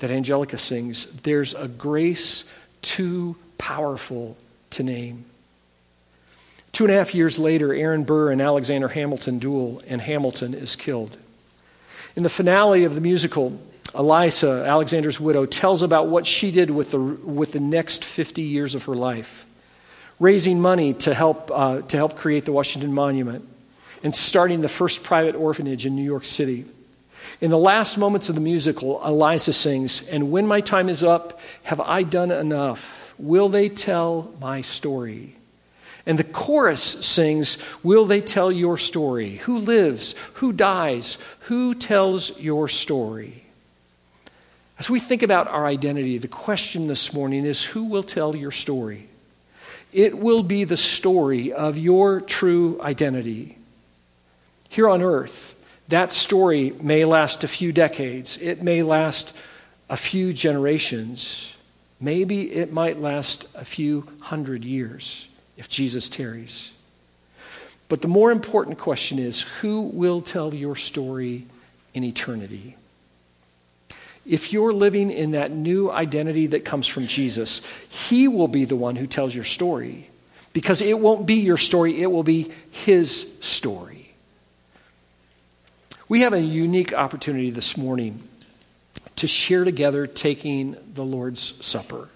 that 0.00 0.10
Angelica 0.10 0.58
sings, 0.58 1.06
there's 1.22 1.54
a 1.54 1.68
grace 1.68 2.52
too 2.82 3.36
powerful 3.58 4.36
to 4.70 4.82
name. 4.82 5.24
Two 6.72 6.84
and 6.84 6.92
a 6.92 6.96
half 6.96 7.14
years 7.14 7.38
later, 7.38 7.74
Aaron 7.74 8.04
Burr 8.04 8.30
and 8.30 8.40
Alexander 8.40 8.88
Hamilton 8.88 9.38
duel, 9.38 9.82
and 9.86 10.00
Hamilton 10.00 10.54
is 10.54 10.76
killed. 10.76 11.16
In 12.16 12.22
the 12.22 12.28
finale 12.28 12.84
of 12.84 12.94
the 12.94 13.00
musical, 13.00 13.60
Eliza, 13.94 14.64
Alexander's 14.66 15.20
widow, 15.20 15.46
tells 15.46 15.82
about 15.82 16.08
what 16.08 16.26
she 16.26 16.50
did 16.50 16.70
with 16.70 16.92
the, 16.92 16.98
with 16.98 17.52
the 17.52 17.60
next 17.60 18.04
50 18.04 18.42
years 18.42 18.74
of 18.74 18.84
her 18.84 18.94
life, 18.94 19.46
raising 20.18 20.60
money 20.60 20.94
to 20.94 21.14
help, 21.14 21.50
uh, 21.52 21.82
to 21.82 21.96
help 21.96 22.16
create 22.16 22.44
the 22.44 22.52
Washington 22.52 22.92
Monument 22.92 23.44
and 24.02 24.14
starting 24.14 24.60
the 24.60 24.68
first 24.68 25.02
private 25.02 25.34
orphanage 25.34 25.86
in 25.86 25.94
New 25.96 26.04
York 26.04 26.24
City. 26.24 26.64
In 27.40 27.50
the 27.50 27.58
last 27.58 27.96
moments 27.96 28.28
of 28.28 28.34
the 28.34 28.40
musical, 28.40 29.04
Eliza 29.04 29.52
sings, 29.52 30.06
And 30.08 30.30
when 30.30 30.46
my 30.46 30.60
time 30.60 30.88
is 30.88 31.02
up, 31.02 31.40
have 31.64 31.80
I 31.80 32.02
done 32.02 32.30
enough? 32.30 33.14
Will 33.18 33.48
they 33.48 33.68
tell 33.68 34.32
my 34.40 34.60
story? 34.60 35.36
And 36.06 36.18
the 36.18 36.24
chorus 36.24 36.82
sings, 36.82 37.58
Will 37.82 38.04
they 38.04 38.20
tell 38.20 38.50
your 38.50 38.76
story? 38.78 39.36
Who 39.36 39.58
lives? 39.58 40.14
Who 40.34 40.52
dies? 40.52 41.18
Who 41.42 41.74
tells 41.74 42.38
your 42.38 42.68
story? 42.68 43.44
As 44.78 44.88
we 44.88 44.98
think 44.98 45.22
about 45.22 45.48
our 45.48 45.66
identity, 45.66 46.16
the 46.16 46.28
question 46.28 46.86
this 46.86 47.12
morning 47.12 47.44
is 47.44 47.64
Who 47.64 47.84
will 47.84 48.02
tell 48.02 48.34
your 48.34 48.50
story? 48.50 49.08
It 49.92 50.18
will 50.18 50.42
be 50.42 50.64
the 50.64 50.76
story 50.76 51.52
of 51.52 51.76
your 51.76 52.20
true 52.20 52.80
identity. 52.80 53.58
Here 54.68 54.88
on 54.88 55.02
earth, 55.02 55.54
that 55.90 56.12
story 56.12 56.72
may 56.80 57.04
last 57.04 57.44
a 57.44 57.48
few 57.48 57.72
decades, 57.72 58.38
it 58.38 58.62
may 58.62 58.82
last 58.82 59.36
a 59.88 59.96
few 59.96 60.32
generations, 60.32 61.56
maybe 62.00 62.52
it 62.52 62.72
might 62.72 62.98
last 62.98 63.48
a 63.54 63.64
few 63.64 64.06
hundred 64.20 64.64
years 64.64 65.28
if 65.56 65.68
Jesus 65.68 66.08
tarries. 66.08 66.72
But 67.88 68.02
the 68.02 68.08
more 68.08 68.30
important 68.30 68.78
question 68.78 69.18
is 69.18 69.42
who 69.42 69.82
will 69.82 70.20
tell 70.20 70.54
your 70.54 70.76
story 70.76 71.46
in 71.92 72.04
eternity? 72.04 72.76
If 74.24 74.52
you're 74.52 74.72
living 74.72 75.10
in 75.10 75.32
that 75.32 75.50
new 75.50 75.90
identity 75.90 76.46
that 76.48 76.64
comes 76.64 76.86
from 76.86 77.08
Jesus, 77.08 77.62
He 77.88 78.28
will 78.28 78.48
be 78.48 78.64
the 78.64 78.76
one 78.76 78.94
who 78.94 79.08
tells 79.08 79.34
your 79.34 79.44
story. 79.44 80.08
Because 80.52 80.82
it 80.82 80.98
won't 81.00 81.26
be 81.26 81.34
your 81.34 81.56
story, 81.56 82.00
it 82.00 82.06
will 82.06 82.22
be 82.22 82.52
His 82.70 83.38
story. 83.40 83.99
We 86.10 86.22
have 86.22 86.32
a 86.32 86.40
unique 86.40 86.92
opportunity 86.92 87.50
this 87.50 87.76
morning 87.76 88.20
to 89.14 89.28
share 89.28 89.62
together 89.62 90.08
taking 90.08 90.74
the 90.92 91.04
Lord's 91.04 91.64
Supper. 91.64 92.08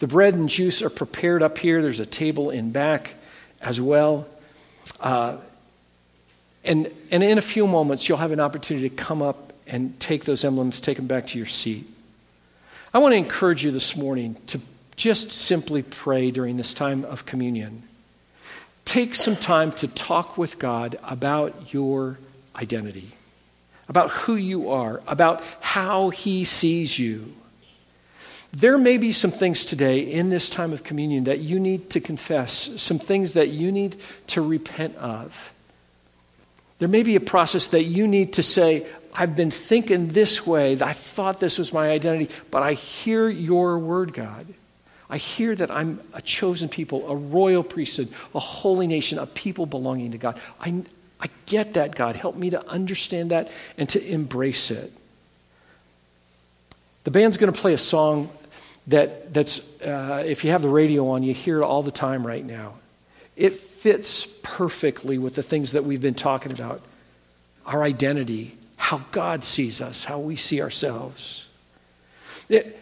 The 0.00 0.06
bread 0.06 0.34
and 0.34 0.46
juice 0.46 0.82
are 0.82 0.90
prepared 0.90 1.42
up 1.42 1.56
here. 1.56 1.80
There's 1.80 2.00
a 2.00 2.06
table 2.06 2.50
in 2.50 2.70
back 2.70 3.14
as 3.62 3.80
well. 3.80 4.28
Uh, 5.00 5.38
and, 6.66 6.90
and 7.10 7.22
in 7.22 7.38
a 7.38 7.42
few 7.42 7.66
moments, 7.66 8.10
you'll 8.10 8.18
have 8.18 8.30
an 8.30 8.40
opportunity 8.40 8.90
to 8.90 8.94
come 8.94 9.22
up 9.22 9.54
and 9.66 9.98
take 9.98 10.26
those 10.26 10.44
emblems, 10.44 10.78
take 10.82 10.98
them 10.98 11.06
back 11.06 11.26
to 11.28 11.38
your 11.38 11.46
seat. 11.46 11.86
I 12.92 12.98
want 12.98 13.14
to 13.14 13.18
encourage 13.18 13.64
you 13.64 13.70
this 13.70 13.96
morning 13.96 14.36
to 14.48 14.60
just 14.96 15.32
simply 15.32 15.82
pray 15.82 16.30
during 16.30 16.58
this 16.58 16.74
time 16.74 17.06
of 17.06 17.24
communion. 17.24 17.84
Take 18.84 19.14
some 19.14 19.36
time 19.36 19.72
to 19.76 19.88
talk 19.88 20.36
with 20.36 20.58
God 20.58 20.98
about 21.02 21.72
your 21.72 22.18
identity, 22.56 23.08
about 23.88 24.10
who 24.10 24.36
you 24.36 24.70
are, 24.70 25.02
about 25.06 25.42
how 25.60 26.10
He 26.10 26.44
sees 26.44 26.98
you. 26.98 27.32
There 28.52 28.76
may 28.76 28.98
be 28.98 29.12
some 29.12 29.30
things 29.30 29.64
today 29.64 30.00
in 30.00 30.28
this 30.28 30.50
time 30.50 30.72
of 30.72 30.84
communion 30.84 31.24
that 31.24 31.38
you 31.38 31.58
need 31.58 31.88
to 31.90 32.00
confess, 32.00 32.52
some 32.80 32.98
things 32.98 33.32
that 33.32 33.48
you 33.48 33.72
need 33.72 33.96
to 34.28 34.42
repent 34.42 34.94
of. 34.96 35.54
There 36.78 36.88
may 36.88 37.02
be 37.02 37.16
a 37.16 37.20
process 37.20 37.68
that 37.68 37.84
you 37.84 38.06
need 38.06 38.34
to 38.34 38.42
say, 38.42 38.86
I've 39.14 39.36
been 39.36 39.50
thinking 39.50 40.08
this 40.08 40.46
way, 40.46 40.78
I 40.80 40.92
thought 40.92 41.40
this 41.40 41.58
was 41.58 41.72
my 41.72 41.90
identity, 41.90 42.32
but 42.50 42.62
I 42.62 42.72
hear 42.74 43.28
your 43.28 43.78
word, 43.78 44.12
God. 44.12 44.46
I 45.08 45.18
hear 45.18 45.54
that 45.54 45.70
I'm 45.70 46.00
a 46.14 46.22
chosen 46.22 46.68
people, 46.68 47.08
a 47.10 47.14
royal 47.14 47.62
priesthood, 47.62 48.08
a 48.34 48.38
holy 48.38 48.86
nation, 48.86 49.18
a 49.18 49.26
people 49.26 49.66
belonging 49.66 50.12
to 50.12 50.18
God. 50.18 50.40
I, 50.60 50.82
I 51.22 51.28
get 51.46 51.74
that, 51.74 51.94
God. 51.94 52.16
Help 52.16 52.34
me 52.36 52.50
to 52.50 52.68
understand 52.68 53.30
that 53.30 53.50
and 53.78 53.88
to 53.90 54.04
embrace 54.12 54.70
it. 54.72 54.92
The 57.04 57.12
band's 57.12 57.36
going 57.36 57.52
to 57.52 57.58
play 57.58 57.74
a 57.74 57.78
song 57.78 58.28
that, 58.88 59.32
that's, 59.32 59.80
uh, 59.82 60.24
if 60.26 60.44
you 60.44 60.50
have 60.50 60.62
the 60.62 60.68
radio 60.68 61.08
on, 61.10 61.22
you 61.22 61.32
hear 61.32 61.62
it 61.62 61.64
all 61.64 61.84
the 61.84 61.92
time 61.92 62.26
right 62.26 62.44
now. 62.44 62.74
It 63.36 63.52
fits 63.52 64.26
perfectly 64.42 65.18
with 65.18 65.36
the 65.36 65.42
things 65.42 65.72
that 65.72 65.84
we've 65.84 66.02
been 66.02 66.14
talking 66.14 66.52
about 66.52 66.80
our 67.64 67.84
identity, 67.84 68.56
how 68.76 69.02
God 69.12 69.44
sees 69.44 69.80
us, 69.80 70.04
how 70.04 70.18
we 70.18 70.34
see 70.34 70.60
ourselves. 70.60 71.48
It, 72.48 72.76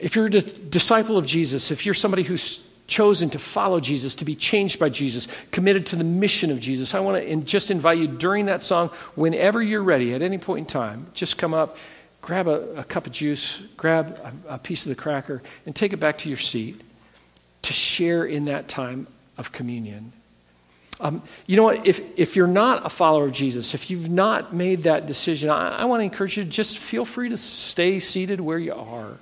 if 0.00 0.16
you're 0.16 0.26
a 0.26 0.30
disciple 0.30 1.18
of 1.18 1.26
Jesus, 1.26 1.70
if 1.70 1.84
you're 1.84 1.94
somebody 1.94 2.22
who's 2.22 2.65
chosen 2.86 3.30
to 3.30 3.38
follow 3.38 3.80
Jesus, 3.80 4.14
to 4.16 4.24
be 4.24 4.34
changed 4.34 4.78
by 4.78 4.88
Jesus, 4.88 5.28
committed 5.50 5.86
to 5.86 5.96
the 5.96 6.04
mission 6.04 6.50
of 6.50 6.60
Jesus, 6.60 6.94
I 6.94 7.00
want 7.00 7.22
to 7.22 7.36
just 7.42 7.70
invite 7.70 7.98
you 7.98 8.06
during 8.06 8.46
that 8.46 8.62
song, 8.62 8.88
whenever 9.14 9.62
you're 9.62 9.82
ready, 9.82 10.14
at 10.14 10.22
any 10.22 10.38
point 10.38 10.60
in 10.60 10.66
time, 10.66 11.06
just 11.14 11.38
come 11.38 11.52
up 11.52 11.76
grab 12.26 12.48
a, 12.48 12.80
a 12.80 12.84
cup 12.84 13.06
of 13.06 13.12
juice, 13.12 13.62
grab 13.76 14.18
a, 14.48 14.54
a 14.54 14.58
piece 14.58 14.84
of 14.84 14.90
the 14.90 15.00
cracker, 15.00 15.40
and 15.64 15.76
take 15.76 15.92
it 15.92 15.98
back 15.98 16.18
to 16.18 16.28
your 16.28 16.36
seat 16.36 16.82
to 17.62 17.72
share 17.72 18.24
in 18.24 18.46
that 18.46 18.66
time 18.66 19.06
of 19.38 19.52
communion. 19.52 20.12
Um, 20.98 21.22
you 21.46 21.56
know 21.56 21.62
what? 21.62 21.86
If, 21.86 22.18
if 22.18 22.34
you're 22.34 22.48
not 22.48 22.84
a 22.84 22.88
follower 22.88 23.26
of 23.26 23.32
Jesus, 23.32 23.74
if 23.74 23.90
you've 23.90 24.10
not 24.10 24.52
made 24.52 24.80
that 24.80 25.06
decision, 25.06 25.50
I, 25.50 25.76
I 25.76 25.84
want 25.84 26.00
to 26.00 26.04
encourage 26.04 26.36
you 26.36 26.42
to 26.42 26.50
just 26.50 26.78
feel 26.78 27.04
free 27.04 27.28
to 27.28 27.36
stay 27.36 28.00
seated 28.00 28.40
where 28.40 28.58
you 28.58 28.74
are 28.74 29.18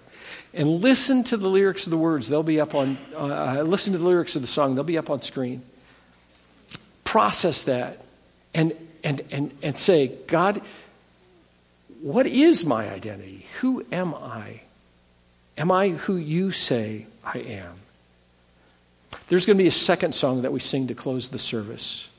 and 0.55 0.81
listen 0.81 1.25
to 1.25 1.37
the 1.37 1.49
lyrics 1.49 1.87
of 1.87 1.91
the 1.91 1.99
words. 1.99 2.29
They'll 2.29 2.43
be 2.43 2.61
up 2.61 2.75
on, 2.75 2.97
uh, 3.15 3.59
uh 3.59 3.63
listen 3.63 3.93
to 3.93 3.99
the 3.99 4.07
lyrics 4.07 4.37
of 4.37 4.43
the 4.43 4.49
song, 4.49 4.75
they'll 4.75 4.85
be 4.85 4.99
up 4.99 5.11
on 5.11 5.21
screen. 5.23 5.63
Process 7.03 7.63
that 7.65 8.01
and, 8.55 8.73
and, 9.03 9.23
and, 9.31 9.51
and 9.63 9.79
say, 9.79 10.13
God, 10.27 10.63
what 12.01 12.27
is 12.27 12.65
my 12.65 12.91
identity? 12.91 13.47
Who 13.61 13.85
am 13.91 14.15
I? 14.15 14.63
Am 15.57 15.71
I 15.71 15.91
who 15.91 16.17
you 16.17 16.51
say 16.51 17.07
I 17.25 17.39
am? 17.39 17.75
There's 19.29 19.47
going 19.47 19.57
to 19.57 19.63
be 19.63 19.69
a 19.69 19.73
second 19.73 20.15
song 20.15 20.43
that 20.43 20.53
we 20.53 20.61
sing 20.61 20.89
to 20.89 20.95
close 20.95 21.31
the 21.31 21.39
service. 21.39 22.11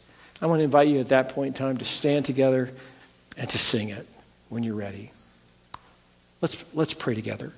I 0.42 0.48
want 0.48 0.60
to 0.60 0.64
invite 0.64 0.88
you 0.88 1.00
at 1.00 1.10
that 1.10 1.30
point 1.30 1.50
in 1.50 1.54
time 1.54 1.78
to 1.78 1.86
stand 1.86 2.26
together 2.26 2.72
and 3.38 3.50
to 3.50 3.58
sing 3.58 3.90
it 3.90 4.08
when 4.50 4.64
you're 4.64 4.76
ready. 4.76 5.12
Let's, 6.42 6.66
let's 6.74 6.94
pray 6.94 7.16
together. 7.16 7.54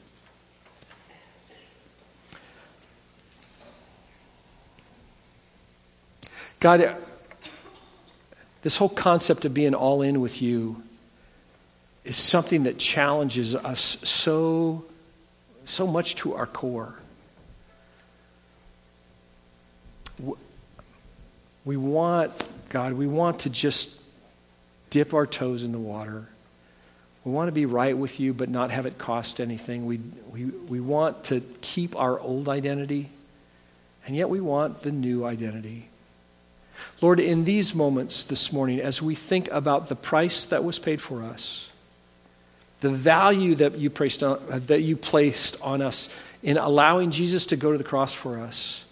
God, 6.59 6.95
this 8.61 8.77
whole 8.77 8.89
concept 8.89 9.45
of 9.45 9.53
being 9.53 9.73
all 9.73 10.01
in 10.01 10.19
with 10.21 10.41
you 10.41 10.81
is 12.03 12.15
something 12.15 12.63
that 12.63 12.79
challenges 12.79 13.53
us 13.53 13.79
so, 13.79 14.85
so 15.65 15.85
much 15.85 16.15
to 16.15 16.33
our 16.33 16.47
core. 16.47 16.95
We 21.63 21.77
want, 21.77 22.31
God, 22.69 22.93
we 22.93 23.07
want 23.07 23.39
to 23.39 23.49
just 23.49 24.01
dip 24.89 25.13
our 25.13 25.27
toes 25.27 25.63
in 25.63 25.73
the 25.73 25.79
water. 25.79 26.27
We 27.23 27.33
want 27.33 27.49
to 27.49 27.51
be 27.51 27.65
right 27.65 27.95
with 27.95 28.21
you, 28.21 28.33
but 28.33 28.47
not 28.47 28.71
have 28.71 28.85
it 28.85 28.97
cost 28.97 29.41
anything. 29.41 29.85
We, 29.85 29.99
we, 30.31 30.45
we 30.45 30.79
want 30.79 31.25
to 31.25 31.41
keep 31.61 31.95
our 31.97 32.17
old 32.19 32.47
identity, 32.47 33.09
and 34.05 34.15
yet 34.15 34.29
we 34.29 34.39
want 34.39 34.81
the 34.81 34.93
new 34.93 35.25
identity. 35.25 35.89
Lord, 37.01 37.19
in 37.19 37.43
these 37.43 37.75
moments 37.75 38.25
this 38.25 38.51
morning, 38.51 38.79
as 38.79 39.01
we 39.01 39.15
think 39.15 39.49
about 39.51 39.89
the 39.89 39.95
price 39.95 40.45
that 40.47 40.63
was 40.63 40.79
paid 40.79 41.01
for 41.01 41.21
us, 41.23 41.71
the 42.81 42.89
value 42.89 43.55
that 43.55 43.77
you 43.77 43.89
placed 43.89 44.23
on, 44.23 44.39
uh, 44.51 44.59
that 44.67 44.81
you 44.81 44.95
placed 44.95 45.61
on 45.61 45.81
us 45.81 46.15
in 46.43 46.57
allowing 46.57 47.11
Jesus 47.11 47.45
to 47.47 47.55
go 47.55 47.71
to 47.71 47.77
the 47.77 47.83
cross 47.83 48.13
for 48.13 48.37
us, 48.37 48.85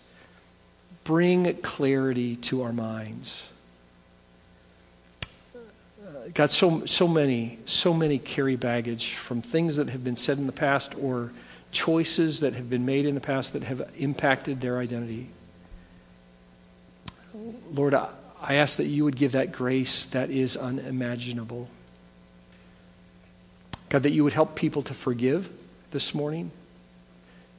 bring 1.04 1.54
clarity 1.62 2.36
to 2.38 2.64
our 2.64 2.74
minds. 2.74 3.50
God, 6.34 6.50
so, 6.50 6.86
so 6.86 7.08
many, 7.08 7.60
so 7.66 7.94
many 7.94 8.20
carry 8.20 8.56
baggage 8.56 9.14
from 9.14 9.42
things 9.42 9.78
that 9.78 9.90
have 9.90 10.04
been 10.04 10.18
said 10.18 10.38
in 10.38 10.48
the 10.48 10.52
past 10.52 10.96
or 11.00 11.32
choices 11.72 12.40
that 12.40 12.56
have 12.56 12.70
been 12.70 12.86
made 12.86 13.06
in 13.06 13.16
the 13.16 13.22
past 13.22 13.54
that 13.54 13.64
have 13.64 13.90
impacted 13.98 14.60
their 14.62 14.80
identity. 14.80 15.28
Lord, 17.74 17.94
I, 17.94 18.10
ask 18.42 18.78
that 18.78 18.86
you 18.86 19.04
would 19.04 19.16
give 19.16 19.34
that 19.34 19.52
grace 19.52 20.06
that 20.08 20.30
is 20.30 20.56
unimaginable. 20.56 21.70
God, 23.90 24.04
that 24.04 24.12
you 24.12 24.24
would 24.24 24.34
help 24.34 24.56
people 24.56 24.82
to 24.84 24.94
forgive 24.94 25.50
this 25.92 26.14
morning, 26.14 26.52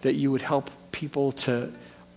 that 0.03 0.15
you 0.15 0.31
would 0.31 0.43
help 0.43 0.71
people 0.93 1.33
to 1.33 1.73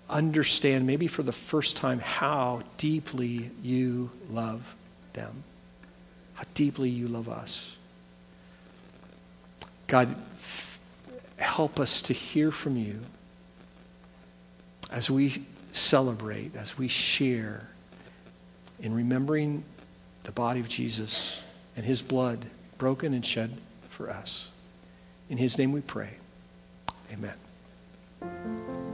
understand, 0.09 0.87
maybe 0.87 1.07
for 1.07 1.23
the 1.23 1.31
first 1.31 1.77
time, 1.77 1.99
how 1.99 2.61
deeply 2.77 3.51
you 3.61 4.09
love 4.29 4.75
them, 5.13 5.43
how 6.35 6.43
deeply 6.53 6.89
you 6.89 7.07
love 7.07 7.29
us. 7.29 7.75
God, 9.87 10.15
help 11.37 11.79
us 11.79 12.01
to 12.03 12.13
hear 12.13 12.51
from 12.51 12.77
you 12.77 12.99
as 14.91 15.09
we 15.09 15.43
celebrate, 15.71 16.55
as 16.55 16.77
we 16.77 16.87
share 16.87 17.67
in 18.79 18.93
remembering 18.93 19.63
the 20.23 20.31
body 20.31 20.59
of 20.59 20.69
Jesus 20.69 21.41
and 21.75 21.85
his 21.85 22.01
blood 22.01 22.45
broken 22.77 23.13
and 23.13 23.25
shed 23.25 23.57
for 23.89 24.09
us. 24.09 24.49
In 25.29 25.37
his 25.37 25.57
name 25.57 25.71
we 25.71 25.81
pray. 25.81 26.11
Amen. 27.11 28.79